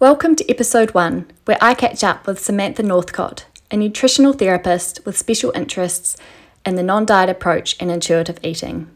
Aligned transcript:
Welcome 0.00 0.34
to 0.36 0.50
episode 0.50 0.94
one, 0.94 1.30
where 1.44 1.58
I 1.60 1.74
catch 1.74 2.02
up 2.02 2.26
with 2.26 2.40
Samantha 2.40 2.82
Northcott, 2.82 3.44
a 3.70 3.76
nutritional 3.76 4.32
therapist 4.32 5.04
with 5.04 5.18
special 5.18 5.52
interests 5.54 6.16
in 6.64 6.76
the 6.76 6.82
non 6.82 7.04
diet 7.04 7.28
approach 7.28 7.76
and 7.78 7.90
intuitive 7.90 8.38
eating. 8.42 8.90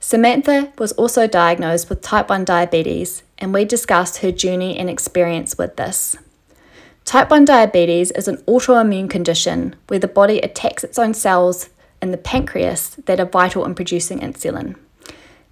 Samantha 0.00 0.72
was 0.76 0.90
also 0.94 1.28
diagnosed 1.28 1.88
with 1.88 2.02
type 2.02 2.30
1 2.30 2.44
diabetes, 2.44 3.22
and 3.38 3.54
we 3.54 3.64
discussed 3.64 4.22
her 4.22 4.32
journey 4.32 4.76
and 4.76 4.90
experience 4.90 5.56
with 5.56 5.76
this. 5.76 6.16
Type 7.04 7.30
1 7.30 7.44
diabetes 7.44 8.10
is 8.10 8.26
an 8.26 8.38
autoimmune 8.38 9.08
condition 9.08 9.76
where 9.86 10.00
the 10.00 10.08
body 10.08 10.40
attacks 10.40 10.82
its 10.82 10.98
own 10.98 11.14
cells 11.14 11.70
in 12.02 12.10
the 12.10 12.18
pancreas 12.18 12.96
that 13.06 13.20
are 13.20 13.24
vital 13.24 13.64
in 13.64 13.76
producing 13.76 14.18
insulin. 14.18 14.74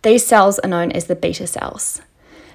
These 0.02 0.26
cells 0.26 0.58
are 0.58 0.68
known 0.68 0.90
as 0.90 1.04
the 1.04 1.14
beta 1.14 1.46
cells. 1.46 2.02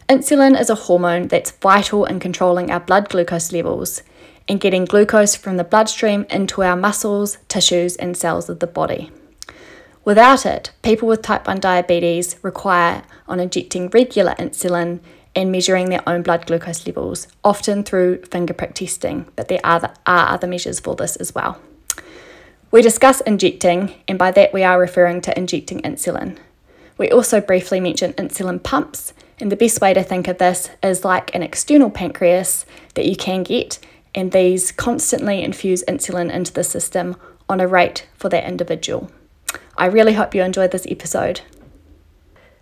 Insulin 0.09 0.57
is 0.57 0.69
a 0.69 0.75
hormone 0.75 1.27
that's 1.27 1.51
vital 1.51 2.05
in 2.05 2.21
controlling 2.21 2.71
our 2.71 2.79
blood 2.79 3.09
glucose 3.09 3.51
levels 3.51 4.03
and 4.47 4.61
getting 4.61 4.85
glucose 4.85 5.35
from 5.35 5.57
the 5.57 5.65
bloodstream 5.65 6.25
into 6.29 6.63
our 6.63 6.77
muscles, 6.77 7.37
tissues, 7.49 7.97
and 7.97 8.15
cells 8.15 8.47
of 8.47 8.59
the 8.59 8.67
body. 8.67 9.11
Without 10.05 10.45
it, 10.45 10.71
people 10.81 11.09
with 11.09 11.21
type 11.21 11.45
1 11.45 11.59
diabetes 11.59 12.37
require 12.41 13.03
on 13.27 13.41
injecting 13.41 13.89
regular 13.89 14.33
insulin 14.35 15.01
and 15.35 15.51
measuring 15.51 15.89
their 15.89 16.07
own 16.07 16.21
blood 16.21 16.45
glucose 16.45 16.87
levels, 16.87 17.27
often 17.43 17.83
through 17.83 18.23
finger 18.23 18.53
prick 18.53 18.75
testing, 18.75 19.25
but 19.35 19.49
there 19.49 19.59
are, 19.65 19.93
are 20.05 20.29
other 20.29 20.47
measures 20.47 20.79
for 20.79 20.95
this 20.95 21.17
as 21.17 21.35
well. 21.35 21.59
We 22.71 22.81
discuss 22.81 23.19
injecting, 23.21 23.93
and 24.07 24.17
by 24.17 24.31
that 24.31 24.53
we 24.53 24.63
are 24.63 24.79
referring 24.79 25.19
to 25.21 25.37
injecting 25.37 25.81
insulin. 25.81 26.37
We 26.97 27.11
also 27.11 27.41
briefly 27.41 27.81
mention 27.81 28.13
insulin 28.13 28.63
pumps 28.63 29.13
and 29.39 29.51
the 29.51 29.55
best 29.55 29.81
way 29.81 29.93
to 29.93 30.03
think 30.03 30.27
of 30.27 30.37
this 30.37 30.69
is 30.81 31.05
like 31.05 31.33
an 31.35 31.43
external 31.43 31.89
pancreas 31.89 32.65
that 32.95 33.05
you 33.05 33.15
can 33.15 33.43
get, 33.43 33.79
and 34.15 34.31
these 34.31 34.71
constantly 34.71 35.43
infuse 35.43 35.83
insulin 35.87 36.31
into 36.31 36.51
the 36.51 36.63
system 36.63 37.15
on 37.47 37.59
a 37.59 37.67
rate 37.67 38.07
for 38.15 38.29
that 38.29 38.47
individual. 38.47 39.11
I 39.77 39.85
really 39.85 40.13
hope 40.13 40.33
you 40.33 40.41
enjoyed 40.41 40.71
this 40.71 40.87
episode. 40.89 41.41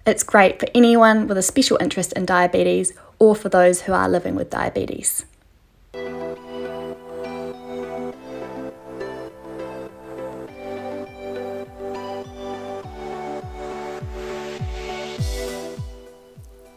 It's 0.06 0.24
great 0.24 0.60
for 0.60 0.68
anyone 0.76 1.28
with 1.28 1.38
a 1.38 1.42
special 1.42 1.78
interest 1.82 2.14
in 2.14 2.26
diabetes 2.26 2.94
or 3.18 3.36
for 3.36 3.50
those 3.50 3.82
who 3.82 3.94
are 3.94 4.10
living 4.10 4.36
with 4.36 4.50
diabetes. 4.50 5.26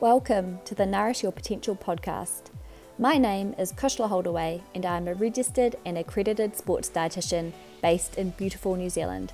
Welcome 0.01 0.61
to 0.65 0.77
the 0.77 0.87
Nourish 0.87 1.25
Your 1.25 1.33
Potential 1.33 1.75
podcast. 1.75 2.53
My 3.01 3.19
name 3.19 3.57
is 3.59 3.73
Kushla 3.73 4.09
Holdaway, 4.09 4.63
and 4.73 4.87
I 4.87 4.97
am 4.97 5.09
a 5.09 5.15
registered 5.15 5.75
and 5.85 5.99
accredited 5.99 6.57
sports 6.57 6.89
dietitian 6.89 7.51
based 7.83 8.17
in 8.17 8.31
beautiful 8.31 8.77
New 8.77 8.91
Zealand. 8.91 9.33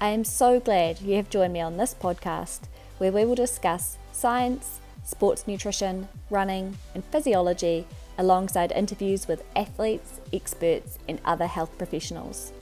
I 0.00 0.10
am 0.10 0.22
so 0.22 0.60
glad 0.60 1.00
you 1.00 1.16
have 1.16 1.28
joined 1.28 1.54
me 1.54 1.60
on 1.60 1.76
this 1.76 1.92
podcast 1.92 2.68
where 2.98 3.10
we 3.10 3.24
will 3.24 3.34
discuss 3.34 3.98
science, 4.12 4.78
sports 5.02 5.48
nutrition, 5.48 6.06
running, 6.30 6.78
and 6.94 7.04
physiology 7.06 7.84
alongside 8.16 8.70
interviews 8.70 9.26
with 9.26 9.42
athletes, 9.56 10.20
experts, 10.32 11.00
and 11.08 11.20
other 11.24 11.48
health 11.48 11.76
professionals. 11.78 12.52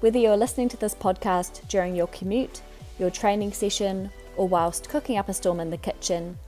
Whether 0.00 0.20
you're 0.20 0.38
listening 0.38 0.70
to 0.70 0.78
this 0.78 0.94
podcast 0.94 1.68
during 1.68 1.94
your 1.94 2.06
commute, 2.06 2.62
your 2.98 3.10
training 3.10 3.52
session, 3.52 4.10
or 4.38 4.48
whilst 4.48 4.88
cooking 4.88 5.18
up 5.18 5.28
a 5.28 5.34
storm 5.34 5.60
in 5.60 5.68
the 5.68 5.76
kitchen, 5.76 6.38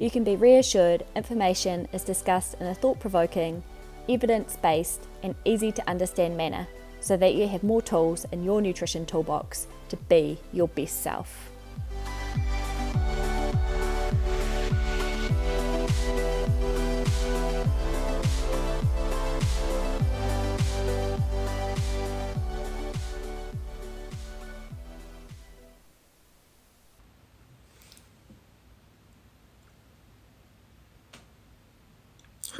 you 0.00 0.10
can 0.10 0.24
be 0.24 0.34
reassured 0.34 1.04
information 1.14 1.86
is 1.92 2.02
discussed 2.02 2.56
in 2.58 2.66
a 2.66 2.74
thought 2.74 2.98
provoking, 2.98 3.62
evidence 4.08 4.56
based, 4.56 5.06
and 5.22 5.34
easy 5.44 5.70
to 5.70 5.88
understand 5.88 6.38
manner 6.38 6.66
so 7.00 7.18
that 7.18 7.34
you 7.34 7.46
have 7.46 7.62
more 7.62 7.82
tools 7.82 8.24
in 8.32 8.42
your 8.42 8.62
nutrition 8.62 9.04
toolbox 9.04 9.66
to 9.90 9.96
be 9.96 10.38
your 10.54 10.68
best 10.68 11.02
self. 11.02 11.49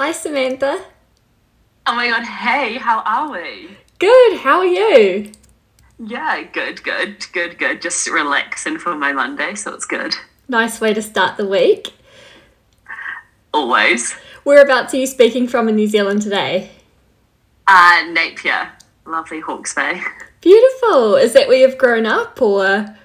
Hi, 0.01 0.13
Samantha. 0.13 0.83
Oh 1.87 1.95
my 1.95 2.09
god, 2.09 2.23
hey, 2.23 2.79
how 2.79 3.01
are 3.01 3.31
we? 3.31 3.77
Good, 3.99 4.39
how 4.39 4.61
are 4.61 4.65
you? 4.65 5.31
Yeah, 5.99 6.43
good, 6.55 6.83
good, 6.83 7.27
good, 7.35 7.59
good. 7.59 7.83
Just 7.83 8.09
relaxing 8.09 8.79
for 8.79 8.97
my 8.97 9.13
Monday, 9.13 9.55
so 9.57 9.75
it's 9.75 9.85
good. 9.85 10.15
Nice 10.49 10.81
way 10.81 10.95
to 10.95 11.03
start 11.03 11.37
the 11.37 11.47
week. 11.47 11.93
Always. 13.53 14.15
Whereabouts 14.43 14.95
are 14.95 14.97
you 14.97 15.07
speaking 15.07 15.47
from 15.47 15.69
in 15.69 15.77
New 15.77 15.87
Zealand 15.87 16.23
today? 16.23 16.71
Uh, 17.67 18.07
Napier, 18.11 18.73
lovely 19.05 19.41
Hawke's 19.41 19.75
Bay. 19.75 20.01
Beautiful. 20.41 21.17
Is 21.17 21.35
that 21.35 21.47
where 21.47 21.59
you've 21.59 21.77
grown 21.77 22.07
up 22.07 22.41
or? 22.41 22.97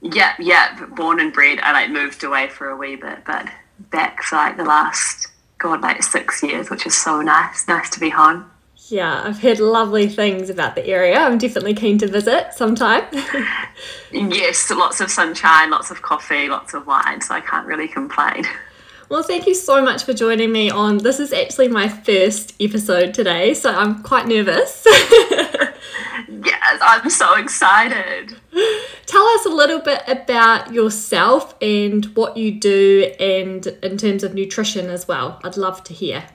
Yeah, 0.00 0.34
yeah, 0.38 0.78
born 0.94 1.18
and 1.18 1.32
bred. 1.32 1.58
I 1.58 1.72
like 1.72 1.90
moved 1.90 2.22
away 2.22 2.50
for 2.50 2.68
a 2.68 2.76
wee 2.76 2.94
bit, 2.94 3.24
but 3.26 3.48
back 3.90 4.22
for 4.22 4.36
like 4.36 4.56
the 4.56 4.64
last 4.64 5.32
God, 5.58 5.80
like 5.80 6.02
six 6.02 6.42
years, 6.42 6.70
which 6.70 6.86
is 6.86 6.96
so 6.96 7.20
nice. 7.20 7.66
Nice 7.66 7.90
to 7.90 8.00
be 8.00 8.10
home. 8.10 8.50
Yeah, 8.88 9.22
I've 9.24 9.40
heard 9.40 9.58
lovely 9.58 10.08
things 10.08 10.48
about 10.48 10.74
the 10.74 10.86
area. 10.86 11.18
I'm 11.18 11.36
definitely 11.36 11.74
keen 11.74 11.98
to 11.98 12.06
visit 12.06 12.54
sometime. 12.54 13.04
yes, 14.12 14.70
lots 14.70 15.00
of 15.00 15.10
sunshine, 15.10 15.70
lots 15.70 15.90
of 15.90 16.00
coffee, 16.00 16.48
lots 16.48 16.72
of 16.74 16.86
wine, 16.86 17.20
so 17.20 17.34
I 17.34 17.40
can't 17.40 17.66
really 17.66 17.88
complain. 17.88 18.44
Well, 19.08 19.22
thank 19.22 19.46
you 19.46 19.54
so 19.54 19.82
much 19.82 20.04
for 20.04 20.12
joining 20.12 20.52
me 20.52 20.68
on. 20.68 20.98
This 20.98 21.18
is 21.18 21.32
actually 21.32 21.68
my 21.68 21.88
first 21.88 22.54
episode 22.60 23.14
today, 23.14 23.54
so 23.54 23.72
I'm 23.72 24.02
quite 24.02 24.26
nervous. 24.26 24.86
yes, 24.86 26.78
I'm 26.82 27.08
so 27.08 27.34
excited. 27.36 28.36
Tell 29.06 29.22
us 29.28 29.46
a 29.46 29.48
little 29.48 29.78
bit 29.78 30.02
about 30.06 30.74
yourself 30.74 31.54
and 31.62 32.04
what 32.16 32.36
you 32.36 32.52
do, 32.52 33.10
and 33.18 33.66
in 33.82 33.96
terms 33.96 34.22
of 34.24 34.34
nutrition 34.34 34.90
as 34.90 35.08
well. 35.08 35.40
I'd 35.42 35.56
love 35.56 35.82
to 35.84 35.94
hear. 35.94 36.26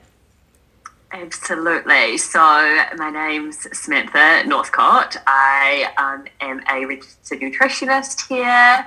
Absolutely. 1.12 2.18
So, 2.18 2.40
my 2.96 3.10
name's 3.10 3.68
Samantha 3.78 4.42
Northcott. 4.48 5.16
I 5.28 5.92
um, 5.96 6.24
am 6.40 6.60
a 6.68 6.84
registered 6.86 7.38
nutritionist 7.38 8.26
here. 8.26 8.84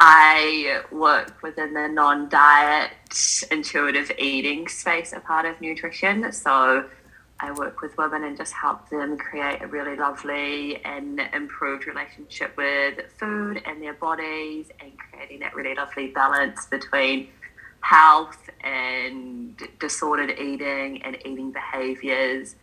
I 0.00 0.82
work 0.92 1.42
within 1.42 1.74
the 1.74 1.88
non 1.88 2.28
diet 2.28 2.92
intuitive 3.50 4.12
eating 4.18 4.68
space, 4.68 5.12
a 5.12 5.20
part 5.20 5.44
of 5.44 5.60
nutrition. 5.60 6.30
So 6.32 6.84
I 7.40 7.52
work 7.52 7.82
with 7.82 7.96
women 7.98 8.24
and 8.24 8.36
just 8.36 8.52
help 8.52 8.88
them 8.90 9.16
create 9.16 9.62
a 9.62 9.66
really 9.66 9.96
lovely 9.96 10.84
and 10.84 11.20
improved 11.32 11.86
relationship 11.86 12.56
with 12.56 13.12
food 13.18 13.62
and 13.64 13.82
their 13.82 13.94
bodies 13.94 14.70
and 14.80 14.92
creating 14.98 15.40
that 15.40 15.54
really 15.54 15.74
lovely 15.74 16.08
balance 16.08 16.66
between 16.66 17.28
health 17.80 18.50
and 18.62 19.60
disordered 19.78 20.30
eating 20.38 21.02
and 21.02 21.16
eating 21.24 21.52
behaviors. 21.52 22.56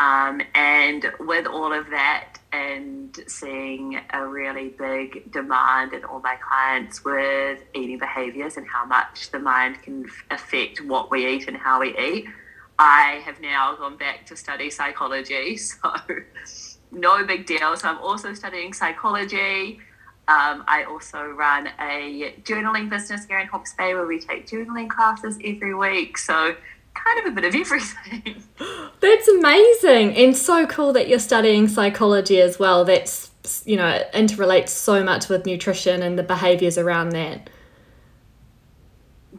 Um, 0.00 0.40
and 0.54 1.12
with 1.18 1.46
all 1.46 1.72
of 1.72 1.90
that, 1.90 2.38
and 2.52 3.18
seeing 3.26 4.00
a 4.12 4.26
really 4.26 4.68
big 4.68 5.30
demand 5.30 5.92
in 5.92 6.04
all 6.04 6.20
my 6.20 6.36
clients 6.36 7.04
with 7.04 7.58
eating 7.74 7.98
behaviors 7.98 8.56
and 8.56 8.66
how 8.66 8.86
much 8.86 9.30
the 9.30 9.38
mind 9.38 9.82
can 9.82 10.06
affect 10.30 10.82
what 10.84 11.10
we 11.10 11.26
eat 11.26 11.46
and 11.46 11.56
how 11.56 11.80
we 11.80 11.96
eat, 11.98 12.26
I 12.78 13.20
have 13.24 13.40
now 13.40 13.74
gone 13.76 13.96
back 13.96 14.24
to 14.26 14.36
study 14.36 14.70
psychology. 14.70 15.58
So, 15.68 15.92
no 16.90 17.22
big 17.26 17.44
deal. 17.44 17.76
So, 17.76 17.88
I'm 17.88 17.98
also 17.98 18.32
studying 18.32 18.72
psychology. 18.72 19.78
Um, 20.26 20.64
I 20.66 20.84
also 20.88 21.26
run 21.26 21.68
a 21.80 22.34
journaling 22.44 22.88
business 22.88 23.26
here 23.26 23.38
in 23.40 23.46
Hawke's 23.46 23.74
Bay 23.74 23.94
where 23.94 24.06
we 24.06 24.20
take 24.20 24.46
journaling 24.46 24.88
classes 24.88 25.38
every 25.44 25.74
week. 25.74 26.16
So, 26.16 26.56
kind 27.04 27.26
of 27.26 27.32
a 27.32 27.34
bit 27.34 27.44
of 27.44 27.54
everything. 27.54 28.42
That's 29.00 29.28
amazing 29.28 30.16
and 30.16 30.36
so 30.36 30.66
cool 30.66 30.92
that 30.92 31.08
you're 31.08 31.18
studying 31.18 31.68
psychology 31.68 32.40
as 32.40 32.58
well. 32.58 32.84
That's 32.84 33.30
you 33.64 33.76
know 33.76 33.88
it 33.88 34.10
interrelates 34.12 34.68
so 34.68 35.02
much 35.02 35.28
with 35.28 35.46
nutrition 35.46 36.02
and 36.02 36.18
the 36.18 36.22
behaviors 36.22 36.76
around 36.76 37.10
that. 37.10 37.50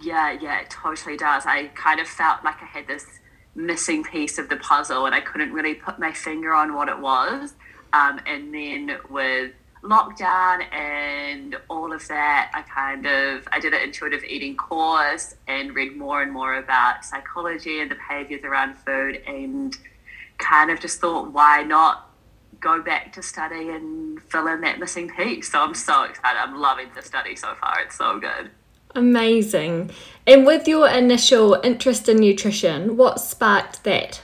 Yeah, 0.01 0.37
yeah, 0.39 0.61
it 0.61 0.69
totally 0.69 1.17
does. 1.17 1.45
I 1.45 1.67
kind 1.75 1.99
of 1.99 2.07
felt 2.07 2.43
like 2.43 2.61
I 2.61 2.65
had 2.65 2.87
this 2.87 3.05
missing 3.55 4.03
piece 4.03 4.37
of 4.37 4.47
the 4.49 4.55
puzzle 4.57 5.05
and 5.05 5.13
I 5.13 5.19
couldn't 5.19 5.51
really 5.51 5.75
put 5.75 5.99
my 5.99 6.13
finger 6.13 6.53
on 6.53 6.73
what 6.73 6.87
it 6.87 6.99
was. 6.99 7.55
Um, 7.91 8.21
and 8.25 8.53
then 8.53 8.97
with 9.09 9.51
lockdown 9.83 10.71
and 10.73 11.55
all 11.69 11.93
of 11.93 12.07
that, 12.07 12.51
I 12.53 12.61
kind 12.63 13.05
of 13.05 13.47
I 13.51 13.59
did 13.59 13.73
an 13.73 13.81
intuitive 13.81 14.23
eating 14.23 14.55
course 14.55 15.35
and 15.47 15.73
read 15.73 15.95
more 15.95 16.21
and 16.21 16.31
more 16.31 16.55
about 16.55 17.05
psychology 17.05 17.81
and 17.81 17.89
the 17.89 17.95
behaviors 17.95 18.43
around 18.43 18.77
food 18.77 19.21
and 19.27 19.77
kind 20.37 20.71
of 20.71 20.79
just 20.79 20.99
thought 20.99 21.31
why 21.31 21.63
not 21.63 22.09
go 22.59 22.81
back 22.81 23.13
to 23.13 23.21
study 23.21 23.69
and 23.69 24.21
fill 24.23 24.47
in 24.47 24.61
that 24.61 24.79
missing 24.79 25.09
piece. 25.09 25.51
So 25.51 25.61
I'm 25.61 25.73
so 25.73 26.03
excited. 26.03 26.37
I'm 26.37 26.59
loving 26.59 26.89
the 26.93 27.01
study 27.01 27.35
so 27.35 27.55
far. 27.55 27.79
It's 27.81 27.97
so 27.97 28.19
good. 28.19 28.51
Amazing. 28.95 29.91
And 30.25 30.45
with 30.45 30.67
your 30.67 30.89
initial 30.89 31.53
interest 31.63 32.09
in 32.09 32.17
nutrition, 32.17 32.97
what 32.97 33.19
sparked 33.19 33.83
that? 33.83 34.21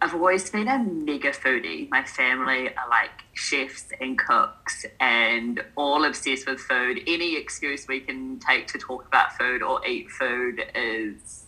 I've 0.00 0.14
always 0.14 0.48
been 0.48 0.68
a 0.68 0.78
mega 0.78 1.32
foodie. 1.32 1.90
My 1.90 2.02
family 2.04 2.68
are 2.68 2.88
like 2.88 3.10
chefs 3.40 3.86
and 4.00 4.18
cooks 4.18 4.84
and 5.00 5.64
all 5.76 6.04
obsessed 6.04 6.46
with 6.46 6.60
food. 6.60 7.00
Any 7.06 7.36
excuse 7.36 7.88
we 7.88 8.00
can 8.00 8.38
take 8.38 8.66
to 8.68 8.78
talk 8.78 9.06
about 9.06 9.32
food 9.36 9.62
or 9.62 9.84
eat 9.86 10.10
food 10.10 10.62
is 10.74 11.46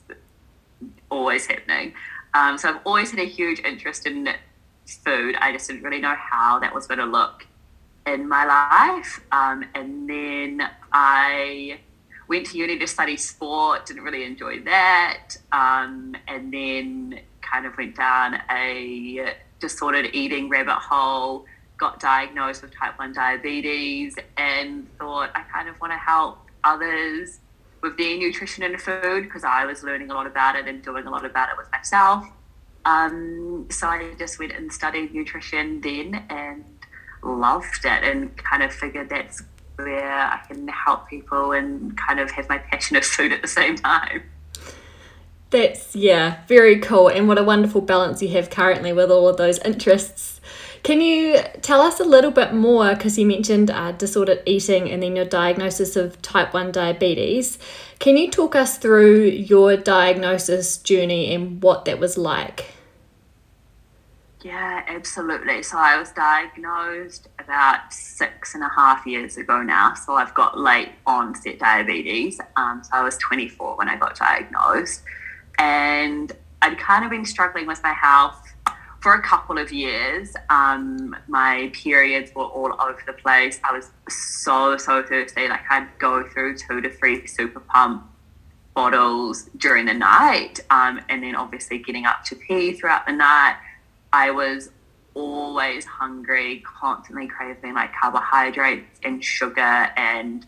always 1.11 1.47
happening. 1.47 1.93
Um, 2.35 2.57
so 2.57 2.71
I've 2.71 2.81
always 2.87 3.11
had 3.11 3.21
a 3.21 3.27
huge 3.27 3.61
interest 3.61 4.07
in 4.07 4.29
food. 5.05 5.37
I 5.39 5.53
just 5.53 5.69
didn't 5.69 5.83
really 5.83 6.01
know 6.01 6.15
how 6.15 6.59
that 6.61 6.75
was 6.75 6.87
going 6.87 7.01
to 7.01 7.07
look 7.07 7.47
in 8.07 8.27
my 8.27 8.45
life. 8.47 9.21
Um, 9.31 9.65
and 9.75 10.09
then 10.09 10.69
I 10.93 11.79
went 12.27 12.47
to 12.47 12.57
uni 12.57 12.79
to 12.79 12.87
study 12.87 13.19
sport, 13.19 13.85
didn't 13.85 14.03
really 14.03 14.25
enjoy 14.25 14.61
that. 14.61 15.37
Um, 15.53 16.17
and 16.27 16.53
then 16.53 17.21
kind 17.43 17.67
of 17.67 17.77
went 17.77 17.97
down 17.97 18.41
a 18.51 19.35
disordered 19.61 20.09
eating 20.15 20.49
rabbit 20.49 20.79
hole, 20.79 21.45
got 21.83 21.99
diagnosed 21.99 22.63
with 22.63 22.73
type 22.73 22.97
1 22.97 23.13
diabetes, 23.13 24.15
and 24.37 24.87
thought 24.99 25.31
I 25.35 25.43
kind 25.53 25.69
of 25.69 25.81
want 25.81 25.93
to 25.93 25.97
help 25.99 26.39
others 26.63 27.41
with 27.83 27.99
their 27.99 28.17
nutrition 28.17 28.63
and 28.63 28.81
food 28.81 29.25
because 29.25 29.43
I 29.43 29.65
was 29.65 29.83
learning 29.83 30.13
a 30.13 30.15
lot 30.15 30.29
about 30.29 30.55
it 30.55 30.69
and 30.69 30.81
doing 30.81 31.09
a 31.09 31.11
lot 31.11 31.25
about 31.25 31.49
it 31.49 31.57
with 31.59 31.67
myself. 31.73 32.25
Um, 32.85 33.67
so 33.69 33.89
I 33.89 34.15
just 34.17 34.39
went 34.39 34.53
and 34.53 34.73
studied 34.73 35.13
nutrition 35.13 35.81
then 35.81 36.25
and 36.31 36.65
loved 37.25 37.85
it 37.85 38.05
and 38.05 38.37
kind 38.37 38.63
of 38.63 38.73
figured 38.73 39.09
that's 39.09 39.43
where 39.75 40.21
I 40.21 40.41
can 40.47 40.69
help 40.69 41.09
people 41.09 41.51
and 41.51 41.99
kind 41.99 42.21
of 42.21 42.31
have 42.31 42.49
my 42.49 42.59
passion 42.59 42.97
of 42.97 43.05
food 43.05 43.33
at 43.33 43.43
the 43.43 43.49
same 43.49 43.75
time. 43.75 44.23
That's, 45.51 45.97
yeah, 45.97 46.45
very 46.47 46.79
cool. 46.79 47.09
And 47.09 47.27
what 47.27 47.39
a 47.39 47.43
wonderful 47.43 47.81
balance 47.81 48.23
you 48.23 48.29
have 48.29 48.51
currently 48.51 48.93
with 48.93 49.11
all 49.11 49.29
of 49.29 49.37
those 49.37 49.59
interests. 49.59 50.32
Can 50.83 51.01
you 51.01 51.39
tell 51.61 51.81
us 51.81 52.01
a 52.01 52.05
little 52.05 52.33
bit 52.33 52.53
more? 52.53 52.95
Because 52.95 53.17
you 53.17 53.25
mentioned 53.25 53.71
uh, 53.71 53.93
disordered 53.93 54.43
eating 54.45 54.91
and 54.91 55.01
then 55.03 55.15
your 55.15 55.25
diagnosis 55.25 55.95
of 55.95 56.21
type 56.23 56.53
1 56.53 56.73
diabetes. 56.73 57.59
Can 58.01 58.17
you 58.17 58.29
talk 58.29 58.57
us 58.57 58.79
through 58.79 59.27
your 59.27 59.77
diagnosis 59.77 60.79
journey 60.79 61.33
and 61.33 61.63
what 61.63 61.85
that 61.85 62.01
was 62.01 62.19
like? 62.19 62.73
Yeah, 64.43 64.83
absolutely. 64.89 65.63
So 65.63 65.79
I 65.79 65.97
was 66.01 66.11
diagnosed 66.11 67.29
about 67.39 67.93
six 67.93 68.57
and 68.57 68.65
a 68.65 68.69
half 68.75 69.07
years 69.07 69.37
ago 69.37 69.63
now. 69.63 69.95
So 69.95 70.15
I've 70.15 70.35
got 70.35 70.59
late 70.59 70.91
onset 71.07 71.61
diabetes. 71.61 72.41
Um, 72.57 72.83
so 72.83 72.91
I 72.93 73.03
was 73.05 73.17
24 73.19 73.77
when 73.77 73.89
I 73.89 73.95
got 73.95 74.17
diagnosed. 74.17 75.05
And 75.59 76.33
I'd 76.61 76.77
kind 76.77 77.05
of 77.05 77.11
been 77.13 77.25
struggling 77.25 77.69
with 77.69 77.81
my 77.85 77.93
health 77.93 78.53
for 79.03 79.15
a 79.15 79.23
couple 79.23 79.59
of 79.59 79.73
years. 79.73 80.35
Um, 80.49 81.17
my 81.29 81.71
periods 81.75 82.33
were 82.35 82.45
all 82.45 82.73
over 82.81 83.03
the 83.07 83.13
place. 83.13 83.61
I 83.65 83.73
was 83.73 83.91
so, 84.09 84.77
so 84.77 85.03
thirsty. 85.03 85.49
Like 85.49 85.63
I'd 85.69 85.89
go 85.99 86.27
through 86.29 86.57
two 86.59 86.81
to 86.81 86.91
three 86.91 87.27
super 87.27 87.61
pump 87.61 88.07
bottles 88.75 89.51
during 89.57 89.87
the 89.87 89.95
night. 89.95 90.61
Um, 90.71 91.01
and 91.09 91.23
then 91.23 91.35
obviously 91.35 91.79
getting 91.79 92.07
up 92.07 92.25
to 92.27 92.37
pee 92.37 92.73
throughout 92.73 93.07
the 93.07 93.13
night 93.13 93.57
I 94.13 94.31
was 94.31 94.71
always 95.15 95.85
hungry, 95.85 96.63
constantly 96.67 97.27
craving 97.27 97.75
like 97.75 97.93
carbohydrates 97.95 99.01
and 99.03 99.25
sugar, 99.25 99.89
and 99.97 100.47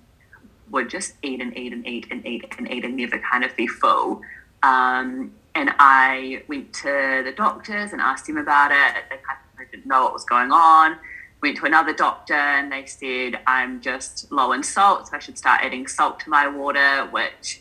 would 0.70 0.90
just 0.90 1.14
eat 1.22 1.40
and 1.40 1.56
eat 1.56 1.72
and 1.72 1.86
eat 1.86 2.06
and 2.10 2.26
eat 2.26 2.44
and 2.58 2.70
eat 2.70 2.84
and 2.84 2.96
never 2.96 3.18
kind 3.18 3.44
of 3.44 3.56
be 3.56 3.66
full. 3.66 4.20
Um, 4.62 5.32
and 5.54 5.70
I 5.78 6.42
went 6.48 6.72
to 6.74 7.22
the 7.24 7.32
doctors 7.36 7.92
and 7.92 8.00
asked 8.00 8.28
him 8.28 8.36
about 8.36 8.72
it. 8.72 9.04
They 9.08 9.16
kind 9.16 9.38
of 9.60 9.70
didn't 9.70 9.86
know 9.86 10.04
what 10.04 10.12
was 10.12 10.24
going 10.24 10.50
on. 10.50 10.96
Went 11.42 11.58
to 11.58 11.66
another 11.66 11.92
doctor 11.92 12.34
and 12.34 12.72
they 12.72 12.86
said 12.86 13.40
I'm 13.46 13.80
just 13.80 14.32
low 14.32 14.52
in 14.52 14.62
salt, 14.62 15.08
so 15.08 15.16
I 15.16 15.18
should 15.20 15.38
start 15.38 15.60
adding 15.62 15.86
salt 15.86 16.20
to 16.20 16.30
my 16.30 16.48
water, 16.48 17.06
which 17.10 17.60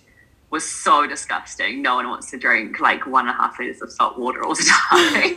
was 0.49 0.63
so 0.63 1.05
disgusting. 1.07 1.81
No 1.81 1.95
one 1.95 2.07
wants 2.07 2.29
to 2.31 2.37
drink 2.37 2.79
like 2.79 3.05
one 3.05 3.27
and 3.27 3.37
a 3.37 3.41
half 3.41 3.59
liters 3.59 3.81
of 3.81 3.91
salt 3.91 4.17
water 4.17 4.43
all 4.43 4.55
the 4.55 4.63
time. 4.89 5.35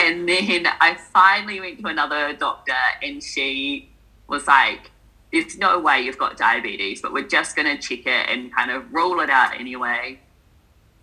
and 0.00 0.28
then 0.28 0.66
I 0.80 0.96
finally 1.12 1.60
went 1.60 1.80
to 1.80 1.86
another 1.86 2.34
doctor, 2.34 2.74
and 3.02 3.22
she 3.22 3.90
was 4.28 4.46
like, 4.46 4.90
There's 5.32 5.56
no 5.58 5.78
way 5.78 6.00
you've 6.00 6.18
got 6.18 6.36
diabetes, 6.36 7.00
but 7.00 7.12
we're 7.12 7.28
just 7.28 7.56
going 7.56 7.76
to 7.76 7.80
check 7.80 8.06
it 8.06 8.28
and 8.28 8.54
kind 8.54 8.70
of 8.70 8.92
rule 8.92 9.20
it 9.20 9.30
out 9.30 9.58
anyway. 9.58 10.20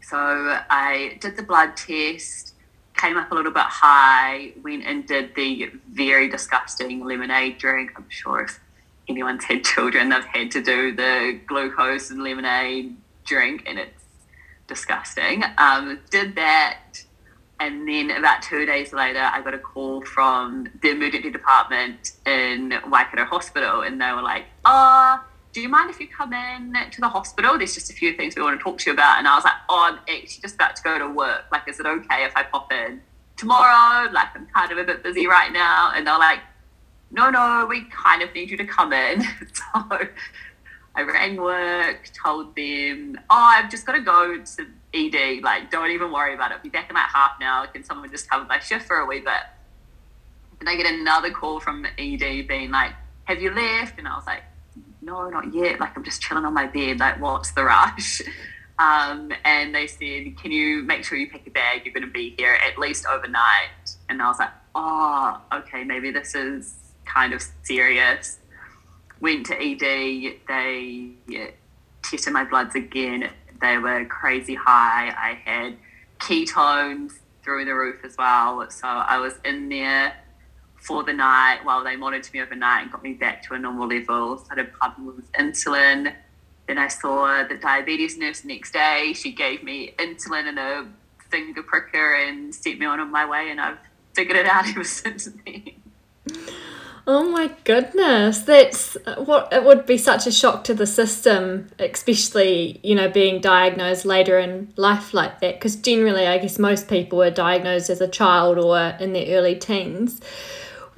So 0.10 0.18
I 0.18 1.18
did 1.22 1.38
the 1.38 1.44
blood 1.44 1.78
test, 1.78 2.56
came 2.98 3.16
up 3.16 3.32
a 3.32 3.36
little 3.36 3.52
bit 3.52 3.62
high, 3.62 4.54
went 4.64 4.84
and 4.84 5.06
did 5.06 5.36
the 5.36 5.70
very 5.92 6.28
disgusting 6.28 7.06
lemonade 7.06 7.60
drink. 7.60 7.92
I'm 7.96 8.10
sure 8.10 8.42
if 8.42 8.60
anyone's 9.08 9.44
had 9.44 9.64
children, 9.64 10.10
they've 10.10 10.26
had 10.26 10.50
to 10.52 10.64
do 10.64 10.96
the 10.96 11.40
glucose 11.46 12.10
and 12.10 12.24
lemonade 12.24 12.96
drink 13.24 13.64
and 13.68 13.78
it's 13.78 14.04
disgusting. 14.68 15.44
Um, 15.60 16.00
did 16.10 16.36
that. 16.36 17.04
And 17.60 17.88
then 17.88 18.10
about 18.10 18.42
two 18.42 18.66
days 18.66 18.94
later, 18.94 19.20
I 19.20 19.42
got 19.42 19.54
a 19.54 19.60
call 19.60 20.02
from 20.02 20.70
the 20.82 20.92
emergency 20.92 21.30
department 21.30 22.14
in 22.26 22.74
Waikato 22.90 23.26
Hospital, 23.26 23.82
and 23.82 24.00
they 24.00 24.14
were 24.14 24.22
like, 24.22 24.46
"Ah, 24.64 25.22
oh, 25.22 25.29
do 25.52 25.62
you 25.62 25.70
mind 25.70 25.90
if 25.90 26.00
you 26.00 26.08
come 26.08 26.34
in 26.34 26.74
to 26.92 27.02
the 27.02 27.10
hospital? 27.10 27.58
There's 27.58 27.74
just 27.74 27.90
a 27.90 27.94
few 27.94 28.14
things 28.14 28.36
we 28.36 28.42
want 28.42 28.60
to 28.60 28.64
talk 28.64 28.78
to 28.80 28.90
you 28.90 28.94
about." 28.94 29.18
And 29.18 29.28
I 29.28 29.36
was 29.36 29.44
like, 29.44 29.54
"Oh, 29.68 29.90
I'm 29.92 30.00
actually 30.00 30.42
just 30.42 30.56
about 30.56 30.76
to 30.76 30.84
go 30.84 31.00
to 31.00 31.08
work. 31.08 31.46
Like, 31.52 31.68
is 31.68 31.80
it 31.80 31.86
okay 31.86 32.26
if 32.26 32.36
I 32.36 32.44
pop 32.44 32.72
in 32.72 33.02
tomorrow? 33.38 34.12
Like, 34.12 34.28
I'm 34.36 34.48
kind 34.48 34.72
of 34.72 34.78
a 34.78 34.84
bit 34.84 35.04
busy 35.04 35.28
right 35.28 35.52
now." 35.52 35.92
And 35.96 36.06
they're 36.06 36.20
like, 36.20 36.40
"No, 37.12 37.30
no, 37.30 37.66
we 37.70 37.86
kind 37.86 38.22
of 38.22 38.34
need 38.34 38.50
you 38.50 38.58
to 38.58 38.66
come 38.66 38.94
in." 38.94 39.22
so 39.54 40.08
I 40.96 41.04
rang 41.04 41.38
work, 41.38 42.12
told 42.14 42.56
them, 42.56 43.18
oh, 43.30 43.36
I've 43.36 43.70
just 43.70 43.86
got 43.86 43.94
to 43.94 44.02
go 44.02 44.38
to 44.38 44.66
ED. 44.94 45.44
Like, 45.44 45.72
don't 45.72 45.92
even 45.92 46.12
worry 46.12 46.34
about 46.34 46.52
it. 46.52 46.56
I'll 46.56 46.64
be 46.64 46.70
back 46.70 46.90
in 46.90 46.96
like 46.96 47.08
half 47.08 47.34
an 47.40 47.44
hour. 47.48 47.68
Can 47.68 47.84
someone 47.84 48.10
just 48.10 48.30
cover 48.30 48.46
my 48.46 48.60
shift 48.60 48.86
for 48.86 48.98
a 48.98 49.06
wee 49.06 49.20
bit? 49.20 49.44
And 50.60 50.68
I 50.68 50.76
get 50.76 50.88
another 50.88 51.32
call 51.32 51.60
from 51.60 51.86
ED 51.98 52.48
being 52.48 52.72
like, 52.72 52.92
have 53.26 53.42
you 53.42 53.52
left? 53.52 53.98
And 53.98 54.08
I 54.08 54.16
was 54.16 54.26
like, 54.26 54.44
no, 55.02 55.30
not 55.30 55.54
yet. 55.54 55.80
Like, 55.80 55.96
I'm 55.98 56.04
just 56.04 56.22
chilling 56.22 56.46
on 56.46 56.54
my 56.54 56.68
bed. 56.68 57.00
Like, 57.00 57.20
what's 57.22 57.52
the 57.52 57.64
rush? 57.64 58.22
Um, 58.80 59.34
and 59.44 59.76
they 59.76 59.88
said, 59.88 60.38
can 60.38 60.54
you 60.54 60.84
make 60.84 61.04
sure 61.04 61.18
you 61.18 61.30
pack 61.30 61.46
a 61.46 61.50
bag? 61.50 61.82
You're 61.84 61.94
going 61.94 62.06
to 62.06 62.10
be 62.10 62.34
here 62.38 62.58
at 62.66 62.78
least 62.78 63.06
overnight. 63.06 63.98
And 64.08 64.22
I 64.22 64.30
was 64.30 64.40
like, 64.40 64.54
oh, 64.74 65.42
okay, 65.52 65.84
maybe 65.84 66.12
this 66.12 66.34
is 66.34 66.76
kind 67.04 67.34
of 67.34 67.44
serious 67.64 68.40
went 69.20 69.46
to 69.48 69.56
ED. 69.56 70.40
They 70.48 71.12
tested 72.04 72.34
my 72.34 72.44
bloods 72.44 72.76
again. 72.76 73.30
They 73.62 73.78
were 73.78 74.06
crazy 74.06 74.56
high. 74.56 75.14
I 75.18 75.40
had 75.46 75.78
ketones 76.20 77.14
through 77.44 77.66
the 77.66 77.74
roof 77.74 78.04
as 78.04 78.16
well. 78.18 78.70
So 78.70 78.88
I 78.88 79.18
was 79.18 79.34
in 79.44 79.70
there 79.70 80.16
for 80.82 81.04
the 81.04 81.14
night 81.14 81.60
while 81.64 81.84
they 81.84 81.96
monitored 81.96 82.34
me 82.34 82.42
overnight 82.42 82.84
and 82.84 82.92
got 82.92 83.04
me 83.04 83.14
back 83.14 83.44
to 83.44 83.54
a 83.54 83.60
normal 83.60 83.88
level. 83.88 84.38
Started 84.38 84.74
pumping 84.80 85.06
with 85.06 85.32
insulin. 85.34 86.14
Then 86.68 86.78
I 86.78 86.88
saw 86.88 87.44
the 87.48 87.56
diabetes 87.56 88.18
nurse 88.18 88.46
next 88.46 88.72
day. 88.72 89.14
She 89.16 89.32
gave 89.32 89.64
me 89.64 89.94
insulin 89.98 90.48
and 90.48 90.60
a 90.60 90.88
finger 91.30 91.64
pricker 91.64 92.16
and 92.16 92.54
set 92.54 92.78
me 92.78 92.86
on 92.86 93.12
my 93.12 93.26
way, 93.26 93.50
and 93.50 93.60
I've 93.60 93.78
figured 94.14 94.38
it 94.38 94.46
out 94.46 94.68
ever 94.70 94.84
since 94.84 95.30
then. 95.46 95.72
Oh 97.08 97.28
my 97.28 97.50
goodness, 97.64 98.42
that's 98.42 98.96
what 99.18 99.52
it 99.52 99.64
would 99.64 99.88
be 99.88 99.98
such 99.98 100.28
a 100.28 100.32
shock 100.32 100.64
to 100.66 100.76
the 100.76 100.86
system, 100.86 101.70
especially 101.80 102.80
you 102.84 102.94
know 102.94 103.10
being 103.10 103.42
diagnosed 103.42 104.06
later 104.06 104.38
in 104.38 104.72
life 104.76 105.12
like 105.12 105.40
that. 105.40 105.56
Because 105.56 105.76
generally, 105.76 106.28
I 106.28 106.38
guess 106.38 106.60
most 106.60 106.88
people 106.88 107.24
are 107.24 107.32
diagnosed 107.32 107.90
as 107.90 108.00
a 108.00 108.08
child 108.08 108.60
or 108.60 108.96
in 109.00 109.14
their 109.14 109.36
early 109.36 109.56
teens. 109.56 110.22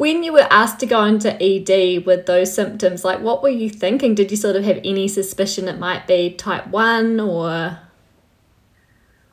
When 0.02 0.24
you 0.24 0.34
were 0.34 0.48
asked 0.50 0.80
to 0.80 0.88
go 0.88 1.04
into 1.04 1.32
ED 1.40 2.08
with 2.08 2.26
those 2.26 2.52
symptoms, 2.52 3.06
like 3.06 3.20
what 3.20 3.44
were 3.44 3.50
you 3.50 3.70
thinking? 3.70 4.16
Did 4.16 4.32
you 4.32 4.38
sort 4.38 4.56
of 4.56 4.64
have 4.64 4.80
any 4.84 5.08
suspicion 5.08 5.68
it 5.68 5.78
might 5.78 6.08
be 6.08 6.32
type 6.32 6.66
one 6.70 7.20
or? 7.20 7.78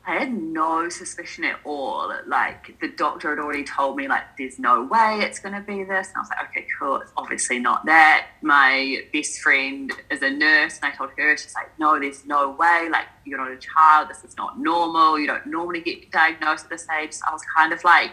I 0.07 0.13
had 0.13 0.31
no 0.31 0.91
suspicion 0.91 1.45
at 1.45 1.59
all. 1.65 2.13
Like 2.27 2.79
the 2.83 2.89
doctor 2.89 3.31
had 3.31 3.39
already 3.39 3.65
told 3.65 3.97
me, 3.97 4.09
like, 4.09 4.25
there's 4.37 4.59
no 4.59 4.85
way 4.85 5.21
it's 5.23 5.39
going 5.39 5.55
to 5.55 5.63
be 5.63 5.85
this. 5.85 6.09
And 6.09 6.17
I 6.17 6.21
was 6.21 6.29
like, 6.29 6.51
okay, 6.51 6.67
cool. 6.79 6.97
It's 6.97 7.13
obviously 7.17 7.59
not 7.61 7.87
that. 7.87 8.27
My 8.43 9.01
best 9.11 9.41
friend 9.41 9.91
is 10.11 10.21
a 10.21 10.29
nurse, 10.29 10.81
and 10.83 10.93
I 10.93 10.95
told 10.95 11.13
her, 11.17 11.37
she's 11.39 11.55
like, 11.55 11.79
no, 11.79 11.99
there's 11.99 12.27
no 12.27 12.51
way. 12.51 12.91
Like, 12.93 13.07
you're 13.25 13.39
not 13.39 13.51
a 13.51 13.57
child. 13.57 14.11
This 14.11 14.23
is 14.23 14.37
not 14.37 14.61
normal. 14.61 15.19
You 15.19 15.29
don't 15.29 15.47
normally 15.47 15.81
get 15.81 16.11
diagnosed 16.11 16.65
at 16.65 16.71
this 16.71 16.87
age. 17.01 17.15
So 17.15 17.25
I 17.27 17.33
was 17.33 17.43
kind 17.57 17.73
of 17.73 17.83
like, 17.85 18.11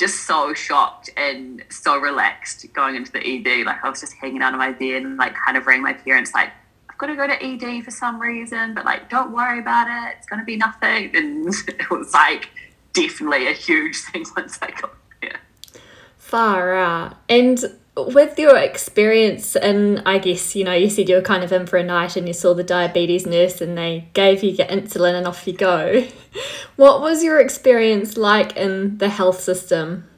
just 0.00 0.26
so 0.26 0.54
shocked 0.54 1.10
and 1.18 1.62
so 1.68 1.98
relaxed 1.98 2.66
going 2.72 2.96
into 2.96 3.12
the 3.12 3.20
ED. 3.20 3.66
Like 3.66 3.84
I 3.84 3.88
was 3.90 4.00
just 4.00 4.14
hanging 4.14 4.40
out 4.40 4.54
on 4.54 4.58
my 4.58 4.72
bed 4.72 5.02
and 5.02 5.18
like 5.18 5.34
kind 5.34 5.58
of 5.58 5.66
rang 5.66 5.82
my 5.82 5.92
parents 5.92 6.32
like, 6.32 6.50
I've 6.88 6.96
got 6.96 7.08
to 7.08 7.16
go 7.16 7.26
to 7.26 7.44
ED 7.44 7.84
for 7.84 7.90
some 7.90 8.18
reason, 8.18 8.72
but 8.74 8.86
like, 8.86 9.10
don't 9.10 9.30
worry 9.30 9.60
about 9.60 9.88
it. 9.88 10.16
It's 10.16 10.26
going 10.26 10.40
to 10.40 10.46
be 10.46 10.56
nothing. 10.56 11.14
And 11.14 11.46
it 11.68 11.90
was 11.90 12.14
like 12.14 12.48
definitely 12.94 13.48
a 13.48 13.52
huge 13.52 13.96
thing 14.12 14.24
once 14.34 14.58
I 14.62 14.70
got 14.70 14.94
there. 15.20 15.40
Far 16.16 16.74
out. 16.74 17.16
And 17.28 17.62
with 18.08 18.38
your 18.38 18.56
experience, 18.56 19.56
and 19.56 20.02
I 20.06 20.18
guess, 20.18 20.54
you 20.56 20.64
know, 20.64 20.72
you 20.72 20.90
said 20.90 21.08
you 21.08 21.16
were 21.16 21.22
kind 21.22 21.44
of 21.44 21.52
in 21.52 21.66
for 21.66 21.76
a 21.76 21.82
night 21.82 22.16
and 22.16 22.26
you 22.26 22.34
saw 22.34 22.54
the 22.54 22.64
diabetes 22.64 23.26
nurse 23.26 23.60
and 23.60 23.76
they 23.76 24.08
gave 24.12 24.42
you 24.42 24.50
your 24.50 24.66
insulin 24.66 25.14
and 25.14 25.26
off 25.26 25.46
you 25.46 25.52
go. 25.52 26.06
What 26.76 27.02
was 27.02 27.22
your 27.22 27.38
experience 27.38 28.16
like 28.16 28.56
in 28.56 28.96
the 28.96 29.10
health 29.10 29.40
system? 29.40 30.08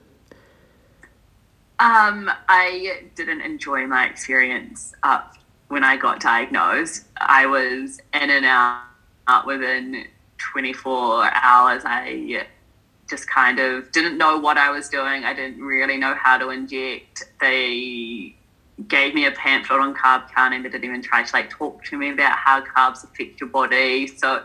Um, 1.81 2.31
I 2.49 3.07
didn't 3.17 3.41
enjoy 3.41 3.89
my 3.89 4.07
experience 4.07 4.95
up 5.03 5.35
when 5.73 5.83
I 5.83 5.97
got 5.97 6.21
diagnosed, 6.21 7.07
I 7.17 7.47
was 7.47 7.99
in 8.12 8.29
and 8.29 8.45
out 8.45 9.47
within 9.47 10.05
24 10.37 11.31
hours. 11.35 11.83
I 11.87 12.47
just 13.12 13.28
kind 13.28 13.59
of 13.59 13.92
didn't 13.92 14.16
know 14.16 14.38
what 14.38 14.57
I 14.57 14.71
was 14.71 14.88
doing. 14.88 15.23
I 15.25 15.35
didn't 15.35 15.61
really 15.61 15.99
know 15.99 16.14
how 16.14 16.38
to 16.38 16.49
inject. 16.49 17.25
They 17.42 18.35
gave 18.88 19.14
me 19.14 19.26
a 19.26 19.33
pamphlet 19.33 19.81
on 19.81 19.95
carb 19.95 20.31
counting. 20.35 20.62
They 20.62 20.71
didn't 20.71 20.87
even 20.87 21.02
try 21.02 21.23
to 21.23 21.37
like 21.37 21.50
talk 21.50 21.85
to 21.85 21.99
me 21.99 22.09
about 22.11 22.38
how 22.38 22.62
carbs 22.62 23.04
affect 23.04 23.38
your 23.38 23.50
body. 23.50 24.07
So 24.07 24.42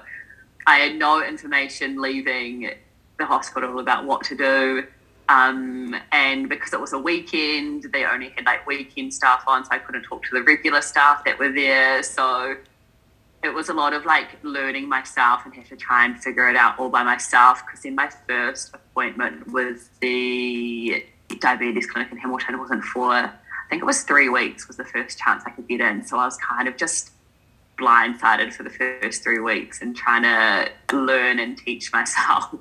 I 0.67 0.75
had 0.79 0.95
no 0.97 1.25
information 1.25 2.01
leaving 2.01 2.71
the 3.17 3.25
hospital 3.25 3.79
about 3.79 4.03
what 4.03 4.21
to 4.25 4.35
do. 4.35 4.85
Um, 5.29 5.95
and 6.11 6.49
because 6.49 6.73
it 6.73 6.81
was 6.81 6.91
a 6.91 6.99
weekend, 6.99 7.87
they 7.93 8.03
only 8.03 8.29
had 8.35 8.45
like 8.45 8.67
weekend 8.67 9.13
staff 9.13 9.45
on, 9.47 9.63
so 9.63 9.71
I 9.71 9.79
couldn't 9.79 10.03
talk 10.03 10.23
to 10.23 10.29
the 10.33 10.43
regular 10.43 10.81
staff 10.81 11.23
that 11.23 11.39
were 11.39 11.53
there. 11.53 12.03
So 12.03 12.57
it 13.43 13.53
was 13.53 13.69
a 13.69 13.73
lot 13.73 13.93
of 13.93 14.05
like 14.05 14.37
learning 14.43 14.89
myself 14.89 15.41
and 15.45 15.53
had 15.53 15.65
to 15.67 15.75
try 15.75 16.05
and 16.05 16.21
figure 16.21 16.49
it 16.49 16.55
out 16.55 16.77
all 16.79 16.89
by 16.89 17.03
myself. 17.03 17.63
Because 17.65 17.85
in 17.85 17.95
my 17.95 18.09
first 18.27 18.73
appointment 18.73 19.51
with 19.51 19.89
the 19.99 21.05
diabetes 21.39 21.87
clinic 21.87 22.11
in 22.11 22.17
Hamilton 22.17 22.59
wasn't 22.59 22.83
for, 22.83 23.13
I 23.13 23.31
think 23.69 23.81
it 23.81 23.85
was 23.85 24.03
three 24.03 24.29
weeks 24.29 24.67
was 24.67 24.77
the 24.77 24.85
first 24.85 25.19
chance 25.19 25.43
I 25.45 25.51
could 25.51 25.67
get 25.67 25.81
in. 25.81 26.05
So 26.05 26.17
I 26.17 26.25
was 26.25 26.37
kind 26.37 26.67
of 26.67 26.77
just 26.77 27.11
blindsided 27.77 28.53
for 28.53 28.63
the 28.63 28.69
first 28.69 29.23
three 29.23 29.39
weeks 29.39 29.81
and 29.81 29.95
trying 29.95 30.23
to 30.23 30.95
learn 30.95 31.39
and 31.39 31.57
teach 31.57 31.93
myself. 31.93 32.55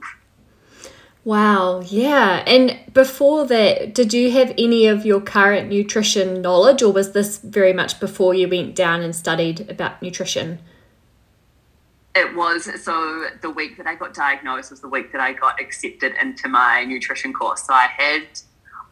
Wow, 1.26 1.80
yeah. 1.80 2.44
And 2.46 2.78
before 2.92 3.48
that, 3.48 3.92
did 3.92 4.14
you 4.14 4.30
have 4.30 4.54
any 4.56 4.86
of 4.86 5.04
your 5.04 5.20
current 5.20 5.68
nutrition 5.68 6.40
knowledge, 6.40 6.82
or 6.82 6.92
was 6.92 7.14
this 7.14 7.38
very 7.38 7.72
much 7.72 7.98
before 7.98 8.32
you 8.32 8.48
went 8.48 8.76
down 8.76 9.02
and 9.02 9.12
studied 9.12 9.68
about 9.68 10.00
nutrition? 10.00 10.60
It 12.14 12.36
was. 12.36 12.70
So, 12.80 13.26
the 13.42 13.50
week 13.50 13.76
that 13.76 13.88
I 13.88 13.96
got 13.96 14.14
diagnosed 14.14 14.70
was 14.70 14.80
the 14.80 14.88
week 14.88 15.10
that 15.10 15.20
I 15.20 15.32
got 15.32 15.60
accepted 15.60 16.14
into 16.22 16.48
my 16.48 16.84
nutrition 16.84 17.32
course. 17.32 17.66
So, 17.66 17.74
I 17.74 17.88
had. 17.88 18.22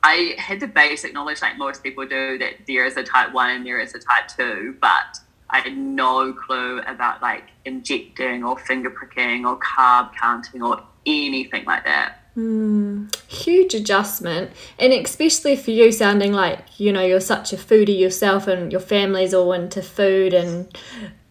I 0.03 0.35
had 0.37 0.59
the 0.59 0.67
basic 0.67 1.14
knowledge, 1.14 1.41
like 1.41 1.57
most 1.57 1.85
people 1.85 2.05
do, 2.05 2.37
that 2.38 2.67
there 2.67 2.85
is 2.85 2.97
a 2.97 3.05
type 3.05 3.33
one 3.33 3.50
and 3.50 3.64
there 3.64 3.79
is 3.79 3.95
a 3.95 4.00
type 4.00 4.26
two, 4.26 4.76
but 4.81 5.19
I 5.50 5.61
had 5.61 5.76
no 5.76 6.33
clue 6.33 6.81
about 6.81 7.23
like 7.23 7.45
injecting 7.64 8.43
or 8.45 8.59
finger 8.59 8.91
pricking 8.91 9.47
or 9.47 9.59
carb 9.61 10.12
counting 10.14 10.62
or 10.62 10.83
anything 11.07 11.64
like 11.64 11.85
that. 11.85 12.24
Mm, 12.37 13.14
huge 13.29 13.75
adjustment, 13.75 14.50
and 14.79 14.93
especially 14.93 15.55
for 15.55 15.71
you, 15.71 15.93
sounding 15.93 16.33
like 16.33 16.81
you 16.81 16.93
know 16.93 17.05
you're 17.05 17.21
such 17.21 17.53
a 17.53 17.57
foodie 17.57 17.99
yourself, 17.99 18.49
and 18.49 18.73
your 18.73 18.81
family's 18.81 19.33
all 19.33 19.53
into 19.53 19.81
food 19.83 20.35
and 20.35 20.67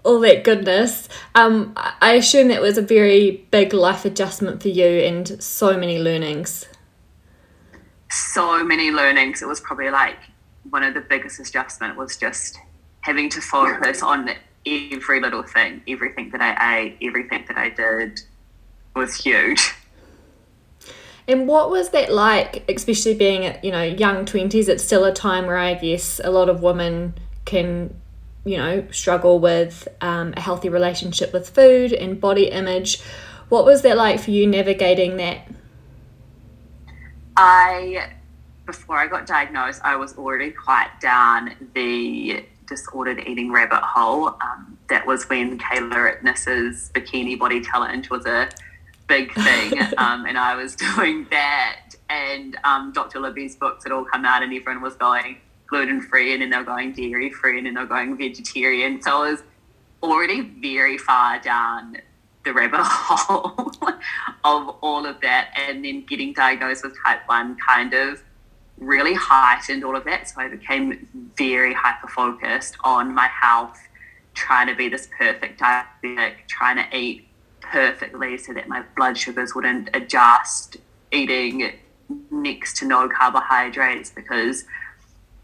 all 0.03 0.21
that 0.21 0.45
goodness. 0.45 1.09
Um, 1.35 1.73
I 1.75 2.13
assume 2.13 2.47
that 2.47 2.61
was 2.61 2.77
a 2.77 2.81
very 2.81 3.45
big 3.51 3.73
life 3.73 4.05
adjustment 4.05 4.61
for 4.61 4.69
you, 4.69 4.85
and 4.85 5.43
so 5.43 5.77
many 5.77 5.99
learnings. 5.99 6.67
So 8.09 8.63
many 8.63 8.89
learnings. 8.89 9.41
It 9.41 9.47
was 9.47 9.59
probably 9.59 9.89
like 9.89 10.19
one 10.69 10.83
of 10.83 10.93
the 10.93 11.01
biggest 11.01 11.37
adjustment 11.37 11.97
was 11.97 12.15
just 12.15 12.57
having 13.01 13.29
to 13.31 13.41
focus 13.41 14.01
on 14.01 14.29
every 14.65 15.19
little 15.19 15.43
thing, 15.43 15.81
everything 15.85 16.29
that 16.29 16.39
I 16.39 16.79
ate, 16.79 16.97
everything 17.01 17.43
that 17.49 17.57
I 17.57 17.69
did 17.69 18.21
was 18.95 19.15
huge. 19.15 19.73
And 21.27 21.47
what 21.47 21.69
was 21.69 21.89
that 21.91 22.11
like, 22.11 22.69
especially 22.69 23.13
being 23.13 23.45
at, 23.45 23.63
you 23.63 23.71
know, 23.71 23.83
young 23.83 24.25
20s? 24.25 24.67
It's 24.67 24.83
still 24.83 25.05
a 25.05 25.13
time 25.13 25.45
where 25.45 25.57
I 25.57 25.73
guess 25.75 26.19
a 26.23 26.29
lot 26.29 26.49
of 26.49 26.61
women 26.61 27.13
can, 27.45 27.95
you 28.43 28.57
know, 28.57 28.85
struggle 28.91 29.39
with 29.39 29.87
um, 30.01 30.33
a 30.35 30.41
healthy 30.41 30.69
relationship 30.69 31.31
with 31.31 31.49
food 31.49 31.93
and 31.93 32.19
body 32.19 32.49
image. 32.49 33.01
What 33.49 33.65
was 33.65 33.83
that 33.83 33.95
like 33.95 34.19
for 34.19 34.31
you 34.31 34.47
navigating 34.47 35.17
that? 35.17 35.47
I, 37.37 38.11
before 38.65 38.97
I 38.97 39.07
got 39.07 39.25
diagnosed, 39.25 39.81
I 39.83 39.95
was 39.95 40.17
already 40.17 40.51
quite 40.51 40.89
down 40.99 41.55
the 41.73 42.45
disordered 42.67 43.25
eating 43.27 43.51
rabbit 43.51 43.81
hole. 43.81 44.35
Um, 44.41 44.77
that 44.89 45.05
was 45.05 45.29
when 45.29 45.57
Kayla 45.57 46.21
Itsines's 46.21 46.91
bikini 46.93 47.37
body 47.39 47.61
challenge 47.61 48.09
was 48.09 48.25
a 48.25 48.49
big 49.07 49.33
thing. 49.33 49.79
um, 49.97 50.25
and 50.25 50.37
I 50.37 50.55
was 50.55 50.75
doing 50.95 51.27
that. 51.31 51.95
And 52.09 52.57
um, 52.63 52.91
Dr. 52.93 53.19
Libby's 53.19 53.55
books 53.55 53.83
had 53.83 53.91
all 53.91 54.05
come 54.05 54.25
out, 54.25 54.43
and 54.43 54.53
everyone 54.53 54.81
was 54.81 54.95
going 54.95 55.37
gluten 55.67 56.01
free, 56.01 56.33
and 56.33 56.41
then 56.41 56.49
they 56.49 56.57
were 56.57 56.63
going 56.63 56.93
dairy 56.93 57.31
free, 57.31 57.57
and 57.57 57.65
then 57.65 57.73
they 57.73 57.81
were 57.81 57.87
going 57.87 58.17
vegetarian. 58.17 59.01
So 59.01 59.23
I 59.23 59.31
was 59.31 59.43
already 60.03 60.41
very 60.41 60.97
far 60.97 61.39
down 61.39 61.97
the 62.43 62.53
rabbit 62.53 62.79
hole 62.83 63.71
of 64.43 64.75
all 64.81 65.05
of 65.05 65.19
that. 65.21 65.49
And 65.55 65.83
then 65.83 66.05
getting 66.05 66.33
diagnosed 66.33 66.83
with 66.83 66.95
type 67.03 67.21
1 67.27 67.57
kind 67.65 67.93
of 67.93 68.21
really 68.77 69.13
heightened 69.13 69.83
all 69.83 69.95
of 69.95 70.03
that. 70.05 70.29
So 70.29 70.41
I 70.41 70.49
became 70.49 71.07
very 71.37 71.73
hyper 71.73 72.07
focused 72.07 72.75
on 72.83 73.13
my 73.13 73.27
health, 73.27 73.79
trying 74.33 74.67
to 74.67 74.75
be 74.75 74.89
this 74.89 75.07
perfect 75.17 75.59
diabetic, 75.59 76.47
trying 76.47 76.77
to 76.77 76.97
eat 76.97 77.27
perfectly 77.63 78.37
so 78.37 78.53
that 78.53 78.67
my 78.67 78.83
blood 78.95 79.17
sugars 79.17 79.55
wouldn't 79.55 79.89
adjust 79.93 80.77
eating 81.11 81.73
next 82.31 82.77
to 82.77 82.85
no 82.85 83.09
carbohydrates 83.09 84.09
because 84.11 84.65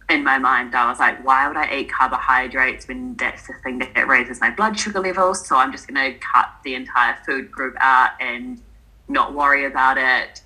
in 0.10 0.24
my 0.24 0.38
mind 0.38 0.76
I 0.76 0.90
was 0.90 1.00
like, 1.00 1.24
why 1.24 1.48
would 1.48 1.58
I 1.58 1.74
eat 1.78 1.92
carbohydrates 1.92 2.88
when 2.88 3.16
that's 3.16 3.48
the 3.48 3.54
thing 3.64 3.80
that 3.80 4.08
raises 4.08 4.42
my 4.42 4.50
blood 4.50 4.78
sugar 4.80 5.00
levels? 5.00 5.48
So 5.48 5.56
I'm 5.56 5.72
just 5.72 5.88
going 5.88 6.14
to 6.14 6.20
cut 6.20 6.50
the 6.64 6.76
entire 6.76 7.18
food 7.26 7.52
group 7.52 7.76
out 7.80 8.12
and 8.20 8.62
not 9.08 9.34
worry 9.34 9.66
about 9.66 9.98
it. 9.98 10.42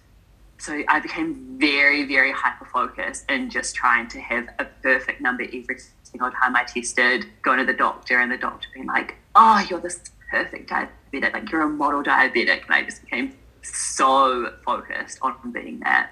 So 0.58 0.82
I 0.88 1.00
became 1.00 1.58
very, 1.60 2.06
very 2.06 2.32
hyper 2.32 2.66
focused 2.66 3.26
and 3.28 3.52
just 3.52 3.76
trying 3.76 4.08
to 4.10 4.20
have 4.22 4.48
a 4.60 4.66
perfect 4.66 5.20
number 5.20 5.44
every 5.44 5.78
single 6.04 6.32
time 6.32 6.56
I 6.56 6.64
tested, 6.64 7.26
going 7.42 7.60
to 7.60 7.66
the 7.66 7.74
doctor 7.74 8.20
and 8.20 8.32
the 8.32 8.38
doctor 8.38 8.68
being 8.74 8.88
like, 8.88 9.16
oh, 9.36 9.66
you're 9.70 9.80
this 9.80 10.12
perfect 10.34 10.70
diabetic, 10.70 11.34
like 11.34 11.52
you're 11.52 11.62
a 11.62 11.70
model 11.70 12.04
diabetic. 12.04 12.66
And 12.66 12.72
I 12.74 12.84
just 12.84 13.04
became 13.04 13.36
so 13.62 14.52
focused 14.66 15.20
on 15.22 15.36
being 15.52 15.80
that. 15.82 16.10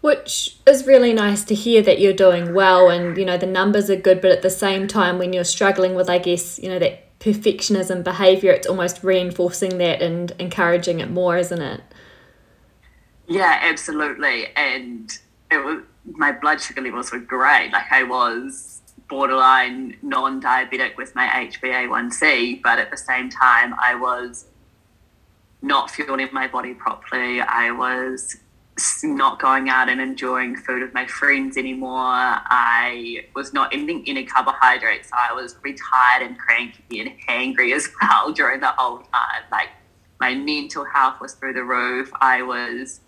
Which 0.00 0.58
is 0.66 0.86
really 0.86 1.12
nice 1.12 1.44
to 1.44 1.54
hear 1.54 1.82
that 1.82 2.00
you're 2.00 2.12
doing 2.12 2.54
well 2.54 2.88
and, 2.88 3.16
you 3.16 3.24
know, 3.24 3.36
the 3.36 3.46
numbers 3.46 3.90
are 3.90 3.96
good, 3.96 4.20
but 4.20 4.30
at 4.30 4.42
the 4.42 4.50
same 4.50 4.86
time, 4.86 5.18
when 5.18 5.32
you're 5.32 5.44
struggling 5.44 5.94
with, 5.94 6.08
I 6.08 6.18
guess, 6.18 6.58
you 6.58 6.68
know, 6.68 6.78
that 6.78 7.18
perfectionism 7.18 8.04
behavior, 8.04 8.52
it's 8.52 8.66
almost 8.66 9.02
reinforcing 9.02 9.78
that 9.78 10.00
and 10.00 10.32
encouraging 10.38 11.00
it 11.00 11.10
more, 11.10 11.36
isn't 11.36 11.60
it? 11.60 11.80
Yeah, 13.26 13.58
absolutely. 13.62 14.48
And 14.54 15.10
it 15.50 15.58
was, 15.64 15.82
my 16.12 16.30
blood 16.30 16.60
sugar 16.60 16.82
levels 16.82 17.10
were 17.10 17.18
great. 17.18 17.70
Like 17.72 17.90
I 17.90 18.04
was 18.04 18.75
borderline 19.08 19.96
non-diabetic 20.02 20.96
with 20.96 21.14
my 21.14 21.26
HbA1c, 21.28 22.62
but 22.62 22.78
at 22.78 22.90
the 22.90 22.96
same 22.96 23.30
time, 23.30 23.74
I 23.82 23.94
was 23.94 24.46
not 25.62 25.90
fueling 25.90 26.28
my 26.32 26.46
body 26.46 26.74
properly. 26.74 27.40
I 27.40 27.70
was 27.70 28.36
not 29.02 29.40
going 29.40 29.68
out 29.68 29.88
and 29.88 30.00
enjoying 30.00 30.56
food 30.56 30.82
with 30.82 30.92
my 30.92 31.06
friends 31.06 31.56
anymore. 31.56 31.96
I 31.98 33.24
was 33.34 33.54
not 33.54 33.74
eating 33.74 34.04
any 34.06 34.24
carbohydrates. 34.24 35.10
I 35.12 35.32
was 35.32 35.56
retired 35.62 36.22
and 36.22 36.38
cranky 36.38 37.00
and 37.00 37.10
hangry 37.28 37.74
as 37.74 37.88
well 38.00 38.32
during 38.34 38.60
the 38.60 38.72
whole 38.76 38.98
time. 38.98 39.42
Like 39.50 39.70
my 40.20 40.34
mental 40.34 40.84
health 40.84 41.20
was 41.20 41.34
through 41.34 41.54
the 41.54 41.64
roof. 41.64 42.10
I 42.20 42.42
was 42.42 43.00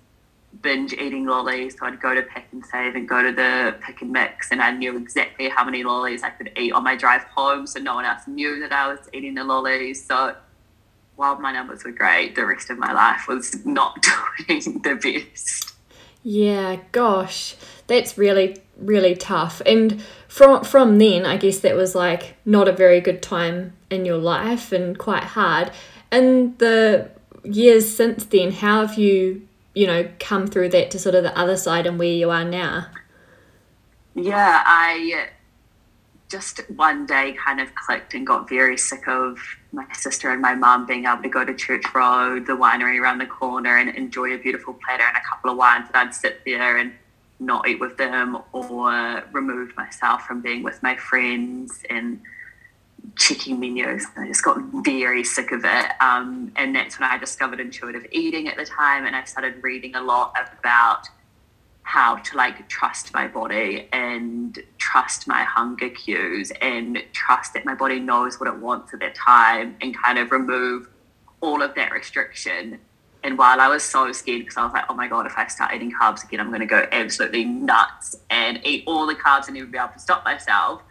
binge 0.62 0.92
eating 0.92 1.26
lollies. 1.26 1.76
So 1.78 1.86
I'd 1.86 2.00
go 2.00 2.14
to 2.14 2.22
Pak'nSave 2.22 2.52
and 2.52 2.66
Save 2.66 2.94
and 2.94 3.08
go 3.08 3.22
to 3.22 3.32
the 3.32 3.76
pick 3.80 4.02
and 4.02 4.12
mix, 4.12 4.50
and 4.50 4.60
I 4.60 4.70
knew 4.70 4.96
exactly 4.96 5.48
how 5.48 5.64
many 5.64 5.84
lollies 5.84 6.22
I 6.22 6.30
could 6.30 6.52
eat 6.56 6.72
on 6.72 6.84
my 6.84 6.96
drive 6.96 7.24
home. 7.24 7.66
So 7.66 7.80
no 7.80 7.94
one 7.94 8.04
else 8.04 8.26
knew 8.26 8.60
that 8.60 8.72
I 8.72 8.88
was 8.88 9.08
eating 9.12 9.34
the 9.34 9.44
lollies. 9.44 10.04
So 10.04 10.34
while 11.16 11.38
my 11.38 11.52
numbers 11.52 11.84
were 11.84 11.92
great, 11.92 12.34
the 12.34 12.46
rest 12.46 12.70
of 12.70 12.78
my 12.78 12.92
life 12.92 13.26
was 13.28 13.64
not 13.66 14.02
doing 14.46 14.82
the 14.82 14.94
best. 14.94 15.74
Yeah, 16.22 16.76
gosh, 16.92 17.56
that's 17.86 18.18
really 18.18 18.62
really 18.78 19.16
tough. 19.16 19.60
And 19.66 20.02
from 20.28 20.64
from 20.64 20.98
then, 20.98 21.26
I 21.26 21.36
guess 21.36 21.58
that 21.60 21.74
was 21.74 21.94
like 21.94 22.36
not 22.44 22.68
a 22.68 22.72
very 22.72 23.00
good 23.00 23.22
time 23.22 23.74
in 23.90 24.04
your 24.04 24.18
life 24.18 24.72
and 24.72 24.98
quite 24.98 25.24
hard. 25.24 25.70
And 26.10 26.56
the 26.58 27.10
years 27.44 27.94
since 27.94 28.24
then, 28.24 28.52
how 28.52 28.86
have 28.86 28.98
you, 28.98 29.47
you 29.78 29.86
know, 29.86 30.10
come 30.18 30.48
through 30.48 30.68
that 30.70 30.90
to 30.90 30.98
sort 30.98 31.14
of 31.14 31.22
the 31.22 31.38
other 31.38 31.56
side 31.56 31.86
and 31.86 32.00
where 32.00 32.08
you 32.08 32.30
are 32.30 32.44
now? 32.44 32.88
Yeah, 34.16 34.64
I 34.66 35.28
just 36.28 36.68
one 36.70 37.06
day 37.06 37.36
kind 37.46 37.60
of 37.60 37.72
clicked 37.76 38.12
and 38.12 38.26
got 38.26 38.48
very 38.48 38.76
sick 38.76 39.06
of 39.06 39.38
my 39.70 39.86
sister 39.92 40.32
and 40.32 40.42
my 40.42 40.56
mum 40.56 40.84
being 40.84 41.04
able 41.04 41.22
to 41.22 41.28
go 41.28 41.44
to 41.44 41.54
Church 41.54 41.84
Road, 41.94 42.44
the 42.44 42.54
winery 42.54 43.00
around 43.00 43.18
the 43.18 43.26
corner, 43.26 43.78
and 43.78 43.94
enjoy 43.94 44.34
a 44.34 44.38
beautiful 44.38 44.76
platter 44.84 45.04
and 45.04 45.16
a 45.16 45.20
couple 45.28 45.52
of 45.52 45.56
wines. 45.56 45.86
And 45.94 46.08
I'd 46.08 46.12
sit 46.12 46.40
there 46.44 46.78
and 46.78 46.92
not 47.38 47.68
eat 47.68 47.78
with 47.78 47.96
them 47.96 48.38
or 48.50 49.22
remove 49.30 49.76
myself 49.76 50.26
from 50.26 50.40
being 50.40 50.64
with 50.64 50.82
my 50.82 50.96
friends 50.96 51.84
and 51.88 52.20
checking 53.16 53.60
menus. 53.60 54.04
I 54.16 54.26
just 54.26 54.44
got 54.44 54.58
very 54.84 55.24
sick 55.24 55.52
of 55.52 55.64
it. 55.64 55.92
Um, 56.00 56.52
and 56.56 56.74
that's 56.74 56.98
when 56.98 57.08
I 57.08 57.18
discovered 57.18 57.60
intuitive 57.60 58.06
eating 58.12 58.48
at 58.48 58.56
the 58.56 58.64
time. 58.64 59.06
And 59.06 59.14
I 59.14 59.24
started 59.24 59.62
reading 59.62 59.94
a 59.94 60.02
lot 60.02 60.34
about 60.58 61.08
how 61.82 62.16
to 62.16 62.36
like 62.36 62.68
trust 62.68 63.14
my 63.14 63.26
body 63.26 63.88
and 63.94 64.58
trust 64.76 65.26
my 65.26 65.42
hunger 65.42 65.88
cues 65.88 66.52
and 66.60 67.02
trust 67.12 67.54
that 67.54 67.64
my 67.64 67.74
body 67.74 67.98
knows 67.98 68.38
what 68.38 68.46
it 68.46 68.56
wants 68.56 68.92
at 68.92 69.00
that 69.00 69.14
time 69.14 69.74
and 69.80 69.96
kind 69.96 70.18
of 70.18 70.30
remove 70.30 70.86
all 71.40 71.62
of 71.62 71.74
that 71.76 71.90
restriction. 71.90 72.78
And 73.24 73.38
while 73.38 73.60
I 73.60 73.68
was 73.68 73.82
so 73.82 74.12
scared 74.12 74.40
because 74.40 74.58
I 74.58 74.64
was 74.64 74.72
like, 74.74 74.84
oh 74.90 74.94
my 74.94 75.08
God, 75.08 75.24
if 75.24 75.32
I 75.36 75.46
start 75.46 75.74
eating 75.74 75.90
carbs 75.90 76.22
again, 76.24 76.40
I'm 76.40 76.48
going 76.48 76.60
to 76.60 76.66
go 76.66 76.86
absolutely 76.92 77.44
nuts 77.44 78.16
and 78.28 78.60
eat 78.64 78.84
all 78.86 79.06
the 79.06 79.14
carbs 79.14 79.46
and 79.46 79.56
never 79.56 79.66
be 79.66 79.78
able 79.78 79.88
to 79.88 79.98
stop 79.98 80.24
myself. 80.24 80.82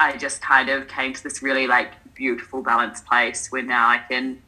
I 0.00 0.16
just 0.16 0.40
kind 0.40 0.70
of 0.70 0.88
came 0.88 1.12
to 1.12 1.22
this 1.22 1.42
really 1.42 1.66
like 1.66 1.92
beautiful 2.14 2.62
balanced 2.62 3.06
place 3.06 3.52
where 3.52 3.62
now 3.62 3.88
I 3.88 3.98
can 3.98 4.42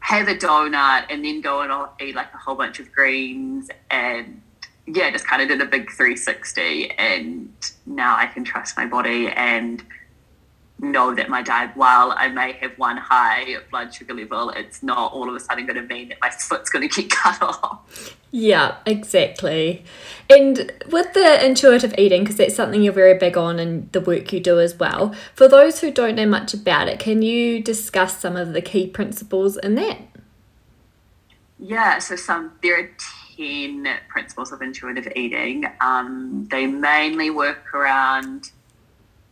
have 0.00 0.28
a 0.28 0.34
donut 0.34 1.06
and 1.08 1.24
then 1.24 1.40
go 1.40 1.62
and 1.62 1.88
eat 2.00 2.14
like 2.14 2.34
a 2.34 2.36
whole 2.36 2.56
bunch 2.56 2.80
of 2.80 2.92
greens 2.92 3.70
and 3.90 4.42
yeah, 4.86 5.10
just 5.10 5.26
kind 5.26 5.40
of 5.40 5.48
did 5.48 5.60
a 5.60 5.66
big 5.66 5.90
360 5.90 6.90
and 6.92 7.52
now 7.86 8.16
I 8.16 8.26
can 8.26 8.42
trust 8.42 8.76
my 8.76 8.86
body 8.86 9.28
and 9.28 9.82
know 10.80 11.14
that 11.14 11.28
my 11.28 11.42
diet, 11.42 11.70
while 11.74 12.14
I 12.16 12.28
may 12.28 12.52
have 12.52 12.78
one 12.78 12.96
high 12.96 13.56
blood 13.70 13.92
sugar 13.92 14.14
level, 14.14 14.50
it's 14.50 14.82
not 14.82 15.12
all 15.12 15.28
of 15.28 15.34
a 15.34 15.40
sudden 15.40 15.66
going 15.66 15.76
to 15.76 15.94
mean 15.94 16.08
that 16.10 16.18
my 16.20 16.30
foot's 16.30 16.70
going 16.70 16.88
to 16.88 17.02
get 17.02 17.10
cut 17.16 17.42
off. 17.42 18.16
Yeah, 18.30 18.76
exactly. 18.86 19.84
And 20.28 20.72
with 20.90 21.14
the 21.14 21.44
intuitive 21.44 21.94
eating, 21.98 22.22
because 22.22 22.36
that's 22.36 22.54
something 22.54 22.82
you're 22.82 22.92
very 22.92 23.16
big 23.16 23.36
on 23.36 23.58
in 23.58 23.88
the 23.92 24.00
work 24.00 24.32
you 24.32 24.40
do 24.40 24.60
as 24.60 24.78
well, 24.78 25.14
for 25.34 25.48
those 25.48 25.80
who 25.80 25.90
don't 25.90 26.14
know 26.14 26.26
much 26.26 26.54
about 26.54 26.88
it, 26.88 26.98
can 26.98 27.22
you 27.22 27.62
discuss 27.62 28.18
some 28.18 28.36
of 28.36 28.52
the 28.52 28.60
key 28.60 28.86
principles 28.86 29.56
in 29.56 29.74
that? 29.76 29.98
Yeah, 31.58 31.98
so 31.98 32.14
some 32.14 32.52
there 32.62 32.78
are 32.78 32.90
10 33.36 33.88
principles 34.08 34.52
of 34.52 34.62
intuitive 34.62 35.10
eating. 35.16 35.64
Um, 35.80 36.46
they 36.50 36.66
mainly 36.66 37.30
work 37.30 37.74
around 37.74 38.52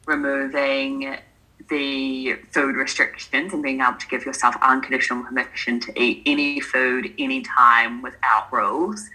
removing 0.06 1.16
the 1.68 2.34
food 2.52 2.76
restrictions 2.76 3.52
and 3.52 3.62
being 3.62 3.80
able 3.80 3.98
to 3.98 4.06
give 4.08 4.24
yourself 4.24 4.54
unconditional 4.62 5.24
permission 5.24 5.80
to 5.80 6.00
eat 6.00 6.22
any 6.26 6.60
food 6.60 7.12
anytime 7.18 8.02
without 8.02 8.52
rules. 8.52 9.08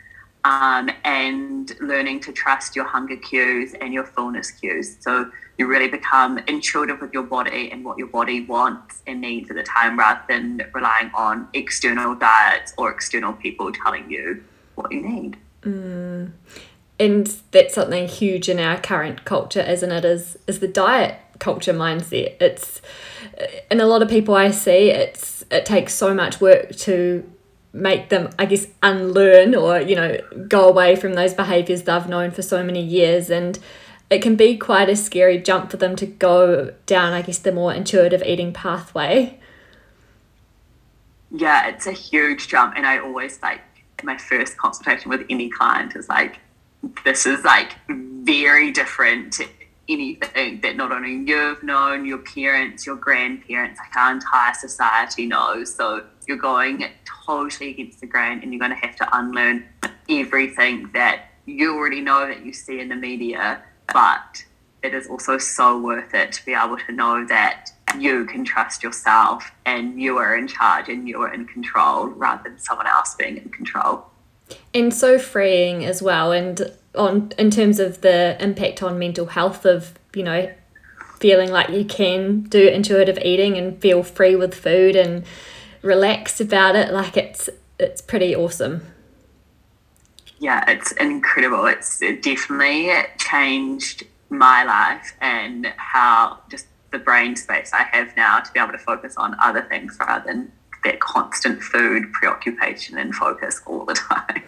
Um, 0.44 0.90
and 1.06 1.72
learning 1.82 2.22
to 2.22 2.32
trust 2.32 2.76
your 2.76 2.86
hunger 2.86 3.16
cues 3.16 3.76
and 3.80 3.94
your 3.94 4.04
fullness 4.04 4.50
cues. 4.50 4.98
So 5.00 5.30
you 5.60 5.68
really 5.68 5.88
become 5.88 6.40
intuitive 6.48 7.00
with 7.00 7.14
your 7.14 7.22
body 7.22 7.72
and 7.72 7.86
what 7.86 8.00
your 8.00 8.08
body 8.08 8.42
wants 8.46 9.04
and 9.06 9.22
needs 9.22 9.52
at 9.52 9.56
the 9.56 9.62
time 9.62 10.00
rather 10.00 10.22
than 10.28 10.64
relying 10.74 11.12
on 11.14 11.48
external 11.54 12.16
diets 12.16 12.74
or 12.80 12.90
external 12.90 13.34
people 13.34 13.72
telling 13.72 14.10
you 14.10 14.44
what 14.74 14.92
you 14.92 15.02
need. 15.02 15.38
Mm. 15.62 16.32
And 17.00 17.28
that's 17.52 17.76
something 17.76 18.08
huge 18.08 18.50
in 18.50 18.60
our 18.60 18.80
current 18.80 19.26
culture, 19.26 19.62
isn't 19.62 19.92
it? 19.92 20.06
Is 20.06 20.38
is 20.48 20.60
the 20.60 20.68
diet 20.68 21.20
culture 21.42 21.74
mindset. 21.74 22.42
It's 22.42 22.82
and 23.70 23.82
a 23.82 23.86
lot 23.86 24.02
of 24.02 24.08
people 24.08 24.36
I 24.36 24.52
see, 24.52 24.90
it's 24.90 25.44
it 25.52 25.66
takes 25.66 25.94
so 25.94 26.14
much 26.14 26.40
work 26.40 26.74
to 26.78 27.30
make 27.74 28.10
them, 28.10 28.30
I 28.40 28.46
guess, 28.46 28.68
unlearn 28.82 29.56
or 29.56 29.82
you 29.82 29.96
know 29.98 30.18
go 30.48 30.70
away 30.70 30.96
from 30.96 31.16
those 31.16 31.34
behaviors 31.34 31.84
they've 31.84 32.08
known 32.08 32.32
for 32.32 32.42
so 32.42 32.64
many 32.64 32.82
years, 32.82 33.30
and 33.30 33.60
it 34.10 34.22
can 34.22 34.36
be 34.38 34.58
quite 34.58 34.88
a 34.88 34.96
scary 34.96 35.38
jump 35.40 35.72
for 35.72 35.78
them 35.78 35.98
to 35.98 36.06
go 36.06 36.74
down, 36.86 37.12
I 37.12 37.22
guess, 37.22 37.40
the 37.40 37.52
more 37.52 37.74
intuitive 37.74 38.24
eating 38.24 38.54
pathway. 38.54 39.40
Yeah, 41.32 41.70
it's 41.70 41.88
a 41.88 41.94
huge 41.94 42.48
jump, 42.48 42.76
and 42.78 42.86
I 42.86 43.00
always 43.00 43.42
like 43.42 43.62
my 44.04 44.18
first 44.18 44.58
consultation 44.58 45.10
with 45.10 45.26
any 45.30 45.50
client 45.50 45.96
is 45.96 46.10
like, 46.10 46.40
this 47.06 47.26
is 47.26 47.44
like 47.44 47.76
very 47.88 48.72
different 48.72 49.40
anything 49.90 50.62
that 50.62 50.76
not 50.76 50.92
only 50.92 51.16
you've 51.30 51.64
known, 51.64 52.06
your 52.06 52.20
parents, 52.20 52.86
your 52.86 52.96
grandparents, 52.96 53.80
like 53.80 53.96
our 53.96 54.14
entire 54.14 54.54
society 54.54 55.26
knows. 55.26 55.74
So 55.74 56.06
you're 56.28 56.38
going 56.38 56.86
totally 57.26 57.72
against 57.72 58.00
the 58.00 58.08
grain 58.08 58.40
and 58.42 58.54
you're 58.54 58.60
going 58.60 58.72
to 58.72 58.88
have 58.88 58.96
to 58.98 59.18
unlearn 59.18 59.68
everything 60.10 60.90
that 60.94 61.32
you 61.46 61.76
already 61.76 62.02
know 62.02 62.28
that 62.28 62.46
you 62.46 62.54
see 62.54 62.80
in 62.80 62.90
the 62.90 62.96
media. 62.96 63.64
But 63.92 64.44
it 64.84 64.94
is 64.94 65.08
also 65.08 65.38
so 65.38 65.80
worth 65.80 66.14
it 66.14 66.32
to 66.34 66.46
be 66.46 66.54
able 66.54 66.78
to 66.78 66.92
know 66.92 67.26
that 67.26 67.72
you 67.98 68.26
can 68.26 68.44
trust 68.44 68.84
yourself 68.84 69.52
and 69.66 70.02
you 70.02 70.18
are 70.18 70.38
in 70.38 70.48
charge 70.48 70.90
and 70.90 71.08
you 71.08 71.22
are 71.22 71.34
in 71.34 71.46
control 71.46 72.08
rather 72.08 72.50
than 72.50 72.58
someone 72.58 72.88
else 72.88 73.16
being 73.16 73.38
in 73.38 73.50
control. 73.50 74.06
And 74.74 74.94
so 74.94 75.20
freeing 75.20 75.86
as 75.86 76.02
well. 76.02 76.32
And 76.32 76.72
on 76.96 77.32
in 77.38 77.52
terms 77.52 77.80
of 77.80 78.02
the 78.02 78.42
impact 78.44 78.84
on 78.84 79.00
mental 79.00 79.28
health 79.28 79.66
of 79.66 79.94
you 80.14 80.24
know 80.24 80.52
feeling 81.20 81.52
like 81.52 81.70
you 81.70 81.86
can 81.86 82.42
do 82.44 82.68
intuitive 82.68 83.18
eating 83.20 83.58
and 83.58 83.80
feel 83.80 84.04
free 84.04 84.36
with 84.36 84.56
food 84.56 84.96
and 84.96 85.24
relaxed 85.82 86.42
about 86.42 86.76
it 86.76 86.92
like 86.92 87.16
it's 87.16 87.50
it's 87.80 88.02
pretty 88.02 88.36
awesome. 88.36 88.86
Yeah 90.40 90.64
it's 90.68 90.92
incredible. 90.94 91.66
It's 91.66 92.00
definitely 92.00 92.92
changed 93.18 94.04
my 94.32 94.64
life 94.64 95.14
and 95.22 95.68
how 95.78 96.40
just 96.50 96.66
the 96.92 96.98
brain 96.98 97.36
space 97.36 97.72
i 97.74 97.84
have 97.92 98.16
now 98.16 98.40
to 98.40 98.52
be 98.54 98.60
able 98.60 98.72
to 98.72 98.78
focus 98.78 99.16
on 99.18 99.36
other 99.42 99.62
things 99.64 99.98
rather 100.00 100.26
than 100.26 100.52
that 100.84 101.00
constant 101.00 101.62
food 101.62 102.12
preoccupation 102.14 102.98
and 102.98 103.14
focus 103.14 103.62
all 103.66 103.86
the 103.86 103.94
time 104.10 104.44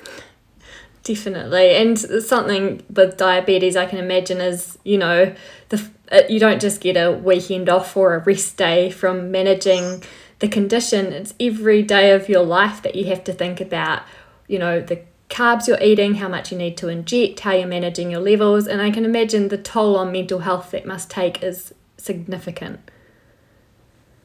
Definitely, 1.03 1.75
and 1.75 1.99
something 1.99 2.81
with 2.89 3.17
diabetes, 3.17 3.75
I 3.75 3.85
can 3.85 3.99
imagine 3.99 4.39
is 4.39 4.77
you 4.85 4.97
know 4.97 5.35
the 5.67 5.89
uh, 6.11 6.21
you 6.29 6.39
don't 6.39 6.61
just 6.61 6.79
get 6.79 6.95
a 6.95 7.11
weekend 7.11 7.67
off 7.67 7.97
or 7.97 8.15
a 8.15 8.19
rest 8.19 8.55
day 8.55 8.89
from 8.89 9.29
managing 9.29 10.03
the 10.39 10.47
condition. 10.47 11.07
It's 11.07 11.33
every 11.39 11.81
day 11.83 12.11
of 12.11 12.29
your 12.29 12.43
life 12.43 12.81
that 12.83 12.95
you 12.95 13.05
have 13.05 13.23
to 13.25 13.33
think 13.33 13.59
about, 13.59 14.03
you 14.47 14.59
know, 14.59 14.79
the 14.79 15.01
carbs 15.29 15.67
you're 15.67 15.81
eating, 15.81 16.15
how 16.15 16.27
much 16.27 16.51
you 16.51 16.57
need 16.57 16.77
to 16.77 16.89
inject, 16.89 17.39
how 17.41 17.53
you're 17.53 17.67
managing 17.67 18.11
your 18.11 18.21
levels, 18.21 18.67
and 18.67 18.81
I 18.81 18.91
can 18.91 19.03
imagine 19.03 19.47
the 19.47 19.57
toll 19.57 19.97
on 19.97 20.11
mental 20.11 20.39
health 20.39 20.71
that 20.71 20.85
must 20.85 21.09
take 21.09 21.41
is 21.41 21.73
significant. 21.97 22.79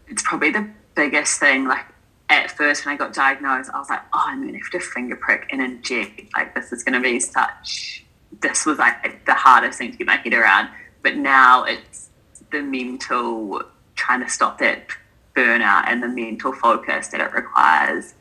It's 0.08 0.22
probably 0.22 0.50
the 0.50 0.68
biggest 0.94 1.40
thing. 1.40 1.66
Like 1.66 1.86
at 2.30 2.50
first 2.50 2.84
when 2.84 2.94
I 2.94 2.98
got 2.98 3.14
diagnosed, 3.14 3.70
I 3.72 3.78
was 3.78 3.88
like, 3.88 4.02
oh, 4.12 4.24
I'm 4.26 4.44
gonna 4.44 4.58
have 4.58 4.70
to 4.70 4.80
finger 4.80 5.16
prick 5.16 5.48
and 5.50 5.60
inject. 5.60 6.22
Like 6.34 6.54
this 6.54 6.72
is 6.72 6.84
gonna 6.84 7.00
be 7.00 7.20
such. 7.20 8.04
This 8.40 8.66
was 8.66 8.78
like 8.78 9.24
the 9.24 9.34
hardest 9.34 9.78
thing 9.78 9.92
to 9.92 9.98
get 9.98 10.06
my 10.06 10.16
head 10.16 10.34
around. 10.34 10.68
But 11.02 11.16
now 11.16 11.64
it's 11.64 12.10
the 12.50 12.62
mental 12.62 13.62
trying 13.94 14.20
to 14.20 14.28
stop 14.28 14.58
that 14.58 14.88
burnout 15.34 15.84
and 15.86 16.02
the 16.02 16.08
mental 16.08 16.52
focus 16.52 17.08
that 17.08 17.20
it 17.20 17.32
requires. 17.32 18.14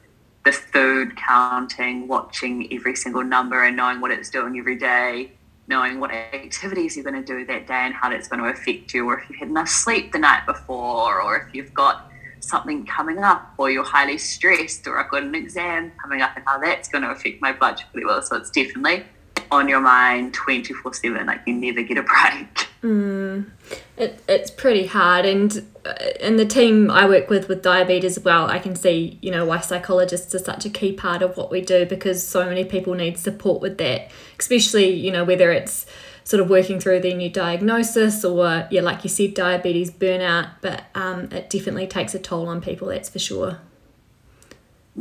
The 0.45 0.51
food 0.51 1.17
counting, 1.17 2.07
watching 2.07 2.71
every 2.71 2.95
single 2.95 3.23
number 3.23 3.63
and 3.63 3.75
knowing 3.75 3.99
what 3.99 4.11
it's 4.11 4.29
doing 4.29 4.57
every 4.57 4.77
day, 4.77 5.31
knowing 5.67 5.99
what 5.99 6.11
activities 6.11 6.95
you're 6.95 7.03
going 7.03 7.21
to 7.21 7.25
do 7.25 7.45
that 7.45 7.67
day 7.67 7.73
and 7.73 7.93
how 7.93 8.09
that's 8.09 8.29
going 8.29 8.41
to 8.41 8.49
affect 8.49 8.93
you, 8.93 9.05
or 9.05 9.19
if 9.19 9.29
you 9.29 9.35
had 9.37 9.49
enough 9.49 9.67
sleep 9.67 10.13
the 10.13 10.19
night 10.19 10.45
before, 10.45 11.21
or 11.21 11.35
if 11.37 11.53
you've 11.53 11.73
got 11.73 12.09
something 12.47 12.85
coming 12.85 13.19
up, 13.19 13.53
or 13.57 13.69
you're 13.69 13.83
highly 13.83 14.17
stressed, 14.17 14.87
or 14.87 14.99
I've 14.99 15.11
got 15.11 15.23
an 15.23 15.35
exam 15.35 15.91
coming 16.01 16.21
up, 16.21 16.35
and 16.35 16.45
how 16.45 16.59
that's 16.59 16.87
going 16.87 17.03
to 17.03 17.11
affect 17.11 17.41
my 17.41 17.53
blood 17.53 17.79
sugar 17.79 18.07
level. 18.07 18.21
So 18.21 18.37
it's 18.37 18.49
definitely 18.49 19.03
on 19.51 19.67
your 19.69 19.79
mind 19.79 20.33
24 20.33 20.93
7 20.93 21.25
like 21.25 21.41
you 21.45 21.53
never 21.53 21.81
get 21.81 21.97
a 21.97 22.03
break 22.03 22.67
mm, 22.81 23.49
it, 23.97 24.21
it's 24.27 24.51
pretty 24.51 24.85
hard 24.87 25.25
and 25.25 25.65
uh, 25.85 25.93
in 26.19 26.35
the 26.35 26.45
team 26.45 26.91
i 26.91 27.07
work 27.07 27.29
with 27.29 27.47
with 27.47 27.61
diabetes 27.61 28.17
as 28.17 28.23
well 28.23 28.47
i 28.47 28.59
can 28.59 28.75
see 28.75 29.17
you 29.21 29.31
know 29.31 29.45
why 29.45 29.59
psychologists 29.59 30.33
are 30.35 30.39
such 30.39 30.65
a 30.65 30.69
key 30.69 30.91
part 30.91 31.21
of 31.21 31.37
what 31.37 31.49
we 31.49 31.61
do 31.61 31.85
because 31.85 32.25
so 32.25 32.45
many 32.45 32.65
people 32.65 32.93
need 32.93 33.17
support 33.17 33.61
with 33.61 33.77
that 33.77 34.11
especially 34.39 34.91
you 34.91 35.11
know 35.11 35.23
whether 35.23 35.51
it's 35.51 35.85
sort 36.27 36.41
of 36.41 36.49
working 36.49 36.77
through 36.77 36.99
their 36.99 37.15
new 37.15 37.29
diagnosis 37.29 38.25
or 38.25 38.67
yeah 38.69 38.81
like 38.81 39.01
you 39.05 39.09
said 39.09 39.33
diabetes 39.33 39.89
burnout 39.89 40.49
but 40.59 40.83
um, 40.93 41.29
it 41.31 41.49
definitely 41.49 41.87
takes 41.87 42.13
a 42.13 42.19
toll 42.19 42.49
on 42.49 42.59
people 42.59 42.89
that's 42.89 43.07
for 43.07 43.17
sure 43.17 43.59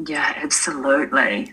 yeah 0.07 0.35
absolutely 0.37 1.53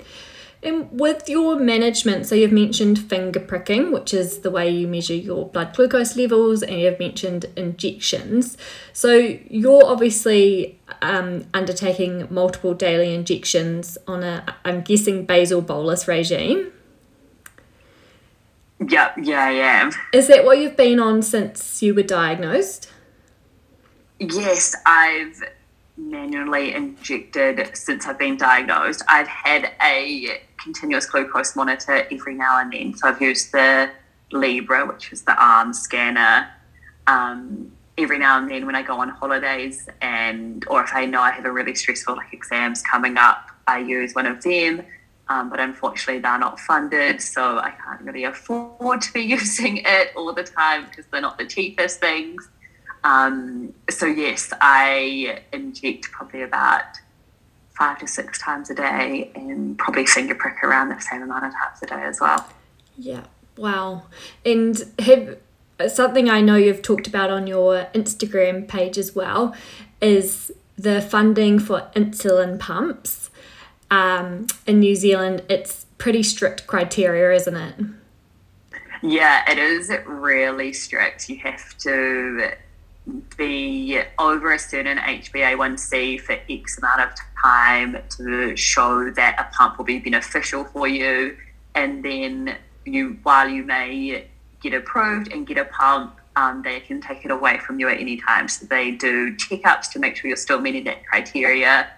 and 0.61 0.87
with 0.97 1.27
your 1.27 1.59
management, 1.59 2.25
so 2.25 2.35
you've 2.35 2.53
mentioned 2.53 2.97
finger 2.97 3.41
pricking, 3.41 3.91
which 3.91 4.13
is 4.13 4.39
the 4.39 4.49
way 4.49 4.69
you 4.69 4.87
measure 4.87 5.13
your 5.13 5.49
blood 5.49 5.75
glucose 5.75 6.15
levels, 6.15 6.63
and 6.63 6.79
you've 6.79 6.99
mentioned 6.99 7.47
injections. 7.57 8.57
So 8.93 9.13
you're 9.49 9.85
obviously 9.85 10.79
um, 11.01 11.45
undertaking 11.53 12.27
multiple 12.29 12.73
daily 12.73 13.13
injections 13.13 13.97
on 14.07 14.23
a, 14.23 14.55
I'm 14.63 14.83
guessing, 14.83 15.25
basal 15.25 15.61
bolus 15.61 16.07
regime. 16.07 16.71
Yeah, 18.87 19.13
yeah, 19.21 19.43
I 19.43 19.51
am. 19.51 19.91
Is 20.13 20.27
that 20.27 20.45
what 20.45 20.57
you've 20.59 20.77
been 20.77 20.99
on 20.99 21.21
since 21.21 21.81
you 21.81 21.93
were 21.93 22.03
diagnosed? 22.03 22.89
Yes, 24.19 24.75
I've 24.85 25.41
manually 25.97 26.73
injected 26.73 27.75
since 27.75 28.07
I've 28.07 28.17
been 28.17 28.37
diagnosed. 28.37 29.03
I've 29.07 29.27
had 29.27 29.71
a 29.81 30.41
continuous 30.57 31.05
glucose 31.05 31.55
monitor 31.55 32.07
every 32.11 32.33
now 32.33 32.59
and 32.59 32.71
then. 32.71 32.95
So 32.95 33.07
I've 33.07 33.21
used 33.21 33.51
the 33.51 33.91
Libre, 34.31 34.85
which 34.85 35.11
is 35.11 35.21
the 35.21 35.35
arm 35.41 35.73
scanner, 35.73 36.49
um, 37.07 37.71
every 37.97 38.17
now 38.17 38.39
and 38.39 38.49
then 38.49 38.65
when 38.65 38.75
I 38.75 38.81
go 38.81 38.99
on 38.99 39.09
holidays, 39.09 39.87
and 40.01 40.65
or 40.67 40.83
if 40.83 40.93
I 40.93 41.05
know 41.05 41.21
I 41.21 41.31
have 41.31 41.45
a 41.45 41.51
really 41.51 41.75
stressful 41.75 42.15
like 42.15 42.33
exams 42.33 42.81
coming 42.81 43.17
up, 43.17 43.49
I 43.67 43.79
use 43.79 44.15
one 44.15 44.25
of 44.25 44.41
them. 44.41 44.83
Um, 45.29 45.49
but 45.49 45.59
unfortunately, 45.59 46.21
they're 46.21 46.39
not 46.39 46.59
funded, 46.59 47.21
so 47.21 47.57
I 47.57 47.71
can't 47.71 48.01
really 48.01 48.25
afford 48.25 49.01
to 49.01 49.13
be 49.13 49.21
using 49.37 49.77
it 49.85 50.11
all 50.15 50.33
the 50.33 50.43
time 50.43 50.85
because 50.85 51.05
they're 51.11 51.21
not 51.21 51.37
the 51.37 51.45
cheapest 51.45 51.99
things. 51.99 52.49
Um, 53.03 53.73
so 53.89 54.05
yes, 54.05 54.53
I 54.61 55.41
inject 55.51 56.11
probably 56.11 56.41
about 56.43 56.83
five 57.77 57.99
to 57.99 58.07
six 58.07 58.39
times 58.39 58.69
a 58.69 58.75
day 58.75 59.31
and 59.35 59.77
probably 59.77 60.05
finger 60.05 60.35
prick 60.35 60.63
around 60.63 60.89
the 60.89 60.99
same 60.99 61.21
amount 61.21 61.45
of 61.45 61.51
times 61.51 61.79
a 61.81 61.87
day 61.87 62.03
as 62.03 62.19
well. 62.21 62.47
Yeah. 62.97 63.23
Wow. 63.57 64.03
And 64.45 64.81
have 64.99 65.37
something 65.87 66.29
I 66.29 66.41
know 66.41 66.55
you've 66.55 66.81
talked 66.81 67.07
about 67.07 67.29
on 67.29 67.47
your 67.47 67.87
Instagram 67.93 68.67
page 68.67 68.97
as 68.97 69.15
well 69.15 69.55
is 70.01 70.51
the 70.77 71.01
funding 71.01 71.59
for 71.59 71.89
insulin 71.95 72.59
pumps. 72.59 73.29
Um, 73.93 74.47
in 74.65 74.79
New 74.79 74.95
Zealand, 74.95 75.43
it's 75.49 75.85
pretty 75.99 76.23
strict 76.23 76.65
criteria, 76.65 77.31
isn't 77.35 77.55
it? 77.55 77.75
Yeah, 79.03 79.43
it 79.47 79.59
is 79.59 79.91
really 80.07 80.73
strict. 80.73 81.29
You 81.29 81.37
have 81.37 81.77
to 81.79 82.53
be 83.37 84.01
over 84.17 84.53
a 84.53 84.57
certain 84.57 84.97
HbA1c 84.97 86.21
for 86.21 86.39
X 86.49 86.79
amount 86.79 87.01
of 87.01 87.09
time 87.39 87.97
to 88.17 88.55
show 88.55 89.11
that 89.11 89.39
a 89.39 89.55
pump 89.55 89.77
will 89.77 89.85
be 89.85 89.99
beneficial 89.99 90.63
for 90.63 90.87
you. 90.87 91.37
And 91.75 92.03
then 92.03 92.57
you, 92.85 93.19
while 93.21 93.47
you 93.47 93.61
may 93.61 94.25
get 94.63 94.73
approved 94.73 95.31
and 95.31 95.45
get 95.45 95.59
a 95.59 95.65
pump, 95.65 96.19
um, 96.35 96.63
they 96.63 96.79
can 96.79 96.99
take 96.99 97.25
it 97.25 97.29
away 97.29 97.59
from 97.59 97.79
you 97.79 97.89
at 97.89 97.99
any 97.99 98.17
time. 98.17 98.47
So 98.47 98.65
they 98.65 98.89
do 98.89 99.35
checkups 99.35 99.91
to 99.91 99.99
make 99.99 100.15
sure 100.15 100.29
you're 100.29 100.35
still 100.35 100.59
meeting 100.59 100.85
that 100.85 101.05
criteria. 101.05 101.91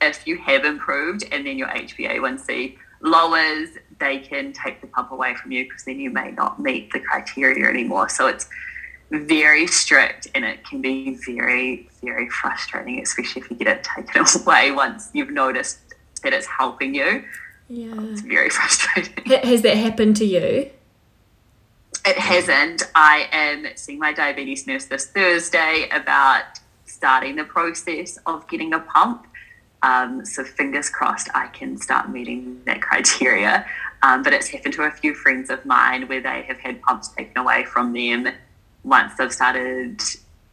If 0.00 0.26
you 0.26 0.38
have 0.38 0.64
improved 0.64 1.24
and 1.32 1.46
then 1.46 1.58
your 1.58 1.68
HbA1c 1.68 2.76
lowers, 3.00 3.70
they 3.98 4.18
can 4.18 4.52
take 4.52 4.80
the 4.80 4.86
pump 4.86 5.10
away 5.10 5.34
from 5.34 5.52
you 5.52 5.64
because 5.64 5.84
then 5.84 5.98
you 5.98 6.10
may 6.10 6.30
not 6.30 6.60
meet 6.60 6.92
the 6.92 7.00
criteria 7.00 7.68
anymore. 7.68 8.08
So 8.08 8.26
it's 8.26 8.48
very 9.10 9.66
strict 9.66 10.28
and 10.34 10.44
it 10.44 10.64
can 10.64 10.80
be 10.80 11.18
very, 11.26 11.88
very 12.02 12.28
frustrating, 12.28 13.00
especially 13.00 13.42
if 13.42 13.50
you 13.50 13.56
get 13.56 13.68
it 13.68 13.84
taken 13.96 14.24
away 14.42 14.70
once 14.70 15.10
you've 15.12 15.30
noticed 15.30 15.78
that 16.22 16.32
it's 16.32 16.46
helping 16.46 16.94
you. 16.94 17.24
Yeah. 17.68 17.94
It's 18.10 18.22
very 18.22 18.50
frustrating. 18.58 19.24
Has 19.42 19.62
that 19.62 19.76
happened 19.76 20.16
to 20.16 20.24
you? 20.24 20.70
It 22.06 22.18
hasn't. 22.18 22.84
I 22.94 23.28
am 23.32 23.66
seeing 23.74 23.98
my 23.98 24.12
diabetes 24.12 24.66
nurse 24.66 24.86
this 24.86 25.06
Thursday 25.06 25.88
about 25.92 26.44
starting 26.86 27.36
the 27.36 27.44
process 27.44 28.18
of 28.26 28.48
getting 28.48 28.72
a 28.72 28.80
pump. 28.80 29.26
Um, 29.82 30.24
so 30.24 30.42
fingers 30.44 30.90
crossed 30.90 31.28
I 31.34 31.46
can 31.48 31.76
start 31.78 32.10
meeting 32.10 32.60
that 32.66 32.82
criteria. 32.82 33.66
Um, 34.02 34.22
but 34.22 34.32
it's 34.32 34.48
happened 34.48 34.74
to 34.74 34.82
a 34.82 34.90
few 34.90 35.14
friends 35.14 35.50
of 35.50 35.64
mine 35.64 36.08
where 36.08 36.20
they 36.20 36.42
have 36.42 36.58
had 36.58 36.80
pumps 36.82 37.08
taken 37.08 37.36
away 37.36 37.64
from 37.64 37.92
them 37.92 38.28
once 38.84 39.14
they've 39.16 39.32
started 39.32 40.00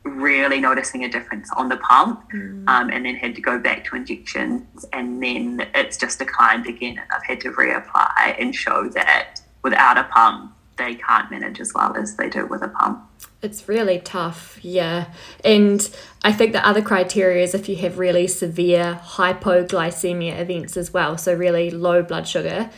really 0.03 0.59
noticing 0.59 1.03
a 1.03 1.09
difference 1.09 1.49
on 1.57 1.67
the 1.67 1.77
pump 1.77 2.31
mm. 2.31 2.67
um, 2.67 2.89
and 2.89 3.05
then 3.05 3.15
had 3.15 3.35
to 3.35 3.41
go 3.41 3.57
back 3.57 3.83
to 3.85 3.95
injections 3.95 4.85
and 4.93 5.21
then 5.21 5.67
it's 5.73 5.97
just 5.97 6.19
declined 6.19 6.67
again 6.67 6.97
and 6.99 7.07
I've 7.11 7.25
had 7.25 7.41
to 7.41 7.51
reapply 7.51 8.35
and 8.39 8.53
show 8.53 8.87
that 8.89 9.41
without 9.63 9.97
a 9.97 10.03
pump 10.03 10.54
they 10.77 10.95
can't 10.95 11.31
manage 11.31 11.59
as 11.59 11.73
well 11.73 11.95
as 11.95 12.15
they 12.15 12.29
do 12.29 12.45
with 12.45 12.61
a 12.61 12.67
pump. 12.67 13.03
It's 13.41 13.67
really 13.67 13.99
tough, 13.99 14.59
yeah. 14.61 15.07
And 15.43 15.87
I 16.23 16.31
think 16.31 16.51
the 16.51 16.65
other 16.67 16.81
criteria 16.81 17.43
is 17.43 17.53
if 17.53 17.69
you 17.69 17.75
have 17.77 17.99
really 17.99 18.27
severe 18.27 18.99
hypoglycemia 19.03 20.39
events 20.39 20.77
as 20.77 20.93
well, 20.93 21.17
so 21.17 21.33
really 21.33 21.69
low 21.69 22.01
blood 22.01 22.27
sugar. 22.27 22.69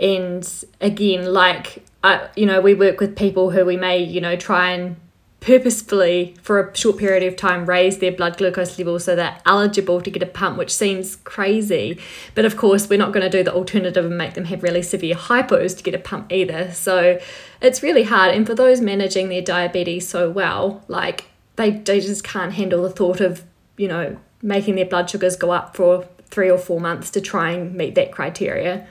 And 0.00 0.48
again, 0.80 1.32
like 1.32 1.84
I, 2.02 2.28
you 2.34 2.46
know, 2.46 2.60
we 2.60 2.74
work 2.74 2.98
with 2.98 3.16
people 3.16 3.50
who 3.50 3.64
we 3.64 3.76
may, 3.76 4.02
you 4.02 4.20
know, 4.20 4.36
try 4.36 4.72
and 4.72 4.96
purposefully 5.42 6.36
for 6.40 6.60
a 6.60 6.76
short 6.76 6.96
period 6.96 7.24
of 7.24 7.36
time 7.36 7.66
raise 7.66 7.98
their 7.98 8.12
blood 8.12 8.38
glucose 8.38 8.78
level 8.78 8.98
so 9.00 9.16
they're 9.16 9.36
eligible 9.44 10.00
to 10.00 10.08
get 10.08 10.22
a 10.22 10.26
pump 10.26 10.56
which 10.56 10.72
seems 10.72 11.16
crazy. 11.16 11.98
But 12.36 12.44
of 12.44 12.56
course 12.56 12.88
we're 12.88 12.98
not 12.98 13.12
going 13.12 13.28
to 13.28 13.36
do 13.38 13.42
the 13.42 13.52
alternative 13.52 14.04
and 14.04 14.16
make 14.16 14.34
them 14.34 14.44
have 14.46 14.62
really 14.62 14.82
severe 14.82 15.16
hypos 15.16 15.76
to 15.76 15.82
get 15.82 15.94
a 15.94 15.98
pump 15.98 16.32
either. 16.32 16.72
So 16.72 17.18
it's 17.60 17.82
really 17.82 18.04
hard. 18.04 18.34
And 18.34 18.46
for 18.46 18.54
those 18.54 18.80
managing 18.80 19.28
their 19.28 19.42
diabetes 19.42 20.08
so 20.08 20.30
well 20.30 20.84
like 20.86 21.26
they, 21.56 21.70
they 21.70 22.00
just 22.00 22.22
can't 22.22 22.52
handle 22.52 22.82
the 22.82 22.90
thought 22.90 23.20
of 23.20 23.44
you 23.76 23.88
know 23.88 24.16
making 24.42 24.76
their 24.76 24.86
blood 24.86 25.10
sugars 25.10 25.34
go 25.34 25.50
up 25.50 25.76
for 25.76 26.06
three 26.26 26.50
or 26.50 26.58
four 26.58 26.80
months 26.80 27.10
to 27.10 27.20
try 27.20 27.50
and 27.50 27.74
meet 27.74 27.96
that 27.96 28.12
criteria. 28.12 28.86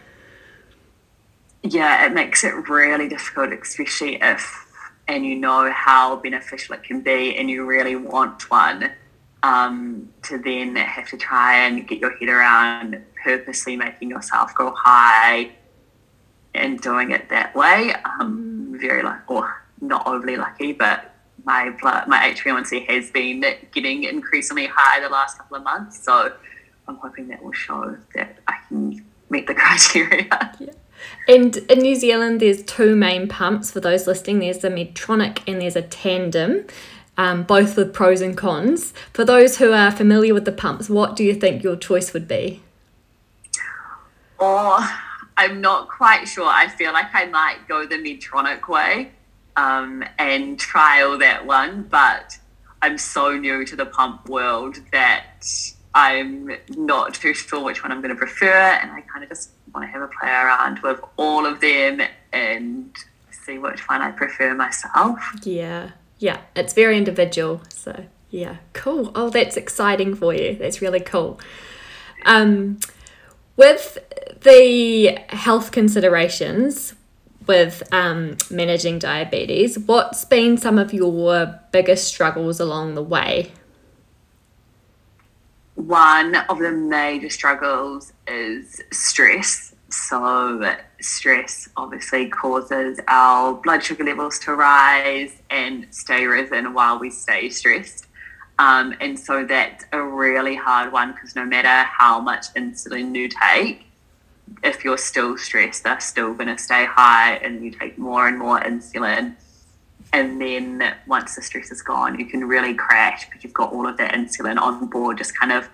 Yeah, 1.63 2.05
it 2.05 2.13
makes 2.13 2.43
it 2.43 2.53
really 2.69 3.07
difficult, 3.07 3.53
especially 3.53 4.17
if 4.21 4.67
and 5.07 5.25
you 5.25 5.35
know 5.35 5.71
how 5.71 6.15
beneficial 6.17 6.75
it 6.75 6.83
can 6.83 7.01
be, 7.01 7.35
and 7.37 7.49
you 7.49 7.65
really 7.65 7.95
want 7.95 8.49
one. 8.49 8.91
Um, 9.43 10.13
to 10.21 10.37
then 10.37 10.75
have 10.75 11.09
to 11.09 11.17
try 11.17 11.65
and 11.65 11.87
get 11.87 11.97
your 11.97 12.15
head 12.17 12.29
around 12.29 13.03
purposely 13.23 13.75
making 13.75 14.11
yourself 14.11 14.53
go 14.53 14.71
high 14.77 15.49
and 16.53 16.79
doing 16.79 17.09
it 17.09 17.27
that 17.29 17.55
way. 17.55 17.93
Um, 18.05 18.77
very 18.79 19.01
like, 19.01 19.29
or 19.29 19.63
not 19.79 20.05
overly 20.05 20.37
lucky, 20.37 20.73
but 20.73 21.15
my 21.43 21.71
blood, 21.81 22.07
my 22.07 22.33
HbA1c 22.35 22.87
has 22.87 23.09
been 23.09 23.43
getting 23.71 24.03
increasingly 24.03 24.67
high 24.67 24.99
the 24.99 25.09
last 25.09 25.37
couple 25.37 25.57
of 25.57 25.63
months. 25.63 26.03
So 26.03 26.33
I'm 26.87 26.95
hoping 26.97 27.27
that 27.29 27.41
will 27.41 27.51
show 27.51 27.97
that 28.15 28.37
I 28.47 28.55
can 28.67 29.03
meet 29.29 29.47
the 29.47 29.53
criteria. 29.55 30.55
Yeah. 30.59 30.73
And 31.27 31.57
in 31.57 31.79
New 31.79 31.95
Zealand, 31.95 32.39
there's 32.39 32.63
two 32.63 32.95
main 32.95 33.27
pumps 33.27 33.71
for 33.71 33.79
those 33.79 34.07
listening. 34.07 34.39
There's 34.39 34.59
the 34.59 34.69
Medtronic 34.69 35.41
and 35.47 35.61
there's 35.61 35.75
a 35.75 35.81
Tandem, 35.81 36.65
um, 37.17 37.43
both 37.43 37.77
with 37.77 37.93
pros 37.93 38.21
and 38.21 38.37
cons. 38.37 38.93
For 39.13 39.25
those 39.25 39.57
who 39.57 39.71
are 39.73 39.91
familiar 39.91 40.33
with 40.33 40.45
the 40.45 40.51
pumps, 40.51 40.89
what 40.89 41.15
do 41.15 41.23
you 41.23 41.33
think 41.33 41.63
your 41.63 41.75
choice 41.75 42.13
would 42.13 42.27
be? 42.27 42.61
Oh, 44.39 45.01
I'm 45.37 45.61
not 45.61 45.87
quite 45.89 46.27
sure. 46.27 46.47
I 46.47 46.67
feel 46.67 46.93
like 46.93 47.13
I 47.13 47.25
might 47.25 47.67
go 47.67 47.85
the 47.85 47.95
Medtronic 47.95 48.67
way 48.67 49.11
um, 49.55 50.03
and 50.17 50.59
trial 50.59 51.17
that 51.19 51.45
one, 51.45 51.83
but 51.83 52.37
I'm 52.81 52.97
so 52.97 53.37
new 53.37 53.65
to 53.65 53.75
the 53.75 53.85
pump 53.85 54.27
world 54.27 54.79
that 54.91 55.45
I'm 55.93 56.51
not 56.69 57.13
too 57.13 57.33
sure 57.33 57.63
which 57.63 57.83
one 57.83 57.91
I'm 57.91 58.01
going 58.01 58.13
to 58.13 58.17
prefer, 58.17 58.47
and 58.47 58.91
I 58.91 59.01
kind 59.01 59.23
of 59.23 59.29
just 59.29 59.51
want 59.73 59.87
to 59.87 59.91
have 59.91 60.01
a 60.01 60.07
play 60.07 60.29
around 60.29 60.79
with 60.79 60.99
all 61.17 61.45
of 61.45 61.59
them 61.61 62.01
and 62.33 62.95
see 63.31 63.57
which 63.57 63.87
one 63.87 64.01
I 64.01 64.11
prefer 64.11 64.53
myself. 64.53 65.19
Yeah, 65.43 65.91
yeah, 66.19 66.41
it's 66.55 66.73
very 66.73 66.97
individual. 66.97 67.61
So 67.69 68.05
Yeah, 68.29 68.57
cool. 68.73 69.11
Oh, 69.13 69.29
that's 69.29 69.57
exciting 69.57 70.15
for 70.15 70.33
you. 70.33 70.55
That's 70.55 70.81
really 70.81 71.01
cool. 71.01 71.39
Um, 72.25 72.79
with 73.57 73.97
the 74.43 75.19
health 75.29 75.71
considerations 75.71 76.95
with 77.47 77.83
um, 77.91 78.37
managing 78.49 78.99
diabetes, 78.99 79.77
what's 79.77 80.23
been 80.25 80.57
some 80.57 80.77
of 80.77 80.93
your 80.93 81.59
biggest 81.71 82.07
struggles 82.07 82.59
along 82.59 82.95
the 82.95 83.03
way? 83.03 83.51
One 85.87 86.35
of 86.35 86.59
the 86.59 86.71
major 86.71 87.31
struggles 87.31 88.13
is 88.27 88.79
stress. 88.91 89.73
So, 89.89 90.75
stress 91.01 91.67
obviously 91.75 92.29
causes 92.29 92.99
our 93.07 93.55
blood 93.55 93.83
sugar 93.83 94.03
levels 94.03 94.37
to 94.39 94.53
rise 94.53 95.41
and 95.49 95.87
stay 95.89 96.27
risen 96.27 96.75
while 96.75 96.99
we 96.99 97.09
stay 97.09 97.49
stressed. 97.49 98.05
Um, 98.59 98.93
and 99.01 99.19
so 99.19 99.43
that's 99.43 99.85
a 99.91 99.99
really 100.03 100.55
hard 100.55 100.93
one 100.93 101.13
because 101.13 101.35
no 101.35 101.45
matter 101.45 101.89
how 101.89 102.19
much 102.19 102.53
insulin 102.53 103.15
you 103.15 103.27
take, 103.27 103.85
if 104.63 104.85
you're 104.85 104.99
still 104.99 105.35
stressed, 105.35 105.83
they're 105.83 105.99
still 105.99 106.35
going 106.35 106.55
to 106.55 106.59
stay 106.59 106.85
high 106.85 107.37
and 107.37 107.65
you 107.65 107.71
take 107.71 107.97
more 107.97 108.27
and 108.27 108.37
more 108.37 108.59
insulin. 108.59 109.35
And 110.13 110.41
then 110.41 110.95
once 111.07 111.35
the 111.35 111.41
stress 111.41 111.71
is 111.71 111.81
gone, 111.81 112.19
you 112.19 112.25
can 112.25 112.45
really 112.45 112.73
crash 112.73 113.25
because 113.25 113.43
you've 113.43 113.53
got 113.53 113.71
all 113.71 113.87
of 113.87 113.97
that 113.97 114.13
insulin 114.13 114.59
on 114.59 114.87
board 114.87 115.17
just 115.17 115.37
kind 115.39 115.51
of 115.51 115.69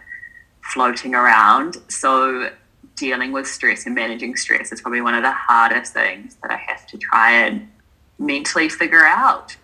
floating 0.62 1.16
around. 1.16 1.78
So, 1.88 2.52
dealing 2.96 3.32
with 3.32 3.48
stress 3.48 3.86
and 3.86 3.94
managing 3.94 4.36
stress 4.36 4.72
is 4.72 4.82
probably 4.82 5.02
one 5.02 5.14
of 5.14 5.22
the 5.22 5.32
hardest 5.32 5.94
things 5.94 6.36
that 6.42 6.52
I 6.52 6.58
have 6.58 6.86
to 6.88 6.98
try 6.98 7.32
and 7.32 7.70
mentally 8.20 8.70
figure 8.70 9.06
out. 9.06 9.56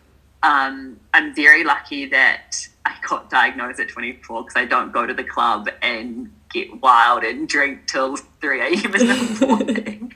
Um, 0.44 1.00
I'm 1.14 1.34
very 1.34 1.64
lucky 1.64 2.06
that 2.08 2.68
I 2.86 2.96
got 3.08 3.30
diagnosed 3.30 3.80
at 3.80 3.90
24 3.90 4.44
because 4.44 4.56
I 4.56 4.66
don't 4.66 4.92
go 4.92 5.06
to 5.06 5.14
the 5.14 5.24
club 5.24 5.70
and 5.82 6.32
get 6.52 6.82
wild 6.82 7.24
and 7.24 7.48
drink 7.48 7.88
till 7.88 8.18
3 8.18 8.62
a.m. 8.62 8.96
in 8.96 9.08
the 9.08 9.38
morning. 9.48 10.14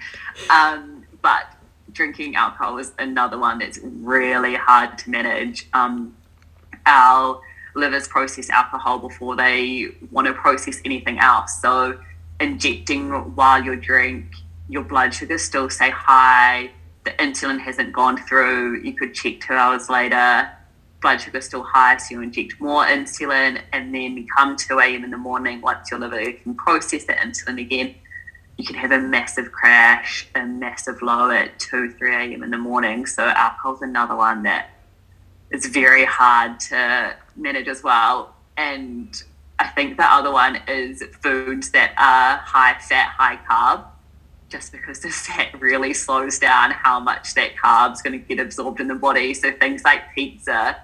um, 0.49 1.05
but 1.21 1.56
drinking 1.97 2.35
alcohol 2.35 2.77
is 2.77 2.93
another 2.99 3.37
one 3.37 3.59
that's 3.59 3.79
really 3.83 4.55
hard 4.55 4.97
to 4.99 5.09
manage. 5.09 5.67
Um, 5.73 6.15
our 6.85 7.41
livers 7.75 8.07
process 8.07 8.49
alcohol 8.49 8.99
before 8.99 9.35
they 9.35 9.87
want 10.11 10.27
to 10.27 10.33
process 10.33 10.79
anything 10.85 11.19
else. 11.19 11.61
So 11.61 11.99
injecting 12.39 13.09
while 13.35 13.61
you 13.61 13.75
drink, 13.75 14.25
your 14.69 14.83
blood 14.83 15.13
sugars 15.13 15.43
still 15.43 15.69
stay 15.69 15.89
high. 15.89 16.71
The 17.03 17.11
insulin 17.11 17.59
hasn't 17.59 17.91
gone 17.93 18.17
through. 18.17 18.81
You 18.81 18.93
could 18.93 19.13
check 19.13 19.41
two 19.41 19.53
hours 19.53 19.89
later 19.89 20.49
blood 21.01 21.21
sugar 21.21 21.41
still 21.41 21.63
high, 21.63 21.97
so 21.97 22.15
you 22.15 22.21
inject 22.21 22.59
more 22.59 22.83
insulin, 22.85 23.61
and 23.73 23.93
then 23.93 24.25
come 24.35 24.55
2 24.55 24.79
a.m. 24.79 25.03
in 25.03 25.11
the 25.11 25.17
morning, 25.17 25.61
once 25.61 25.91
your 25.91 25.99
liver 25.99 26.31
can 26.31 26.55
process 26.55 27.05
the 27.05 27.13
insulin 27.13 27.61
again, 27.61 27.95
you 28.57 28.65
can 28.65 28.75
have 28.75 28.91
a 28.91 28.99
massive 28.99 29.51
crash, 29.51 30.27
a 30.35 30.45
massive 30.45 31.01
low 31.01 31.29
at 31.29 31.59
2, 31.59 31.91
3 31.93 32.15
a.m. 32.15 32.43
in 32.43 32.49
the 32.49 32.57
morning. 32.57 33.05
So, 33.05 33.23
alcohol's 33.23 33.81
another 33.81 34.15
one 34.15 34.43
that 34.43 34.71
is 35.51 35.67
very 35.67 36.05
hard 36.05 36.59
to 36.59 37.15
manage 37.35 37.67
as 37.67 37.83
well. 37.83 38.35
And 38.57 39.21
I 39.59 39.67
think 39.67 39.97
the 39.97 40.05
other 40.05 40.31
one 40.31 40.59
is 40.67 41.03
foods 41.21 41.71
that 41.71 41.91
are 41.97 42.37
high 42.37 42.77
fat, 42.79 43.13
high 43.17 43.39
carb 43.49 43.85
just 44.49 44.71
because 44.71 44.99
the 45.01 45.09
fat 45.25 45.59
really 45.59 45.93
slows 45.93 46.39
down 46.39 46.71
how 46.71 46.99
much 46.99 47.33
that 47.35 47.55
carb's 47.57 48.01
going 48.01 48.19
to 48.19 48.25
get 48.25 48.39
absorbed 48.39 48.79
in 48.79 48.87
the 48.87 48.95
body. 48.95 49.33
So 49.33 49.51
things 49.51 49.83
like 49.83 50.13
pizza, 50.15 50.77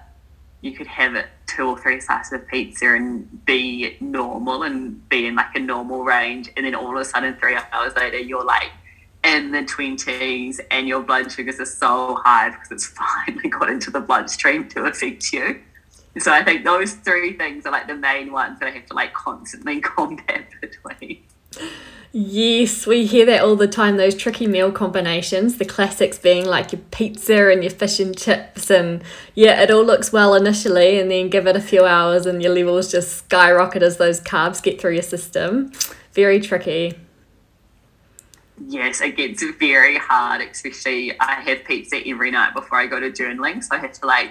you 0.64 0.72
could 0.72 0.88
have 0.88 1.14
it 1.16 1.28
two 1.46 1.68
or 1.68 1.78
three 1.78 2.00
slices 2.00 2.32
of 2.32 2.48
pizza 2.48 2.96
and 2.96 3.46
be 3.46 3.98
normal 4.00 4.64
and 4.64 5.08
be 5.10 5.28
in 5.28 5.36
like 5.36 5.54
a 5.56 5.60
normal 5.60 6.06
range, 6.06 6.50
and 6.56 6.66
then 6.66 6.74
all 6.74 6.96
of 6.96 7.02
a 7.02 7.06
sudden, 7.06 7.36
three 7.36 7.58
hours 7.74 7.94
later, 7.96 8.18
you're 8.18 8.46
like 8.46 8.72
in 9.26 9.52
the 9.52 9.60
20s 9.60 10.60
and 10.72 10.88
your 10.88 11.02
blood 11.02 11.32
sugars 11.32 11.60
are 11.60 11.66
so 11.66 12.16
high 12.24 12.50
because 12.50 12.72
it's 12.72 12.86
finally 13.26 13.50
got 13.50 13.70
into 13.70 13.92
the 13.92 14.00
bloodstream 14.00 14.68
to 14.70 14.86
affect 14.86 15.34
you. 15.34 15.62
So 16.20 16.32
I 16.32 16.44
think 16.44 16.64
those 16.64 16.94
three 16.94 17.34
things 17.34 17.66
are 17.66 17.72
like 17.72 17.88
the 17.88 17.96
main 17.96 18.32
ones 18.32 18.60
that 18.60 18.68
I 18.68 18.72
have 18.72 18.86
to 18.86 18.94
like 18.94 19.14
constantly 19.14 19.82
combat 19.82 20.48
between. 20.62 21.24
Yes, 22.16 22.86
we 22.86 23.08
hear 23.08 23.26
that 23.26 23.42
all 23.44 23.56
the 23.56 23.68
time, 23.68 23.98
those 23.98 24.14
tricky 24.14 24.46
meal 24.46 24.72
combinations, 24.72 25.58
the 25.58 25.66
classics 25.66 26.20
being 26.20 26.46
like 26.46 26.72
your 26.72 26.82
pizza 26.92 27.50
and 27.50 27.64
your 27.64 27.72
fish 27.72 28.00
and 28.00 28.16
chips. 28.16 28.70
And 28.70 29.02
yeah, 29.34 29.60
it 29.62 29.72
all 29.72 29.84
looks 29.84 30.14
well 30.14 30.36
initially, 30.36 31.00
and 31.00 31.10
then 31.10 31.30
give 31.30 31.48
it 31.48 31.56
a 31.56 31.62
few 31.62 31.86
hours 31.86 32.28
and 32.28 32.44
your 32.44 32.54
levels 32.54 32.92
just 32.92 33.18
skyrocket 33.18 33.82
as 33.82 33.98
those 33.98 34.22
carbs 34.22 34.62
get 34.62 34.80
through 34.80 34.94
your 34.94 35.02
system. 35.02 35.72
Very 36.14 36.40
tricky. 36.40 37.00
Yes, 38.68 39.02
it 39.02 39.18
gets 39.18 39.44
very 39.58 39.98
hard, 39.98 40.42
especially 40.42 41.20
I 41.20 41.42
have 41.42 41.66
pizza 41.66 42.00
every 42.08 42.30
night 42.30 42.54
before 42.54 42.78
I 42.78 42.86
go 42.86 43.00
to 43.00 43.10
journaling. 43.10 43.64
So 43.64 43.76
I 43.76 43.80
have 43.80 43.94
to 43.94 44.06
like 44.06 44.30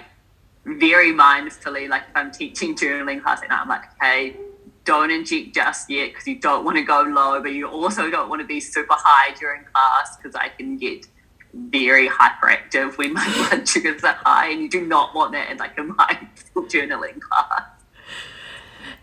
very 0.63 1.11
mindfully, 1.11 1.89
like 1.89 2.03
if 2.09 2.15
I'm 2.15 2.31
teaching 2.31 2.77
journaling 2.77 3.21
class 3.21 3.43
at 3.43 3.49
night, 3.49 3.59
I'm 3.59 3.67
like, 3.67 3.91
okay, 4.01 4.37
don't 4.85 5.11
inject 5.11 5.55
just 5.55 5.89
yet 5.89 6.11
because 6.11 6.27
you 6.27 6.39
don't 6.39 6.65
want 6.65 6.77
to 6.77 6.83
go 6.83 7.01
low, 7.01 7.41
but 7.41 7.53
you 7.53 7.67
also 7.67 8.09
don't 8.09 8.29
want 8.29 8.41
to 8.41 8.47
be 8.47 8.59
super 8.59 8.95
high 8.97 9.33
during 9.35 9.63
class 9.73 10.17
because 10.17 10.35
I 10.35 10.49
can 10.49 10.77
get 10.77 11.07
very 11.53 12.09
hyperactive 12.09 12.97
when 12.97 13.13
my 13.13 13.47
blood 13.49 13.67
sugars 13.67 14.03
are 14.03 14.17
high, 14.23 14.49
and 14.49 14.61
you 14.61 14.69
do 14.69 14.85
not 14.85 15.13
want 15.13 15.31
that 15.33 15.51
in 15.51 15.57
like 15.57 15.77
a 15.77 15.83
mindful 15.83 16.63
journaling 16.63 17.19
class. 17.21 17.67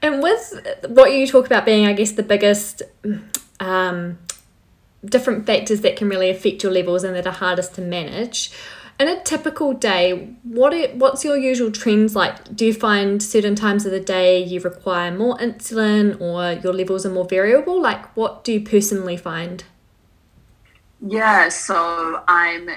And 0.02 0.22
with 0.22 0.86
what 0.88 1.12
you 1.12 1.26
talk 1.26 1.46
about 1.46 1.64
being, 1.64 1.86
I 1.86 1.92
guess, 1.92 2.12
the 2.12 2.22
biggest 2.22 2.82
um, 3.60 4.18
different 5.04 5.46
factors 5.46 5.82
that 5.82 5.96
can 5.96 6.08
really 6.08 6.30
affect 6.30 6.62
your 6.62 6.72
levels 6.72 7.04
and 7.04 7.14
that 7.14 7.26
are 7.26 7.32
hardest 7.32 7.74
to 7.74 7.82
manage 7.82 8.50
in 9.00 9.08
a 9.08 9.22
typical 9.24 9.72
day, 9.72 10.36
what 10.42 10.74
are, 10.74 10.88
what's 10.88 11.24
your 11.24 11.36
usual 11.36 11.72
trends 11.72 12.14
like? 12.14 12.54
Do 12.54 12.66
you 12.66 12.74
find 12.74 13.22
certain 13.22 13.54
times 13.54 13.86
of 13.86 13.92
the 13.92 14.00
day 14.00 14.44
you 14.44 14.60
require 14.60 15.10
more 15.10 15.38
insulin 15.38 16.20
or 16.20 16.60
your 16.60 16.74
levels 16.74 17.06
are 17.06 17.10
more 17.10 17.24
variable? 17.24 17.80
Like, 17.80 18.14
what 18.14 18.44
do 18.44 18.52
you 18.52 18.60
personally 18.60 19.16
find? 19.16 19.64
Yeah, 21.00 21.48
so 21.48 22.22
I'm 22.28 22.68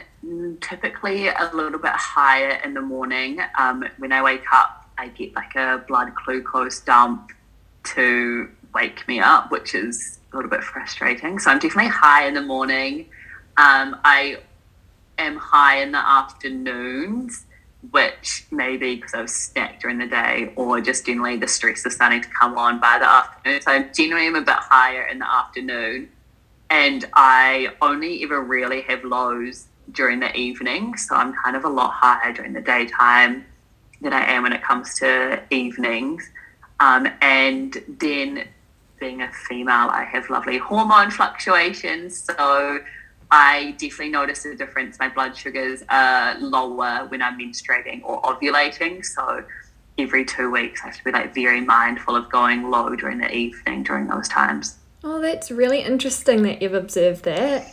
typically 0.61 1.27
a 1.27 1.51
little 1.53 1.77
bit 1.77 1.91
higher 1.91 2.57
in 2.63 2.73
the 2.73 2.81
morning. 2.81 3.41
Um, 3.59 3.83
when 3.97 4.13
I 4.13 4.23
wake 4.23 4.45
up, 4.53 4.89
I 4.97 5.09
get 5.09 5.35
like 5.35 5.55
a 5.55 5.83
blood 5.89 6.13
glucose 6.15 6.79
dump 6.79 7.33
to 7.83 8.49
wake 8.73 9.05
me 9.09 9.19
up, 9.19 9.51
which 9.51 9.75
is 9.75 10.19
a 10.31 10.37
little 10.37 10.49
bit 10.49 10.63
frustrating. 10.63 11.37
So 11.37 11.51
I'm 11.51 11.59
definitely 11.59 11.91
high 11.91 12.27
in 12.27 12.33
the 12.33 12.41
morning. 12.41 13.09
Um, 13.57 13.99
I 14.05 14.37
am 15.17 15.37
high 15.37 15.81
in 15.81 15.91
the 15.91 15.97
afternoons, 15.97 17.45
which 17.91 18.45
maybe 18.51 18.95
because 18.95 19.13
I've 19.13 19.25
snacked 19.25 19.81
during 19.81 19.97
the 19.97 20.07
day 20.07 20.53
or 20.55 20.79
just 20.81 21.05
generally 21.05 21.37
the 21.37 21.47
stress 21.47 21.85
is 21.85 21.95
starting 21.95 22.21
to 22.21 22.29
come 22.29 22.57
on 22.57 22.79
by 22.79 22.99
the 22.99 23.09
afternoon. 23.09 23.61
So 23.61 23.71
I 23.71 23.83
generally 23.83 24.27
am 24.27 24.35
a 24.35 24.41
bit 24.41 24.55
higher 24.55 25.03
in 25.03 25.19
the 25.19 25.29
afternoon. 25.29 26.09
And 26.69 27.05
I 27.13 27.69
only 27.81 28.23
ever 28.23 28.41
really 28.41 28.81
have 28.83 29.03
lows 29.03 29.67
during 29.91 30.19
the 30.19 30.35
evening. 30.35 30.97
So 30.97 31.15
I'm 31.15 31.33
kind 31.33 31.55
of 31.55 31.65
a 31.65 31.69
lot 31.69 31.91
higher 31.91 32.33
during 32.33 32.53
the 32.53 32.61
daytime 32.61 33.45
than 34.01 34.13
I 34.13 34.31
am 34.31 34.43
when 34.43 34.53
it 34.53 34.63
comes 34.63 34.97
to 34.99 35.41
evenings. 35.49 36.29
Um, 36.79 37.07
and 37.21 37.81
then 37.87 38.47
being 38.99 39.21
a 39.21 39.31
female, 39.31 39.89
I 39.89 40.05
have 40.05 40.29
lovely 40.29 40.57
hormone 40.57 41.11
fluctuations. 41.11 42.17
So 42.17 42.79
I 43.35 43.71
definitely 43.79 44.09
notice 44.09 44.45
a 44.45 44.53
difference. 44.53 44.99
My 44.99 45.09
blood 45.09 45.35
sugars 45.35 45.81
are 45.89 46.37
lower 46.37 47.07
when 47.07 47.23
I'm 47.23 47.39
menstruating 47.39 48.01
or 48.03 48.21
ovulating. 48.21 49.03
So 49.03 49.43
every 49.97 50.23
two 50.23 50.51
weeks, 50.51 50.81
I 50.83 50.89
have 50.89 50.97
to 50.97 51.03
be 51.03 51.11
like 51.11 51.33
very 51.33 51.59
mindful 51.59 52.15
of 52.15 52.29
going 52.29 52.69
low 52.69 52.95
during 52.95 53.17
the 53.17 53.35
evening 53.35 53.81
during 53.81 54.05
those 54.05 54.29
times. 54.29 54.77
Oh, 55.03 55.19
that's 55.19 55.49
really 55.49 55.79
interesting 55.79 56.43
that 56.43 56.61
you've 56.61 56.75
observed 56.75 57.23
that. 57.23 57.65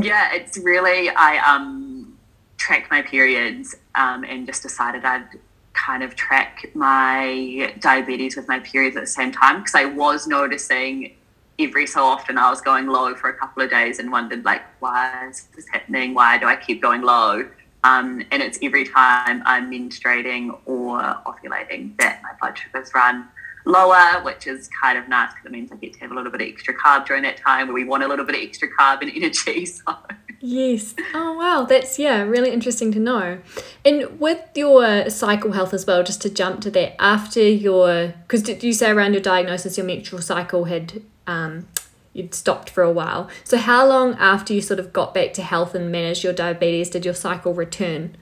Yeah, 0.00 0.32
it's 0.32 0.56
really 0.56 1.10
I 1.10 1.36
um 1.46 2.16
track 2.56 2.90
my 2.90 3.02
periods 3.02 3.76
um, 3.96 4.24
and 4.24 4.46
just 4.46 4.62
decided 4.62 5.04
I'd 5.04 5.28
kind 5.74 6.02
of 6.02 6.16
track 6.16 6.70
my 6.74 7.74
diabetes 7.80 8.34
with 8.34 8.48
my 8.48 8.60
periods 8.60 8.96
at 8.96 9.00
the 9.00 9.06
same 9.06 9.30
time 9.30 9.58
because 9.58 9.74
I 9.74 9.84
was 9.84 10.26
noticing 10.26 11.17
every 11.58 11.86
so 11.86 12.04
often 12.04 12.38
I 12.38 12.50
was 12.50 12.60
going 12.60 12.86
low 12.86 13.14
for 13.14 13.28
a 13.30 13.34
couple 13.34 13.62
of 13.62 13.70
days 13.70 13.98
and 13.98 14.12
wondered 14.12 14.44
like 14.44 14.62
why 14.80 15.28
is 15.28 15.48
this 15.56 15.66
happening? 15.68 16.14
Why 16.14 16.38
do 16.38 16.46
I 16.46 16.56
keep 16.56 16.80
going 16.80 17.02
low? 17.02 17.48
Um, 17.84 18.24
and 18.30 18.42
it's 18.42 18.58
every 18.62 18.84
time 18.84 19.42
I'm 19.44 19.70
menstruating 19.70 20.58
or 20.66 20.98
ovulating 21.26 21.96
that 21.98 22.22
my 22.22 22.30
blood 22.40 22.58
sugars 22.58 22.92
run 22.94 23.28
lower, 23.64 24.22
which 24.22 24.46
is 24.46 24.68
kind 24.82 24.98
of 24.98 25.08
nice 25.08 25.30
because 25.30 25.46
it 25.46 25.52
means 25.52 25.70
I 25.70 25.76
get 25.76 25.92
to 25.94 26.00
have 26.00 26.10
a 26.10 26.14
little 26.14 26.32
bit 26.32 26.40
of 26.40 26.48
extra 26.48 26.74
carb 26.74 27.06
during 27.06 27.22
that 27.22 27.36
time 27.36 27.68
where 27.68 27.74
we 27.74 27.84
want 27.84 28.02
a 28.02 28.08
little 28.08 28.24
bit 28.24 28.34
of 28.34 28.42
extra 28.42 28.68
carb 28.68 29.02
and 29.02 29.12
energy. 29.16 29.66
So 29.66 29.96
yes. 30.40 30.94
Oh 31.14 31.34
wow, 31.34 31.66
that's 31.68 31.98
yeah, 31.98 32.22
really 32.22 32.50
interesting 32.52 32.90
to 32.92 32.98
know. 32.98 33.38
And 33.84 34.18
with 34.18 34.40
your 34.54 35.08
cycle 35.10 35.52
health 35.52 35.72
as 35.72 35.86
well, 35.86 36.02
just 36.02 36.22
to 36.22 36.30
jump 36.30 36.60
to 36.62 36.70
that, 36.72 37.00
after 37.00 37.42
your 37.42 38.14
because 38.22 38.42
did 38.42 38.64
you 38.64 38.72
say 38.72 38.90
around 38.90 39.12
your 39.12 39.22
diagnosis 39.22 39.76
your 39.76 39.86
menstrual 39.86 40.22
cycle 40.22 40.64
had 40.64 41.02
um, 41.28 41.68
you'd 42.12 42.34
stopped 42.34 42.70
for 42.70 42.82
a 42.82 42.90
while. 42.90 43.30
So 43.44 43.58
how 43.58 43.86
long 43.86 44.14
after 44.14 44.52
you 44.52 44.60
sort 44.60 44.80
of 44.80 44.92
got 44.92 45.14
back 45.14 45.32
to 45.34 45.42
health 45.42 45.74
and 45.74 45.92
managed 45.92 46.24
your 46.24 46.32
diabetes 46.32 46.90
did 46.90 47.04
your 47.04 47.14
cycle 47.14 47.54
return? 47.54 48.16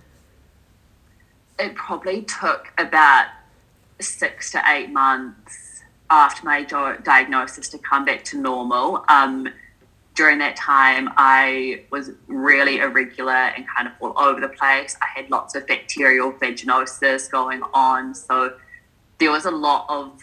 It 1.59 1.75
probably 1.75 2.23
took 2.23 2.73
about 2.77 3.29
six 3.99 4.53
to 4.53 4.63
eight 4.67 4.91
months 4.91 5.81
after 6.11 6.45
my 6.45 6.63
diagnosis 6.63 7.69
to 7.71 7.79
come 7.79 8.05
back 8.05 8.23
to 8.25 8.39
normal. 8.39 9.05
Um, 9.09 9.49
during 10.15 10.39
that 10.39 10.57
time, 10.57 11.11
I 11.17 11.85
was 11.91 12.11
really 12.27 12.79
irregular 12.79 13.33
and 13.33 13.67
kind 13.69 13.89
of 13.89 13.95
all 14.01 14.19
over 14.19 14.41
the 14.41 14.49
place. 14.49 14.97
I 15.01 15.07
had 15.19 15.31
lots 15.31 15.55
of 15.55 15.67
bacterial 15.67 16.33
vaginosis 16.33 17.31
going 17.31 17.63
on. 17.75 18.15
So 18.15 18.55
there 19.19 19.31
was 19.31 19.47
a 19.47 19.51
lot 19.51 19.87
of 19.89 20.23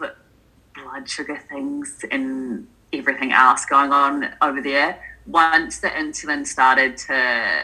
blood 0.73 1.09
sugar 1.09 1.39
things 1.49 2.03
and 2.11 2.67
everything 2.93 3.31
else 3.31 3.65
going 3.65 3.91
on 3.91 4.33
over 4.41 4.61
there. 4.61 5.01
Once 5.25 5.79
the 5.79 5.87
insulin 5.87 6.45
started 6.45 6.97
to 6.97 7.63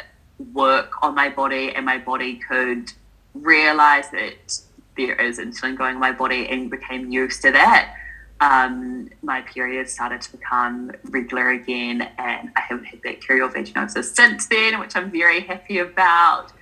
work 0.53 1.03
on 1.03 1.13
my 1.15 1.29
body 1.29 1.73
and 1.75 1.85
my 1.85 1.97
body 1.97 2.35
could 2.35 2.91
realize 3.33 4.09
that 4.11 4.59
there 4.97 5.15
is 5.15 5.39
insulin 5.39 5.77
going 5.77 5.95
in 5.95 5.99
my 5.99 6.11
body 6.11 6.47
and 6.49 6.69
became 6.69 7.11
used 7.11 7.41
to 7.41 7.51
that, 7.51 7.95
um, 8.41 9.09
my 9.21 9.41
period 9.41 9.89
started 9.89 10.21
to 10.21 10.31
become 10.31 10.91
regular 11.05 11.49
again, 11.49 12.09
and 12.17 12.51
I 12.55 12.61
haven't 12.61 12.85
had 12.85 13.01
bacterial 13.01 13.49
vaginosis 13.49 14.15
since 14.15 14.47
then, 14.47 14.79
which 14.79 14.95
I'm 14.95 15.11
very 15.11 15.41
happy 15.41 15.79
about. 15.79 16.53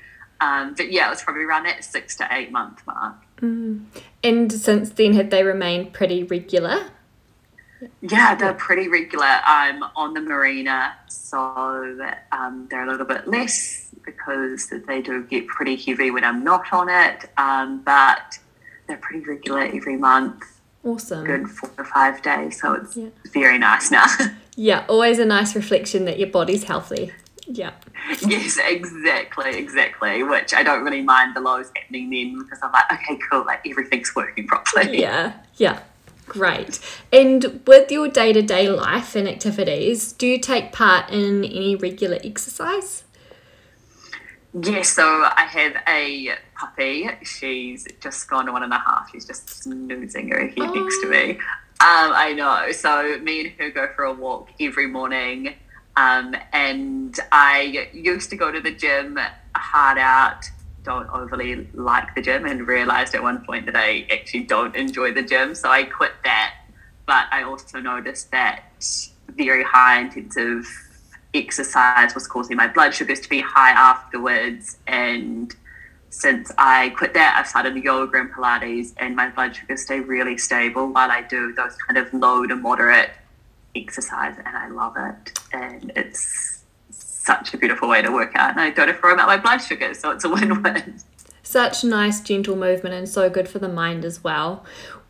Um, 0.41 0.73
but 0.75 0.91
yeah, 0.91 1.07
it 1.07 1.09
was 1.11 1.23
probably 1.23 1.43
around 1.43 1.63
that 1.63 1.83
six 1.83 2.15
to 2.17 2.27
eight 2.31 2.51
month 2.51 2.85
mark. 2.87 3.15
Mm. 3.41 3.85
And 4.23 4.51
since 4.51 4.89
then, 4.91 5.13
have 5.13 5.29
they 5.29 5.43
remained 5.43 5.93
pretty 5.93 6.23
regular? 6.23 6.89
Yeah, 8.01 8.35
they're 8.35 8.53
pretty 8.53 8.87
regular. 8.87 9.25
I'm 9.25 9.83
on 9.95 10.13
the 10.13 10.19
Mirena, 10.19 10.93
so 11.07 12.13
um, 12.31 12.67
they're 12.69 12.87
a 12.87 12.91
little 12.91 13.05
bit 13.05 13.27
less 13.27 13.89
because 14.03 14.71
they 14.87 15.01
do 15.01 15.23
get 15.23 15.47
pretty 15.47 15.75
heavy 15.75 16.11
when 16.11 16.23
I'm 16.23 16.43
not 16.43 16.71
on 16.71 16.89
it. 16.89 17.29
Um, 17.37 17.81
but 17.83 18.39
they're 18.87 18.97
pretty 18.97 19.25
regular 19.25 19.61
every 19.61 19.97
month. 19.97 20.43
Awesome. 20.83 21.25
Good 21.25 21.49
four 21.49 21.69
or 21.77 21.85
five 21.85 22.21
days, 22.21 22.61
so 22.61 22.73
it's 22.73 22.95
yeah. 22.95 23.09
very 23.33 23.57
nice 23.57 23.91
now. 23.91 24.05
yeah, 24.55 24.85
always 24.87 25.19
a 25.19 25.25
nice 25.25 25.55
reflection 25.55 26.05
that 26.05 26.17
your 26.17 26.29
body's 26.29 26.63
healthy. 26.63 27.11
Yeah. 27.45 27.71
Yes, 28.25 28.57
exactly, 28.63 29.57
exactly. 29.57 30.23
Which 30.23 30.53
I 30.53 30.63
don't 30.63 30.83
really 30.83 31.01
mind 31.01 31.35
the 31.35 31.41
lows 31.41 31.69
happening 31.75 32.09
then 32.09 32.39
because 32.39 32.59
I'm 32.61 32.71
like, 32.71 32.91
okay, 32.91 33.17
cool, 33.29 33.45
like 33.45 33.67
everything's 33.67 34.15
working 34.15 34.47
properly. 34.47 35.01
Yeah, 35.01 35.33
yeah. 35.55 35.79
Great. 36.27 36.79
And 37.11 37.61
with 37.65 37.91
your 37.91 38.07
day 38.07 38.33
to 38.33 38.41
day 38.41 38.69
life 38.69 39.15
and 39.15 39.27
activities, 39.27 40.11
do 40.11 40.27
you 40.27 40.39
take 40.39 40.71
part 40.71 41.09
in 41.09 41.43
any 41.43 41.75
regular 41.75 42.19
exercise? 42.23 43.03
Yes, 44.53 44.89
so 44.89 45.03
I 45.03 45.45
have 45.49 45.75
a 45.87 46.35
puppy. 46.55 47.09
She's 47.23 47.87
just 48.01 48.29
gone 48.29 48.45
to 48.47 48.51
one 48.51 48.63
and 48.63 48.73
a 48.73 48.79
half. 48.79 49.09
She's 49.11 49.25
just 49.25 49.49
snoozing 49.49 50.29
her 50.29 50.47
head 50.47 50.53
oh. 50.57 50.73
next 50.73 51.01
to 51.01 51.09
me. 51.09 51.31
Um, 51.79 52.11
I 52.11 52.33
know. 52.33 52.71
So 52.71 53.19
me 53.19 53.41
and 53.41 53.51
her 53.59 53.69
go 53.69 53.87
for 53.95 54.05
a 54.05 54.13
walk 54.13 54.49
every 54.59 54.87
morning. 54.87 55.53
Um, 55.95 56.35
and 56.53 57.17
I 57.31 57.89
used 57.93 58.29
to 58.31 58.35
go 58.35 58.51
to 58.51 58.59
the 58.59 58.71
gym 58.71 59.19
hard 59.55 59.97
out 59.97 60.49
don't 60.87 61.09
overly 61.09 61.67
like 61.73 62.15
the 62.15 62.21
gym 62.21 62.45
and 62.45 62.65
realized 62.65 63.13
at 63.13 63.21
one 63.21 63.45
point 63.45 63.65
that 63.65 63.75
I 63.75 64.07
actually 64.09 64.45
don't 64.45 64.73
enjoy 64.73 65.13
the 65.13 65.21
gym. 65.21 65.53
So 65.53 65.69
I 65.69 65.83
quit 65.83 66.13
that. 66.23 66.53
But 67.05 67.25
I 67.31 67.43
also 67.43 67.79
noticed 67.81 68.31
that 68.31 68.63
very 69.27 69.65
high 69.65 69.99
intensive 69.99 70.65
exercise 71.33 72.15
was 72.15 72.25
causing 72.25 72.55
my 72.55 72.67
blood 72.67 72.93
sugars 72.93 73.19
to 73.19 73.29
be 73.29 73.41
high 73.41 73.71
afterwards. 73.71 74.77
And 74.87 75.53
since 76.09 76.53
I 76.57 76.89
quit 76.97 77.13
that, 77.15 77.35
I've 77.37 77.47
started 77.47 77.75
yoga 77.75 78.19
and 78.21 78.31
Pilates, 78.31 78.93
and 78.95 79.13
my 79.13 79.27
blood 79.29 79.57
sugars 79.57 79.83
stay 79.83 79.99
really 79.99 80.37
stable 80.37 80.87
while 80.87 81.11
I 81.11 81.21
do 81.21 81.53
those 81.53 81.75
kind 81.85 81.97
of 81.97 82.13
low 82.13 82.47
to 82.47 82.55
moderate 82.55 83.11
exercise. 83.75 84.35
And 84.37 84.55
I 84.55 84.69
love 84.69 84.95
it. 84.97 85.37
And 85.51 85.91
it's 85.97 86.46
such 87.27 87.53
a 87.53 87.57
beautiful 87.57 87.89
way 87.89 88.01
to 88.01 88.09
work 88.11 88.31
out. 88.35 88.51
And 88.51 88.61
I 88.61 88.71
don't 88.71 88.87
have 88.87 88.97
to 88.97 89.01
worry 89.03 89.13
about 89.13 89.27
my 89.27 89.37
blood 89.37 89.59
sugar, 89.59 89.93
so 89.93 90.11
it's 90.11 90.23
a 90.23 90.29
win 90.35 90.63
win. 90.63 90.99
Such 91.43 91.83
nice, 91.83 92.19
gentle 92.21 92.55
movement 92.55 92.95
and 92.95 93.07
so 93.07 93.29
good 93.29 93.47
for 93.47 93.59
the 93.59 93.69
mind 93.69 94.03
as 94.03 94.23
well. 94.23 94.65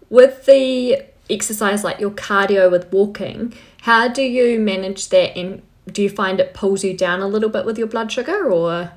With 0.10 0.45
the 0.45 1.03
exercise 1.30 1.84
like 1.84 1.99
your 1.99 2.12
cardio 2.12 2.69
with 2.69 2.91
walking, 2.91 3.53
how 3.82 4.08
do 4.08 4.21
you 4.21 4.60
manage 4.60 5.10
that 5.10 5.38
and 5.38 5.62
do 5.91 6.01
you 6.01 6.10
find 6.10 6.39
it 6.39 6.53
pulls 6.53 6.84
you 6.84 6.95
down 6.95 7.21
a 7.21 7.27
little 7.27 7.49
bit 7.49 7.65
with 7.65 7.77
your 7.77 7.88
blood 7.88 8.12
sugar 8.12 8.51
or? 8.51 8.91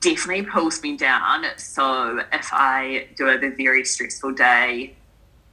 Definitely 0.00 0.44
pulls 0.44 0.82
me 0.82 0.96
down. 0.96 1.44
So 1.56 2.24
if 2.32 2.50
I 2.52 3.08
do 3.16 3.26
have 3.26 3.42
a 3.42 3.50
very 3.50 3.84
stressful 3.84 4.32
day, 4.32 4.96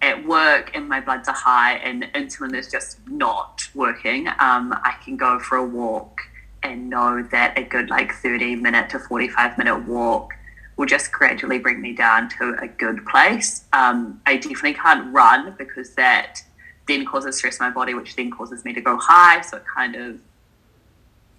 at 0.02 0.26
work 0.26 0.72
and 0.74 0.88
my 0.88 1.02
bloods 1.02 1.28
are 1.28 1.36
high 1.36 1.74
and 1.76 2.04
insulin 2.14 2.56
is 2.56 2.72
just 2.72 3.06
not 3.08 3.68
working, 3.76 4.28
um, 4.28 4.74
I 4.84 4.96
can 5.04 5.18
go 5.18 5.40
for 5.40 5.58
a 5.58 5.66
walk 5.66 6.22
and 6.64 6.90
know 6.90 7.24
that 7.32 7.58
a 7.58 7.64
good 7.64 7.90
like 7.90 8.14
30 8.14 8.56
minute 8.56 8.90
to 8.90 9.00
45 9.00 9.58
minute 9.58 9.88
walk 9.88 10.34
will 10.78 10.86
just 10.86 11.12
gradually 11.12 11.60
bring 11.60 11.82
me 11.82 11.94
down 11.94 12.30
to 12.30 12.56
a 12.62 12.68
good 12.68 13.06
place. 13.06 13.66
Um, 13.74 14.22
I 14.26 14.38
definitely 14.38 14.76
can't 14.76 15.14
run 15.14 15.56
because 15.58 15.94
that 15.96 16.42
then 16.88 17.06
causes 17.06 17.38
stress 17.38 17.60
in 17.60 17.66
my 17.66 17.72
body, 17.72 17.94
which 17.94 18.16
then 18.16 18.32
causes 18.32 18.64
me 18.64 18.74
to 18.74 18.82
go 18.82 18.98
high. 18.98 19.42
So 19.42 19.58
it 19.58 19.64
kind 19.66 19.96
of 19.96 20.20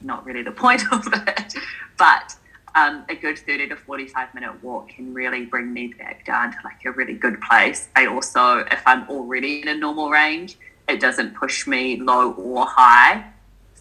not 0.02 0.24
really 0.24 0.42
the 0.42 0.52
point 0.64 0.82
of 0.92 1.06
it. 1.12 1.54
But 1.98 2.36
um, 2.74 3.04
a 3.08 3.14
good 3.14 3.38
30 3.38 3.68
to 3.68 3.76
45 3.76 4.34
minute 4.34 4.62
walk 4.62 4.90
can 4.90 5.12
really 5.12 5.46
bring 5.46 5.72
me 5.72 5.88
back 5.98 6.24
down 6.24 6.52
to 6.52 6.58
like 6.64 6.84
a 6.84 6.92
really 6.92 7.14
good 7.14 7.40
place. 7.40 7.88
I 7.96 8.06
also, 8.06 8.58
if 8.58 8.82
I'm 8.86 9.08
already 9.08 9.62
in 9.62 9.68
a 9.68 9.74
normal 9.74 10.10
range, 10.10 10.56
it 10.88 11.00
doesn't 11.00 11.34
push 11.34 11.66
me 11.66 11.96
low 11.96 12.32
or 12.32 12.66
high. 12.66 13.24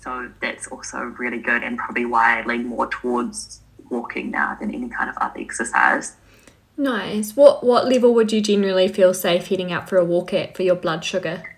So 0.01 0.31
that's 0.41 0.67
also 0.67 0.99
really 0.99 1.39
good 1.39 1.63
and 1.63 1.77
probably 1.77 2.05
why 2.05 2.39
I 2.39 2.45
lean 2.45 2.67
more 2.67 2.88
towards 2.88 3.62
walking 3.89 4.31
now 4.31 4.55
than 4.59 4.73
any 4.73 4.89
kind 4.89 5.09
of 5.09 5.17
other 5.17 5.39
exercise. 5.39 6.15
Nice. 6.77 7.35
What 7.35 7.63
what 7.63 7.89
level 7.89 8.13
would 8.13 8.31
you 8.31 8.39
generally 8.39 8.88
feel 8.88 9.13
safe 9.13 9.47
heading 9.47 9.71
out 9.71 9.89
for 9.89 9.97
a 9.97 10.05
walk 10.05 10.33
at 10.33 10.55
for 10.55 10.63
your 10.63 10.75
blood 10.75 11.03
sugar? 11.03 11.57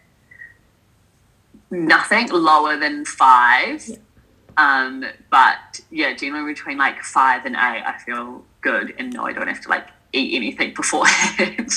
Nothing 1.69 2.30
lower 2.30 2.77
than 2.77 3.06
five. 3.06 3.88
Yeah. 3.88 3.97
Um, 4.58 5.06
but 5.30 5.82
yeah, 5.91 6.13
generally 6.13 6.54
between 6.54 6.77
like 6.77 7.01
five 7.04 7.45
and 7.45 7.56
eight, 7.56 7.84
I 7.86 7.97
feel 8.04 8.43
good 8.62 8.93
and 8.97 9.13
no, 9.13 9.25
I 9.25 9.34
don't 9.34 9.47
have 9.47 9.62
to 9.62 9.69
like 9.69 9.88
eat 10.12 10.36
anything 10.36 10.73
beforehand. 10.75 11.69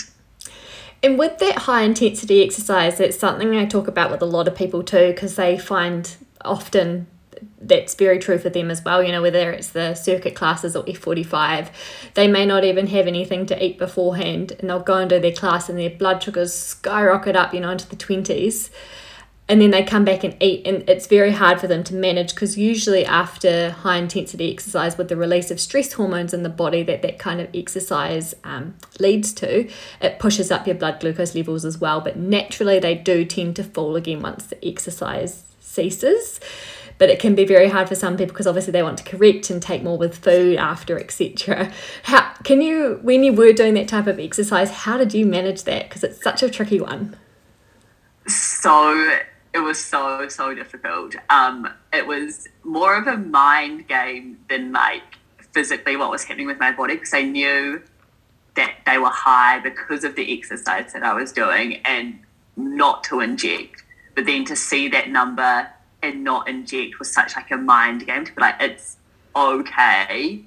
And 1.03 1.19
with 1.19 1.39
that 1.39 1.59
high 1.59 1.83
intensity 1.83 2.43
exercise, 2.43 2.99
it's 2.99 3.19
something 3.19 3.55
I 3.55 3.67
talk 3.67 3.89
about 3.89 4.11
with 4.11 4.23
a 4.23 4.27
lot 4.27 4.49
of 4.49 4.57
people 4.57 4.83
too, 4.83 5.09
because 5.09 5.37
they 5.37 5.59
find 5.59 6.17
often 6.45 7.07
that's 7.61 7.95
very 7.95 8.19
true 8.19 8.39
for 8.39 8.49
them 8.49 8.71
as 8.71 8.85
well. 8.85 9.03
You 9.03 9.13
know, 9.13 9.23
whether 9.23 9.51
it's 9.51 9.71
the 9.71 9.95
circuit 9.95 10.35
classes 10.35 10.77
or 10.77 10.85
F45, 10.85 11.69
they 12.15 12.29
may 12.29 12.47
not 12.47 12.65
even 12.65 12.87
have 12.89 13.07
anything 13.07 13.47
to 13.47 13.65
eat 13.65 13.79
beforehand 13.79 14.53
and 14.59 14.71
they'll 14.71 14.81
go 14.81 14.99
and 14.99 15.11
do 15.11 15.21
their 15.21 15.33
class 15.33 15.69
and 15.69 15.79
their 15.79 15.91
blood 15.91 16.23
sugars 16.23 16.55
skyrocket 16.55 17.37
up, 17.37 17.53
you 17.53 17.61
know, 17.61 17.71
into 17.71 17.89
the 17.89 17.97
20s 17.97 18.71
and 19.47 19.61
then 19.61 19.71
they 19.71 19.83
come 19.83 20.05
back 20.05 20.25
and 20.25 20.35
eat 20.43 20.67
and 20.67 20.89
it's 20.89 21.07
very 21.07 21.33
hard 21.33 21.61
for 21.61 21.67
them 21.67 21.85
to 21.85 21.95
manage 21.95 22.35
because 22.35 22.57
usually 22.57 23.05
after 23.05 23.71
high 23.71 23.99
intensity 23.99 24.51
exercise 24.51 24.97
with 24.97 25.09
the 25.09 25.17
release 25.17 25.51
of 25.51 25.61
stress 25.61 25.93
hormones 25.93 26.33
in 26.33 26.43
the 26.43 26.49
body 26.49 26.83
that 26.83 27.03
that 27.03 27.19
kind 27.19 27.41
of 27.41 27.49
exercise 27.55 28.35
um, 28.45 28.75
leads 28.99 29.33
to 29.35 29.69
it 30.01 30.19
pushes 30.19 30.51
up 30.51 30.67
your 30.67 30.77
blood 30.77 30.99
glucose 30.99 31.35
levels 31.35 31.65
as 31.65 31.79
well 31.79 32.01
but 32.01 32.17
naturally 32.17 32.79
they 32.79 32.95
do 32.95 33.25
tend 33.25 33.55
to 33.55 33.63
fall 33.63 33.97
again 33.97 34.23
once 34.23 34.47
the 34.47 34.67
exercise 34.67 35.43
ceases 35.75 36.41
but 36.97 37.11
it 37.11 37.19
can 37.19 37.35
be 37.35 37.45
very 37.45 37.69
hard 37.69 37.89
for 37.89 37.97
some 37.97 38.17
people 38.17 38.33
because 38.33 38.47
obviously 38.47 38.71
they 38.71 38.83
want 38.83 38.99
to 38.99 39.05
correct 39.05 39.51
and 39.51 39.61
take 39.61 39.83
more 39.83 39.99
with 39.99 40.17
food 40.17 40.57
after 40.57 40.99
etc 40.99 41.73
how 42.05 42.33
can 42.45 42.61
you 42.61 43.01
when 43.03 43.25
you 43.25 43.33
were 43.33 43.53
doing 43.53 43.75
that 43.75 43.89
type 43.89 44.07
of 44.07 44.19
exercise 44.19 44.71
how 44.71 44.97
did 44.97 45.13
you 45.13 45.27
manage 45.27 45.65
that 45.65 45.89
because 45.89 46.05
it's 46.05 46.23
such 46.23 46.43
a 46.43 46.49
tricky 46.49 46.81
one 46.81 47.17
so 48.27 49.19
it 49.55 49.61
was 49.61 49.83
so 49.83 50.29
so 50.29 50.55
difficult. 50.55 51.15
Um, 51.31 51.69
it 51.93 52.07
was 52.07 52.49
more 52.65 52.97
of 52.97 53.07
a 53.07 53.17
mind 53.17 53.87
game 53.87 54.39
than 54.49 54.73
like 54.73 55.03
physically 55.53 55.97
what 55.97 56.11
was 56.11 56.25
happening 56.25 56.49
with 56.49 56.59
my 56.59 56.73
body 56.73 56.95
because 56.95 57.15
I 57.15 57.23
knew 57.23 57.83
that 58.57 58.75
they 58.85 58.99
were 58.99 59.11
high 59.11 59.61
because 59.61 60.05
of 60.05 60.17
the 60.17 60.37
exercise 60.37 60.93
that 60.93 61.03
I 61.03 61.15
was 61.15 61.33
doing 61.33 61.81
and 61.85 62.19
not 62.57 63.05
to 63.05 63.21
inject. 63.21 63.74
But 64.15 64.27
then 64.27 64.45
to 64.47 64.57
see 64.57 64.89
that 64.89 65.11
number 65.11 65.69
and 66.03 66.23
not 66.23 66.49
inject 66.49 66.99
was 66.99 67.13
such 67.13 67.35
like 67.37 67.51
a 67.51 67.57
mind 67.57 68.07
game 68.07 68.25
to 68.25 68.33
be 68.33 68.41
like, 68.41 68.57
it's 68.61 68.97
okay, 69.35 70.41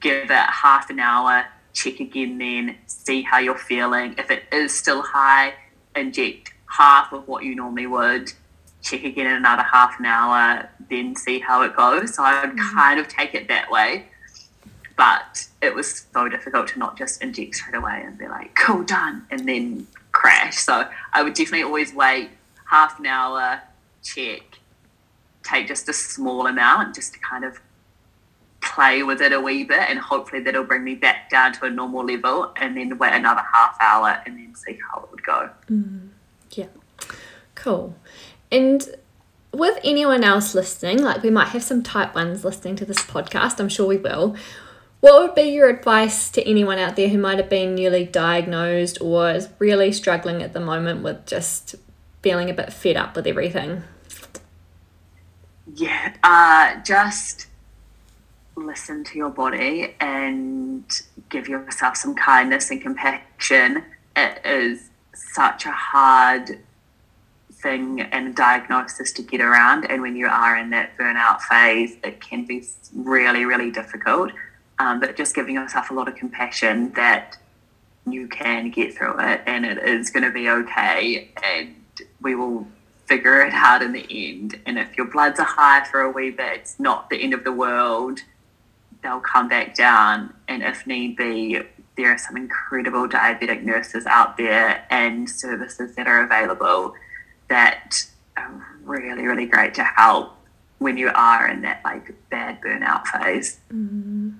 give 0.00 0.30
it 0.30 0.30
half 0.30 0.88
an 0.90 1.00
hour, 1.00 1.46
check 1.72 2.00
again 2.00 2.38
then, 2.38 2.76
see 2.86 3.22
how 3.22 3.38
you're 3.38 3.58
feeling. 3.58 4.14
If 4.16 4.30
it 4.30 4.44
is 4.52 4.72
still 4.72 5.02
high, 5.02 5.54
inject 5.94 6.52
half 6.66 7.12
of 7.12 7.28
what 7.28 7.44
you 7.44 7.54
normally 7.54 7.86
would, 7.86 8.32
check 8.82 9.04
again 9.04 9.26
in 9.26 9.36
another 9.36 9.62
half 9.62 9.98
an 9.98 10.06
hour, 10.06 10.68
then 10.90 11.16
see 11.16 11.40
how 11.40 11.62
it 11.62 11.76
goes. 11.76 12.14
So 12.14 12.22
I 12.22 12.44
would 12.44 12.56
mm-hmm. 12.56 12.78
kind 12.78 13.00
of 13.00 13.08
take 13.08 13.34
it 13.34 13.48
that 13.48 13.70
way. 13.70 14.06
But 14.96 15.48
it 15.60 15.74
was 15.74 16.06
so 16.12 16.28
difficult 16.28 16.68
to 16.68 16.78
not 16.78 16.96
just 16.96 17.20
inject 17.20 17.56
straight 17.56 17.74
away 17.74 18.02
and 18.04 18.16
be 18.16 18.28
like, 18.28 18.54
cool, 18.54 18.84
done, 18.84 19.26
and 19.30 19.48
then 19.48 19.88
crash. 20.12 20.58
So 20.58 20.88
I 21.12 21.22
would 21.22 21.34
definitely 21.34 21.64
always 21.64 21.92
wait 21.92 22.30
half 22.64 22.98
an 22.98 23.06
hour, 23.06 23.62
check, 24.02 24.58
take 25.42 25.68
just 25.68 25.88
a 25.88 25.92
small 25.92 26.46
amount 26.46 26.94
just 26.94 27.14
to 27.14 27.20
kind 27.20 27.44
of 27.44 27.60
play 28.60 29.02
with 29.02 29.20
it 29.20 29.32
a 29.32 29.40
wee 29.40 29.62
bit 29.62 29.88
and 29.90 29.98
hopefully 29.98 30.42
that'll 30.42 30.64
bring 30.64 30.82
me 30.82 30.94
back 30.94 31.28
down 31.28 31.52
to 31.52 31.66
a 31.66 31.70
normal 31.70 32.04
level 32.04 32.52
and 32.56 32.76
then 32.76 32.96
wait 32.98 33.12
another 33.12 33.42
half 33.52 33.76
hour 33.80 34.22
and 34.24 34.38
then 34.38 34.54
see 34.54 34.78
how 34.90 35.00
it 35.00 35.10
would 35.10 35.22
go. 35.22 35.50
Mm, 35.70 36.08
yeah. 36.52 36.66
Cool. 37.54 37.94
And 38.50 38.88
with 39.52 39.78
anyone 39.84 40.24
else 40.24 40.54
listening, 40.54 41.02
like 41.02 41.22
we 41.22 41.30
might 41.30 41.48
have 41.48 41.62
some 41.62 41.82
type 41.82 42.14
ones 42.14 42.44
listening 42.44 42.76
to 42.76 42.84
this 42.84 43.02
podcast, 43.02 43.60
I'm 43.60 43.68
sure 43.68 43.86
we 43.86 43.98
will. 43.98 44.34
What 45.00 45.20
would 45.20 45.34
be 45.34 45.50
your 45.50 45.68
advice 45.68 46.30
to 46.30 46.42
anyone 46.48 46.78
out 46.78 46.96
there 46.96 47.10
who 47.10 47.18
might 47.18 47.36
have 47.36 47.50
been 47.50 47.74
newly 47.74 48.06
diagnosed 48.06 48.98
or 49.02 49.30
is 49.30 49.50
really 49.58 49.92
struggling 49.92 50.42
at 50.42 50.54
the 50.54 50.60
moment 50.60 51.02
with 51.02 51.26
just 51.26 51.74
feeling 52.24 52.48
a 52.48 52.54
bit 52.54 52.72
fed 52.72 52.96
up 52.96 53.14
with 53.14 53.26
everything? 53.26 53.82
Yeah, 55.74 56.14
uh, 56.24 56.82
just 56.82 57.48
listen 58.56 59.04
to 59.04 59.18
your 59.18 59.28
body 59.28 59.94
and 60.00 60.84
give 61.28 61.48
yourself 61.48 61.98
some 61.98 62.14
kindness 62.14 62.70
and 62.70 62.80
compassion. 62.80 63.84
It 64.16 64.40
is 64.42 64.88
such 65.14 65.66
a 65.66 65.70
hard 65.70 66.60
thing 67.52 68.00
and 68.00 68.34
diagnosis 68.34 69.12
to 69.12 69.22
get 69.22 69.42
around. 69.42 69.84
And 69.90 70.00
when 70.00 70.16
you 70.16 70.26
are 70.26 70.56
in 70.56 70.70
that 70.70 70.96
burnout 70.96 71.42
phase, 71.42 71.96
it 72.02 72.22
can 72.22 72.46
be 72.46 72.64
really, 72.94 73.44
really 73.44 73.70
difficult. 73.70 74.32
Um, 74.78 74.98
but 74.98 75.14
just 75.14 75.34
giving 75.34 75.56
yourself 75.56 75.90
a 75.90 75.94
lot 75.94 76.08
of 76.08 76.16
compassion 76.16 76.90
that 76.94 77.36
you 78.06 78.28
can 78.28 78.70
get 78.70 78.94
through 78.94 79.18
it 79.20 79.42
and 79.46 79.66
it 79.66 79.78
is 79.78 80.10
going 80.10 80.24
to 80.24 80.30
be 80.30 80.48
okay. 80.48 81.30
And 81.42 81.83
we 82.24 82.34
will 82.34 82.66
figure 83.06 83.42
it 83.42 83.52
out 83.52 83.82
in 83.82 83.92
the 83.92 84.06
end. 84.10 84.60
And 84.66 84.78
if 84.78 84.96
your 84.96 85.06
bloods 85.06 85.38
are 85.38 85.46
high 85.46 85.84
for 85.84 86.00
a 86.00 86.10
wee 86.10 86.30
bit, 86.30 86.60
it's 86.60 86.80
not 86.80 87.10
the 87.10 87.22
end 87.22 87.34
of 87.34 87.44
the 87.44 87.52
world. 87.52 88.20
They'll 89.02 89.20
come 89.20 89.48
back 89.48 89.76
down. 89.76 90.34
And 90.48 90.62
if 90.62 90.86
need 90.86 91.16
be, 91.16 91.60
there 91.96 92.12
are 92.12 92.18
some 92.18 92.36
incredible 92.36 93.08
diabetic 93.08 93.62
nurses 93.62 94.06
out 94.06 94.36
there 94.36 94.86
and 94.90 95.28
services 95.28 95.94
that 95.94 96.08
are 96.08 96.24
available 96.24 96.94
that 97.48 98.06
are 98.36 98.78
really, 98.82 99.26
really 99.26 99.46
great 99.46 99.74
to 99.74 99.84
help 99.84 100.34
when 100.78 100.96
you 100.96 101.10
are 101.14 101.46
in 101.48 101.62
that 101.62 101.82
like 101.84 102.12
bad 102.30 102.60
burnout 102.60 103.06
phase. 103.06 103.60
Mm. 103.72 104.38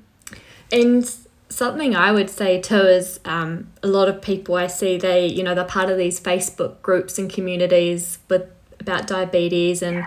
And 0.73 1.17
something 1.55 1.95
I 1.95 2.11
would 2.11 2.29
say 2.29 2.61
too 2.61 2.81
is 2.81 3.21
um, 3.25 3.69
a 3.83 3.87
lot 3.87 4.09
of 4.09 4.21
people 4.21 4.57
I 4.57 4.67
see 4.67 4.99
they 4.99 5.27
you 5.27 5.43
know 5.43 5.55
they're 5.55 5.65
part 5.65 5.89
of 5.89 5.97
these 5.97 6.21
Facebook 6.21 6.83
groups 6.83 7.19
and 7.19 7.31
communities 7.31 8.19
with 8.29 8.43
about 8.81 9.07
diabetes 9.07 9.81
and 9.81 10.05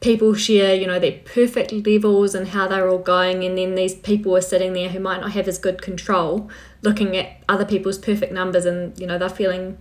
people 0.00 0.34
share 0.34 0.74
you 0.74 0.86
know 0.86 0.98
their 0.98 1.18
perfect 1.24 1.72
levels 1.72 2.34
and 2.34 2.48
how 2.48 2.68
they're 2.68 2.88
all 2.88 2.98
going 2.98 3.44
and 3.44 3.56
then 3.56 3.74
these 3.74 3.94
people 3.94 4.36
are 4.36 4.40
sitting 4.42 4.72
there 4.72 4.90
who 4.90 5.00
might 5.00 5.20
not 5.20 5.32
have 5.32 5.48
as 5.48 5.58
good 5.58 5.80
control 5.80 6.50
looking 6.82 7.16
at 7.16 7.38
other 7.48 7.64
people's 7.64 7.98
perfect 7.98 8.32
numbers 8.32 8.64
and 8.64 8.98
you 9.00 9.06
know 9.06 9.18
they're 9.18 9.28
feeling 9.28 9.78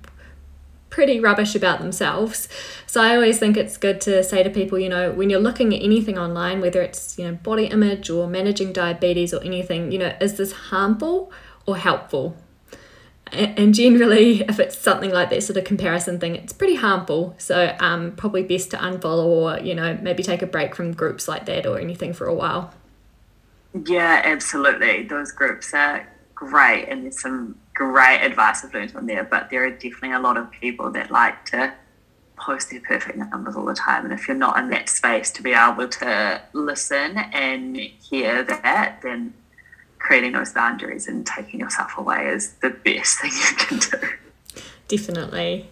pretty 0.89 1.19
rubbish 1.19 1.55
about 1.55 1.79
themselves. 1.79 2.47
So 2.87 3.01
I 3.01 3.15
always 3.15 3.39
think 3.39 3.57
it's 3.57 3.77
good 3.77 4.01
to 4.01 4.23
say 4.23 4.43
to 4.43 4.49
people, 4.49 4.79
you 4.79 4.89
know, 4.89 5.11
when 5.11 5.29
you're 5.29 5.39
looking 5.39 5.73
at 5.73 5.81
anything 5.81 6.17
online, 6.17 6.61
whether 6.61 6.81
it's, 6.81 7.17
you 7.17 7.25
know, 7.25 7.33
body 7.35 7.65
image 7.65 8.09
or 8.09 8.27
managing 8.27 8.73
diabetes 8.73 9.33
or 9.33 9.43
anything, 9.43 9.91
you 9.91 9.99
know, 9.99 10.15
is 10.19 10.37
this 10.37 10.51
harmful 10.51 11.31
or 11.65 11.77
helpful? 11.77 12.35
And 13.31 13.75
generally, 13.75 14.41
if 14.49 14.59
it's 14.59 14.77
something 14.77 15.11
like 15.11 15.29
that 15.29 15.43
sort 15.43 15.57
of 15.57 15.63
comparison 15.63 16.19
thing, 16.19 16.35
it's 16.35 16.53
pretty 16.53 16.75
harmful. 16.75 17.35
So, 17.37 17.75
um, 17.79 18.13
probably 18.15 18.43
best 18.43 18.71
to 18.71 18.77
unfollow 18.77 19.25
or, 19.25 19.59
you 19.59 19.75
know, 19.75 19.97
maybe 20.01 20.23
take 20.23 20.41
a 20.41 20.47
break 20.47 20.75
from 20.75 20.93
groups 20.93 21.27
like 21.27 21.45
that 21.45 21.65
or 21.65 21.79
anything 21.79 22.13
for 22.13 22.25
a 22.25 22.33
while. 22.33 22.73
Yeah, 23.85 24.21
absolutely. 24.25 25.03
Those 25.03 25.31
groups 25.31 25.73
are 25.73 26.11
great, 26.33 26.87
and 26.89 27.03
there's 27.03 27.21
some 27.21 27.55
great 27.79 28.19
advice 28.21 28.65
I've 28.65 28.73
learned 28.73 28.93
on 28.93 29.05
there, 29.05 29.23
but 29.23 29.49
there 29.49 29.65
are 29.65 29.69
definitely 29.69 30.11
a 30.11 30.19
lot 30.19 30.35
of 30.35 30.51
people 30.51 30.91
that 30.91 31.09
like 31.09 31.45
to 31.45 31.73
post 32.35 32.71
their 32.71 32.81
perfect 32.81 33.17
numbers 33.17 33.55
all 33.55 33.63
the 33.63 33.73
time. 33.73 34.03
And 34.03 34.13
if 34.13 34.27
you're 34.27 34.35
not 34.35 34.59
in 34.59 34.69
that 34.71 34.89
space 34.89 35.31
to 35.31 35.41
be 35.41 35.53
able 35.53 35.87
to 35.87 36.41
listen 36.51 37.17
and 37.17 37.77
hear 37.77 38.43
that, 38.43 38.99
then 39.01 39.33
creating 39.97 40.33
those 40.33 40.51
boundaries 40.51 41.07
and 41.07 41.25
taking 41.25 41.61
yourself 41.61 41.97
away 41.97 42.27
is 42.27 42.51
the 42.55 42.69
best 42.69 43.21
thing 43.21 43.31
you 43.31 43.55
can 43.55 43.79
do. 43.79 44.61
Definitely. 44.89 45.69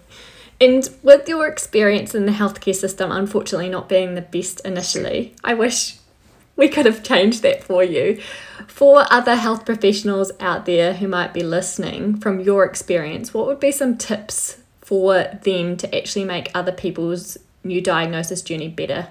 And 0.61 0.89
with 1.03 1.27
your 1.27 1.45
experience 1.45 2.15
in 2.15 2.25
the 2.25 2.31
healthcare 2.31 2.73
system, 2.73 3.11
unfortunately 3.11 3.67
not 3.67 3.89
being 3.89 4.15
the 4.15 4.21
best 4.21 4.61
initially, 4.61 5.35
I 5.43 5.55
wish 5.55 5.96
we 6.67 6.67
could 6.67 6.85
have 6.85 7.03
changed 7.03 7.43
that 7.43 7.63
for 7.63 7.83
you. 7.83 8.19
For 8.67 9.05
other 9.11 9.35
health 9.35 9.65
professionals 9.65 10.31
out 10.39 10.65
there 10.65 10.95
who 10.95 11.07
might 11.07 11.33
be 11.33 11.43
listening, 11.43 12.19
from 12.19 12.39
your 12.39 12.65
experience, 12.65 13.33
what 13.33 13.45
would 13.45 13.59
be 13.59 13.71
some 13.71 13.97
tips 13.97 14.57
for 14.81 15.23
them 15.43 15.77
to 15.77 15.95
actually 15.95 16.25
make 16.25 16.49
other 16.53 16.71
people's 16.71 17.37
new 17.63 17.81
diagnosis 17.81 18.41
journey 18.41 18.67
better? 18.67 19.09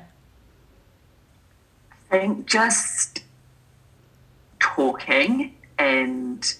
I 2.11 2.19
think 2.19 2.47
just 2.47 3.23
talking 4.59 5.55
and 5.79 6.55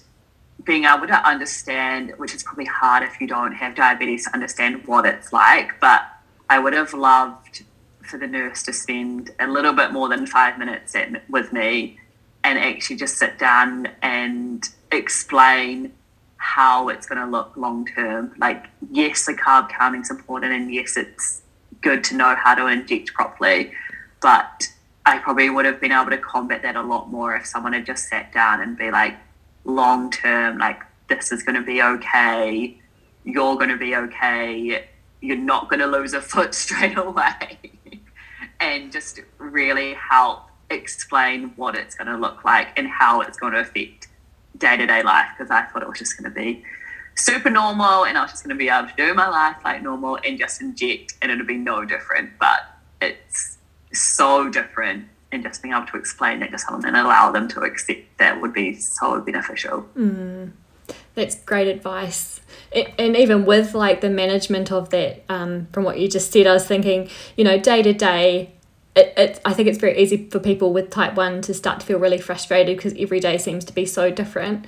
being 0.63 0.85
able 0.85 1.07
to 1.07 1.27
understand, 1.27 2.13
which 2.17 2.33
is 2.33 2.43
probably 2.43 2.65
hard 2.65 3.03
if 3.03 3.19
you 3.19 3.27
don't 3.27 3.53
have 3.53 3.75
diabetes 3.75 4.25
to 4.25 4.33
understand 4.33 4.85
what 4.85 5.05
it's 5.05 5.31
like, 5.31 5.79
but 5.79 6.05
I 6.49 6.59
would 6.59 6.73
have 6.73 6.93
loved 6.93 7.63
for 8.07 8.17
the 8.17 8.27
nurse 8.27 8.63
to 8.63 8.73
spend 8.73 9.31
a 9.39 9.47
little 9.47 9.73
bit 9.73 9.91
more 9.91 10.09
than 10.09 10.25
five 10.25 10.57
minutes 10.57 10.95
at, 10.95 11.29
with 11.29 11.51
me 11.51 11.99
and 12.43 12.57
actually 12.57 12.95
just 12.95 13.17
sit 13.17 13.37
down 13.37 13.87
and 14.01 14.69
explain 14.91 15.91
how 16.37 16.87
it's 16.87 17.05
going 17.07 17.19
to 17.19 17.29
look 17.29 17.55
long 17.57 17.85
term. 17.85 18.33
Like, 18.37 18.67
yes, 18.91 19.25
the 19.25 19.33
carb 19.33 19.69
counting 19.69 20.01
is 20.01 20.09
important, 20.09 20.53
and 20.53 20.73
yes, 20.73 20.95
it's 20.95 21.41
good 21.81 22.03
to 22.05 22.15
know 22.15 22.35
how 22.35 22.55
to 22.55 22.67
inject 22.67 23.13
properly, 23.13 23.73
but 24.21 24.67
I 25.05 25.19
probably 25.19 25.49
would 25.49 25.65
have 25.65 25.81
been 25.81 25.91
able 25.91 26.09
to 26.11 26.17
combat 26.17 26.61
that 26.61 26.75
a 26.75 26.81
lot 26.81 27.09
more 27.09 27.35
if 27.35 27.45
someone 27.45 27.73
had 27.73 27.85
just 27.85 28.07
sat 28.07 28.31
down 28.33 28.61
and 28.61 28.77
be 28.77 28.91
like, 28.91 29.15
long 29.65 30.09
term, 30.11 30.57
like, 30.57 30.81
this 31.09 31.31
is 31.31 31.43
going 31.43 31.55
to 31.55 31.61
be 31.61 31.81
okay, 31.81 32.79
you're 33.23 33.55
going 33.55 33.69
to 33.69 33.77
be 33.77 33.95
okay, 33.95 34.87
you're 35.21 35.37
not 35.37 35.69
going 35.69 35.79
to 35.79 35.87
lose 35.87 36.13
a 36.13 36.21
foot 36.21 36.53
straight 36.63 36.97
away 36.97 37.59
and 38.59 38.91
just 38.91 39.19
really 39.37 39.93
help 39.93 40.43
explain 40.69 41.53
what 41.55 41.75
it's 41.75 41.95
going 41.95 42.07
to 42.07 42.17
look 42.17 42.43
like 42.43 42.77
and 42.77 42.87
how 42.87 43.21
it's 43.21 43.37
going 43.37 43.53
to 43.53 43.59
affect 43.59 44.07
day 44.57 44.75
to 44.75 44.85
day 44.85 45.03
life 45.03 45.27
because 45.37 45.51
I 45.51 45.63
thought 45.63 45.81
it 45.81 45.87
was 45.87 45.99
just 45.99 46.17
going 46.17 46.31
to 46.31 46.35
be 46.35 46.63
super 47.15 47.49
normal 47.49 48.05
and 48.05 48.17
I 48.17 48.21
was 48.21 48.31
just 48.31 48.43
going 48.43 48.55
to 48.55 48.59
be 48.59 48.69
able 48.69 48.87
to 48.87 48.95
do 48.95 49.13
my 49.13 49.27
life 49.27 49.57
like 49.63 49.81
normal 49.81 50.19
and 50.23 50.37
just 50.37 50.61
inject 50.61 51.13
and 51.21 51.31
it'll 51.31 51.45
be 51.45 51.57
no 51.57 51.85
different. 51.85 52.31
But 52.39 52.61
it's 53.01 53.57
so 53.93 54.49
different 54.49 55.07
and 55.31 55.43
just 55.43 55.61
being 55.61 55.73
able 55.73 55.87
to 55.87 55.97
explain 55.97 56.39
that 56.39 56.51
to 56.51 56.57
someone 56.57 56.85
and 56.85 56.95
allow 56.95 57.31
them 57.31 57.47
to 57.49 57.61
accept 57.61 58.17
that 58.17 58.41
would 58.41 58.53
be 58.53 58.75
so 58.75 59.19
beneficial. 59.21 59.85
Mm, 59.97 60.51
that's 61.17 61.35
great 61.35 61.67
advice. 61.67 62.39
and 62.71 63.17
even 63.17 63.43
with 63.43 63.73
like 63.73 64.01
the 64.01 64.09
management 64.09 64.71
of 64.71 64.91
that, 64.91 65.23
um, 65.29 65.67
from 65.73 65.83
what 65.83 65.99
you 65.99 66.07
just 66.07 66.31
said, 66.31 66.47
I 66.47 66.53
was 66.53 66.65
thinking, 66.65 67.09
you 67.35 67.43
know, 67.43 67.57
day 67.59 67.81
to 67.81 67.91
day, 67.91 68.53
it, 68.95 69.13
it, 69.17 69.41
I 69.43 69.53
think 69.53 69.67
it's 69.67 69.79
very 69.79 69.97
easy 69.97 70.29
for 70.29 70.39
people 70.39 70.71
with 70.71 70.91
type 70.91 71.15
1 71.15 71.41
to 71.41 71.53
start 71.53 71.79
to 71.81 71.85
feel 71.85 71.99
really 71.99 72.19
frustrated 72.19 72.77
because 72.77 72.93
every 72.99 73.19
day 73.19 73.37
seems 73.39 73.65
to 73.65 73.73
be 73.73 73.85
so 73.85 74.11
different. 74.11 74.65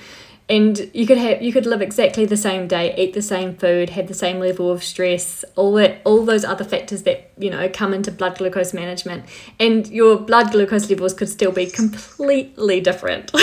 And 0.50 0.90
you 0.96 1.06
could 1.06 1.20
have 1.20 1.44
you 1.44 1.54
could 1.54 1.68
live 1.68 1.84
exactly 1.84 2.26
the 2.26 2.36
same 2.36 2.68
day 2.68 2.96
eat 2.98 3.14
the 3.14 3.22
same 3.22 3.56
food 3.56 3.92
have 3.92 4.08
the 4.08 4.16
same 4.16 4.40
level 4.40 4.72
of 4.72 4.84
stress 4.84 5.46
all 5.56 5.74
that 5.74 6.02
all 6.06 6.26
those 6.26 6.44
other 6.44 6.64
factors 6.64 7.04
that 7.04 7.32
you 7.38 7.52
know 7.52 7.70
come 7.72 7.94
into 7.94 8.12
blood 8.12 8.40
glucose 8.40 8.74
management. 8.74 9.26
And 9.60 9.88
your 9.88 10.18
blood 10.18 10.52
glucose 10.52 10.90
levels 10.90 11.14
could 11.14 11.30
still 11.30 11.52
be 11.52 11.68
completely 11.68 12.82
different. 12.82 13.32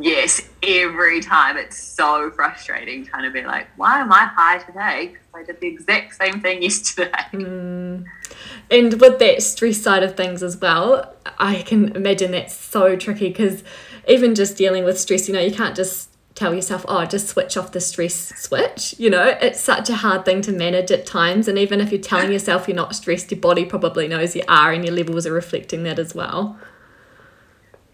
Yes 0.00 0.49
every 0.62 1.20
time 1.20 1.56
it's 1.56 1.76
so 1.76 2.30
frustrating 2.32 3.04
trying 3.04 3.24
to 3.24 3.30
be 3.30 3.42
like 3.46 3.66
why 3.76 3.98
am 4.00 4.12
i 4.12 4.24
high 4.26 4.58
today 4.58 5.08
because 5.08 5.26
i 5.34 5.42
did 5.42 5.58
the 5.60 5.66
exact 5.66 6.14
same 6.14 6.40
thing 6.40 6.62
yesterday 6.62 7.10
mm. 7.32 8.04
And 8.70 9.00
with 9.00 9.18
that 9.18 9.42
stress 9.42 9.78
side 9.78 10.02
of 10.02 10.16
things 10.16 10.42
as 10.42 10.56
well, 10.56 11.12
I 11.38 11.62
can 11.62 11.94
imagine 11.96 12.30
that's 12.30 12.54
so 12.54 12.96
tricky 12.96 13.28
because 13.28 13.64
even 14.06 14.34
just 14.34 14.56
dealing 14.56 14.84
with 14.84 14.98
stress, 14.98 15.26
you 15.28 15.34
know, 15.34 15.40
you 15.40 15.52
can't 15.52 15.74
just 15.74 16.08
tell 16.36 16.54
yourself, 16.54 16.84
oh, 16.86 17.04
just 17.04 17.28
switch 17.28 17.56
off 17.56 17.72
the 17.72 17.80
stress 17.80 18.32
switch. 18.40 18.94
You 18.96 19.10
know, 19.10 19.36
it's 19.40 19.60
such 19.60 19.90
a 19.90 19.96
hard 19.96 20.24
thing 20.24 20.40
to 20.42 20.52
manage 20.52 20.92
at 20.92 21.04
times. 21.04 21.48
And 21.48 21.58
even 21.58 21.80
if 21.80 21.90
you're 21.90 22.00
telling 22.00 22.30
yourself 22.30 22.68
you're 22.68 22.76
not 22.76 22.94
stressed, 22.94 23.30
your 23.32 23.40
body 23.40 23.64
probably 23.64 24.06
knows 24.06 24.36
you 24.36 24.44
are, 24.46 24.72
and 24.72 24.84
your 24.84 24.94
levels 24.94 25.26
are 25.26 25.32
reflecting 25.32 25.82
that 25.82 25.98
as 25.98 26.14
well. 26.14 26.56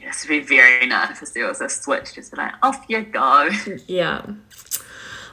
Yes, 0.06 0.22
to 0.22 0.28
be 0.28 0.40
very 0.40 0.86
nice 0.86 1.20
if 1.22 1.34
there 1.34 1.46
was 1.46 1.60
a 1.60 1.68
switch, 1.68 2.14
just 2.14 2.32
be 2.32 2.38
like, 2.38 2.54
off 2.62 2.86
you 2.88 3.02
go. 3.02 3.50
Yeah. 3.86 4.24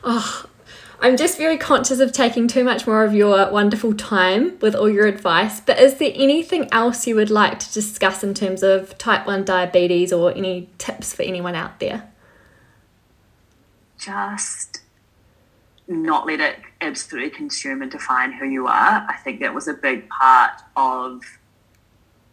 Oh, 0.03 0.45
I'm 0.99 1.15
just 1.15 1.37
very 1.37 1.57
conscious 1.57 1.99
of 1.99 2.11
taking 2.11 2.47
too 2.47 2.63
much 2.63 2.85
more 2.85 3.05
of 3.05 3.13
your 3.13 3.49
wonderful 3.51 3.93
time 3.93 4.57
with 4.59 4.75
all 4.75 4.89
your 4.89 5.05
advice, 5.05 5.61
but 5.61 5.79
is 5.79 5.99
there 5.99 6.11
anything 6.15 6.67
else 6.73 7.07
you 7.07 7.15
would 7.15 7.29
like 7.29 7.59
to 7.59 7.71
discuss 7.71 8.23
in 8.23 8.33
terms 8.33 8.63
of 8.63 8.97
type 8.97 9.25
1 9.25 9.45
diabetes 9.45 10.11
or 10.11 10.31
any 10.31 10.69
tips 10.77 11.13
for 11.13 11.21
anyone 11.21 11.55
out 11.55 11.79
there? 11.79 12.09
just 14.03 14.81
not 15.87 16.25
let 16.25 16.39
it 16.39 16.57
absolutely 16.81 17.29
consume 17.29 17.81
and 17.81 17.91
define 17.91 18.31
who 18.31 18.45
you 18.45 18.67
are. 18.67 19.05
I 19.07 19.15
think 19.23 19.39
that 19.41 19.53
was 19.53 19.67
a 19.67 19.73
big 19.73 20.07
part 20.09 20.61
of 20.75 21.21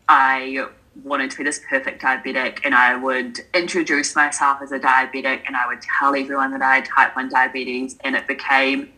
I 0.08 0.66
wanted 1.04 1.30
to 1.30 1.38
be 1.38 1.44
this 1.44 1.60
perfect 1.68 2.02
diabetic 2.02 2.60
and 2.64 2.74
I 2.74 2.96
would 2.96 3.40
introduce 3.54 4.14
myself 4.14 4.60
as 4.62 4.72
a 4.72 4.78
diabetic 4.78 5.42
and 5.46 5.56
I 5.56 5.66
would 5.66 5.80
tell 5.98 6.14
everyone 6.14 6.50
that 6.52 6.62
I 6.62 6.76
had 6.76 6.84
type 6.84 7.16
1 7.16 7.28
diabetes 7.28 7.96
and 8.00 8.16
it 8.16 8.26
became 8.26 8.92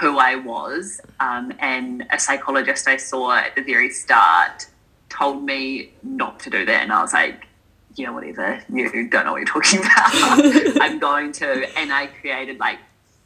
who 0.00 0.18
I 0.18 0.36
was. 0.36 1.00
Um, 1.20 1.52
and 1.58 2.06
a 2.10 2.18
psychologist 2.18 2.88
I 2.88 2.96
saw 2.96 3.36
at 3.36 3.54
the 3.54 3.62
very 3.62 3.90
start 3.90 4.66
told 5.08 5.44
me 5.44 5.92
not 6.02 6.40
to 6.40 6.50
do 6.50 6.64
that. 6.64 6.82
And 6.82 6.92
I 6.92 7.02
was 7.02 7.12
like, 7.12 7.46
you 7.94 8.06
know, 8.06 8.14
whatever, 8.14 8.62
you 8.72 9.08
don't 9.08 9.26
know 9.26 9.32
what 9.32 9.38
you're 9.38 9.46
talking 9.46 9.80
about. 9.80 10.80
I'm 10.80 10.98
going 10.98 11.32
to. 11.32 11.78
And 11.78 11.92
I 11.92 12.06
created 12.06 12.58
like 12.58 12.78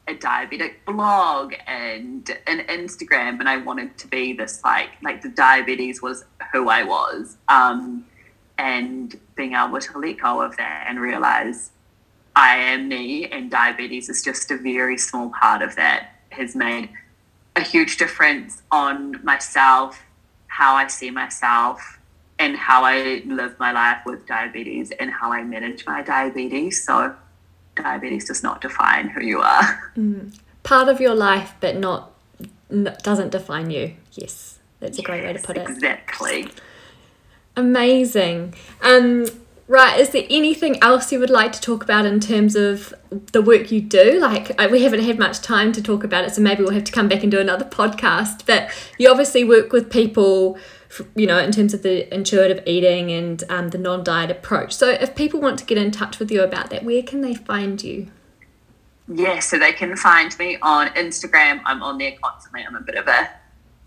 a 0.08 0.14
diabetic 0.14 0.74
blog 0.86 1.54
and 1.66 2.30
an 2.46 2.60
Instagram, 2.66 3.40
and 3.40 3.48
I 3.48 3.56
wanted 3.56 3.98
to 3.98 4.06
be 4.06 4.32
this 4.32 4.62
like, 4.64 4.90
like 5.02 5.22
the 5.22 5.28
diabetes 5.28 6.00
was 6.00 6.24
who 6.52 6.68
I 6.68 6.84
was. 6.84 7.36
Um, 7.48 8.06
and 8.58 9.18
being 9.34 9.54
able 9.54 9.80
to 9.80 9.98
let 9.98 10.18
go 10.18 10.40
of 10.40 10.56
that 10.56 10.86
and 10.88 10.98
realize 11.00 11.72
I 12.34 12.56
am 12.56 12.88
me, 12.88 13.26
and 13.26 13.50
diabetes 13.50 14.08
is 14.08 14.22
just 14.22 14.50
a 14.50 14.58
very 14.58 14.98
small 14.98 15.30
part 15.30 15.62
of 15.62 15.74
that, 15.76 16.20
has 16.30 16.54
made 16.54 16.90
a 17.56 17.62
huge 17.62 17.96
difference 17.96 18.62
on 18.70 19.24
myself, 19.24 20.02
how 20.46 20.74
I 20.74 20.86
see 20.88 21.10
myself, 21.10 21.98
and 22.38 22.54
how 22.54 22.84
I 22.84 23.22
live 23.24 23.58
my 23.58 23.72
life 23.72 24.02
with 24.04 24.26
diabetes 24.26 24.90
and 24.90 25.10
how 25.10 25.32
I 25.32 25.42
manage 25.42 25.86
my 25.86 26.02
diabetes. 26.02 26.84
So, 26.84 27.14
diabetes 27.76 28.24
does 28.24 28.42
not 28.42 28.60
define 28.60 29.08
who 29.08 29.22
you 29.22 29.40
are. 29.40 29.82
Mm. 29.96 30.38
Part 30.62 30.88
of 30.88 31.00
your 31.00 31.14
life, 31.14 31.54
but 31.60 31.76
not 31.76 32.10
doesn't 33.02 33.30
define 33.30 33.70
you. 33.70 33.94
Yes, 34.12 34.58
that's 34.80 34.98
a 34.98 35.02
great 35.02 35.22
yes, 35.22 35.26
way 35.26 35.32
to 35.32 35.46
put 35.46 35.56
it. 35.56 35.70
Exactly. 35.70 36.48
Amazing. 37.56 38.54
Um, 38.82 39.26
right, 39.68 39.98
is 39.98 40.10
there 40.10 40.26
anything 40.28 40.82
else 40.82 41.10
you 41.12 41.18
would 41.18 41.30
like 41.30 41.52
to 41.52 41.60
talk 41.60 41.82
about 41.82 42.04
in 42.04 42.20
terms 42.20 42.54
of 42.56 42.92
the 43.32 43.40
work 43.40 43.72
you 43.72 43.80
do? 43.80 44.18
Like, 44.20 44.60
we 44.70 44.82
haven't 44.82 45.04
had 45.04 45.18
much 45.18 45.40
time 45.40 45.72
to 45.72 45.82
talk 45.82 46.04
about 46.04 46.24
it, 46.24 46.34
so 46.34 46.42
maybe 46.42 46.62
we'll 46.62 46.74
have 46.74 46.84
to 46.84 46.92
come 46.92 47.08
back 47.08 47.22
and 47.22 47.30
do 47.30 47.40
another 47.40 47.64
podcast. 47.80 48.44
But 48.44 48.70
you 48.98 49.10
obviously 49.10 49.44
work 49.44 49.72
with 49.72 49.90
people 49.90 50.58
you 51.14 51.26
know, 51.26 51.38
in 51.38 51.52
terms 51.52 51.74
of 51.74 51.82
the 51.82 52.12
intuitive 52.14 52.62
eating 52.66 53.10
and 53.10 53.42
um, 53.48 53.70
the 53.70 53.78
non 53.78 54.04
diet 54.04 54.30
approach. 54.30 54.72
So, 54.72 54.88
if 54.88 55.14
people 55.14 55.40
want 55.40 55.58
to 55.60 55.64
get 55.64 55.78
in 55.78 55.90
touch 55.90 56.18
with 56.18 56.30
you 56.30 56.42
about 56.42 56.70
that, 56.70 56.84
where 56.84 57.02
can 57.02 57.20
they 57.20 57.34
find 57.34 57.82
you? 57.82 58.08
Yeah, 59.08 59.38
so 59.38 59.58
they 59.58 59.72
can 59.72 59.96
find 59.96 60.36
me 60.38 60.58
on 60.62 60.88
Instagram. 60.88 61.60
I'm 61.64 61.82
on 61.82 61.98
there 61.98 62.14
constantly. 62.20 62.64
I'm 62.66 62.74
a 62.74 62.80
bit 62.80 62.96
of 62.96 63.06
a 63.06 63.30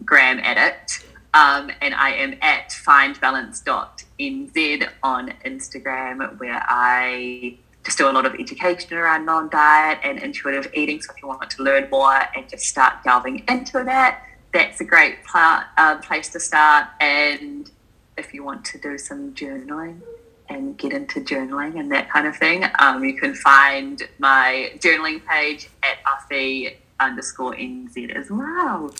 gram 0.05 0.39
addict. 0.39 1.05
Um, 1.33 1.69
and 1.81 1.93
I 1.93 2.11
am 2.11 2.35
at 2.41 2.69
findbalance.nz 2.69 4.89
on 5.03 5.33
Instagram, 5.45 6.39
where 6.39 6.63
I 6.67 7.57
just 7.83 7.97
do 7.97 8.09
a 8.09 8.11
lot 8.11 8.25
of 8.25 8.35
education 8.35 8.97
around 8.97 9.25
non 9.25 9.49
diet 9.49 9.99
and 10.03 10.19
intuitive 10.19 10.71
eating. 10.73 11.01
So, 11.01 11.13
if 11.15 11.21
you 11.21 11.27
want 11.27 11.49
to 11.49 11.63
learn 11.63 11.89
more 11.89 12.19
and 12.35 12.49
just 12.49 12.65
start 12.65 13.03
delving 13.03 13.43
into 13.47 13.83
that, 13.83 14.23
that's 14.51 14.81
a 14.81 14.83
great 14.83 15.17
uh, 15.33 15.97
place 15.97 16.29
to 16.29 16.39
start. 16.39 16.87
And 16.99 17.69
if 18.17 18.33
you 18.33 18.43
want 18.43 18.65
to 18.65 18.77
do 18.77 18.97
some 18.97 19.33
journaling 19.33 20.01
and 20.49 20.77
get 20.77 20.93
into 20.93 21.21
journaling 21.21 21.79
and 21.79 21.91
that 21.91 22.09
kind 22.09 22.27
of 22.27 22.35
thing, 22.35 22.65
um, 22.79 23.03
you 23.03 23.15
can 23.15 23.35
find 23.35 24.03
my 24.17 24.71
journaling 24.77 25.25
page 25.25 25.69
at 25.83 25.97
Uffy 26.03 26.75
underscore 26.99 27.53
NZ 27.53 28.15
as 28.15 28.29
well. 28.29 28.91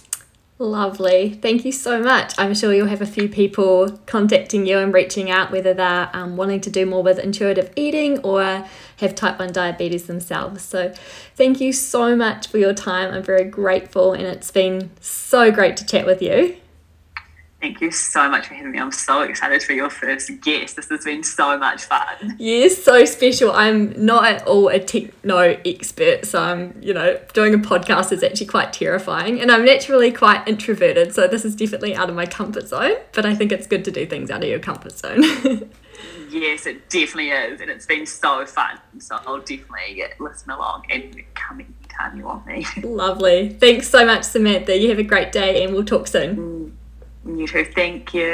Lovely. 0.61 1.35
Thank 1.35 1.63
you 1.63 1.71
so 1.71 2.03
much. 2.03 2.33
I'm 2.37 2.53
sure 2.53 2.73
you'll 2.73 2.87
have 2.87 3.01
a 3.01 3.05
few 3.05 3.29
people 3.29 3.97
contacting 4.05 4.65
you 4.65 4.77
and 4.77 4.93
reaching 4.93 5.31
out, 5.31 5.51
whether 5.51 5.73
they're 5.73 6.09
um, 6.11 6.35
wanting 6.35 6.59
to 6.61 6.69
do 6.69 6.85
more 6.85 7.01
with 7.01 7.17
intuitive 7.17 7.71
eating 7.77 8.19
or 8.19 8.65
have 8.97 9.15
type 9.15 9.39
1 9.39 9.53
diabetes 9.53 10.07
themselves. 10.07 10.61
So, 10.61 10.93
thank 11.35 11.61
you 11.61 11.71
so 11.71 12.13
much 12.13 12.47
for 12.47 12.57
your 12.57 12.73
time. 12.73 13.13
I'm 13.13 13.23
very 13.23 13.45
grateful, 13.45 14.11
and 14.11 14.23
it's 14.23 14.51
been 14.51 14.91
so 14.99 15.49
great 15.49 15.77
to 15.77 15.85
chat 15.85 16.05
with 16.05 16.21
you. 16.21 16.57
Thank 17.61 17.81
you 17.81 17.91
so 17.91 18.29
much 18.29 18.47
for 18.47 18.53
having 18.53 18.71
me. 18.71 18.79
I'm 18.79 18.91
so 18.91 19.21
excited 19.21 19.61
for 19.63 19.73
your 19.73 19.89
first 19.89 20.31
guest. 20.39 20.77
This 20.77 20.87
has 20.89 21.03
been 21.03 21.23
so 21.23 21.57
much 21.57 21.83
fun. 21.83 22.37
Yes, 22.39 22.81
so 22.81 23.03
special. 23.03 23.51
I'm 23.51 24.05
not 24.05 24.25
at 24.25 24.47
all 24.47 24.69
a 24.69 24.79
techno 24.79 25.59
expert, 25.65 26.25
so 26.25 26.41
I'm, 26.41 26.79
you 26.81 26.93
know, 26.93 27.19
doing 27.33 27.53
a 27.53 27.57
podcast 27.57 28.13
is 28.13 28.23
actually 28.23 28.45
quite 28.47 28.71
terrifying. 28.71 29.41
And 29.41 29.51
I'm 29.51 29.65
naturally 29.65 30.09
quite 30.11 30.47
introverted, 30.47 31.13
so 31.13 31.27
this 31.27 31.43
is 31.43 31.53
definitely 31.53 31.95
out 31.95 32.09
of 32.09 32.15
my 32.15 32.25
comfort 32.25 32.69
zone, 32.69 32.95
but 33.11 33.25
I 33.25 33.35
think 33.35 33.51
it's 33.51 33.67
good 33.67 33.83
to 33.85 33.91
do 33.91 34.05
things 34.05 34.31
out 34.31 34.41
of 34.41 34.49
your 34.49 34.59
comfort 34.59 34.97
zone. 34.97 35.21
yes, 36.29 36.65
it 36.65 36.89
definitely 36.89 37.31
is. 37.31 37.59
And 37.59 37.69
it's 37.69 37.85
been 37.85 38.05
so 38.05 38.45
fun. 38.45 38.79
So 38.99 39.19
I'll 39.27 39.39
definitely 39.39 40.03
listen 40.17 40.51
along 40.51 40.85
and 40.89 41.21
come 41.33 41.59
anytime 41.59 42.17
you 42.17 42.23
want 42.23 42.45
me. 42.45 42.65
Lovely. 42.83 43.49
Thanks 43.49 43.89
so 43.89 44.05
much, 44.05 44.23
Samantha. 44.23 44.77
You 44.77 44.87
have 44.89 44.99
a 44.99 45.03
great 45.03 45.33
day 45.33 45.61
and 45.63 45.73
we'll 45.73 45.83
talk 45.83 46.07
soon. 46.07 46.37
Mm. 46.37 46.78
You 47.25 47.47
too. 47.47 47.65
Thank 47.75 48.13
you. 48.13 48.27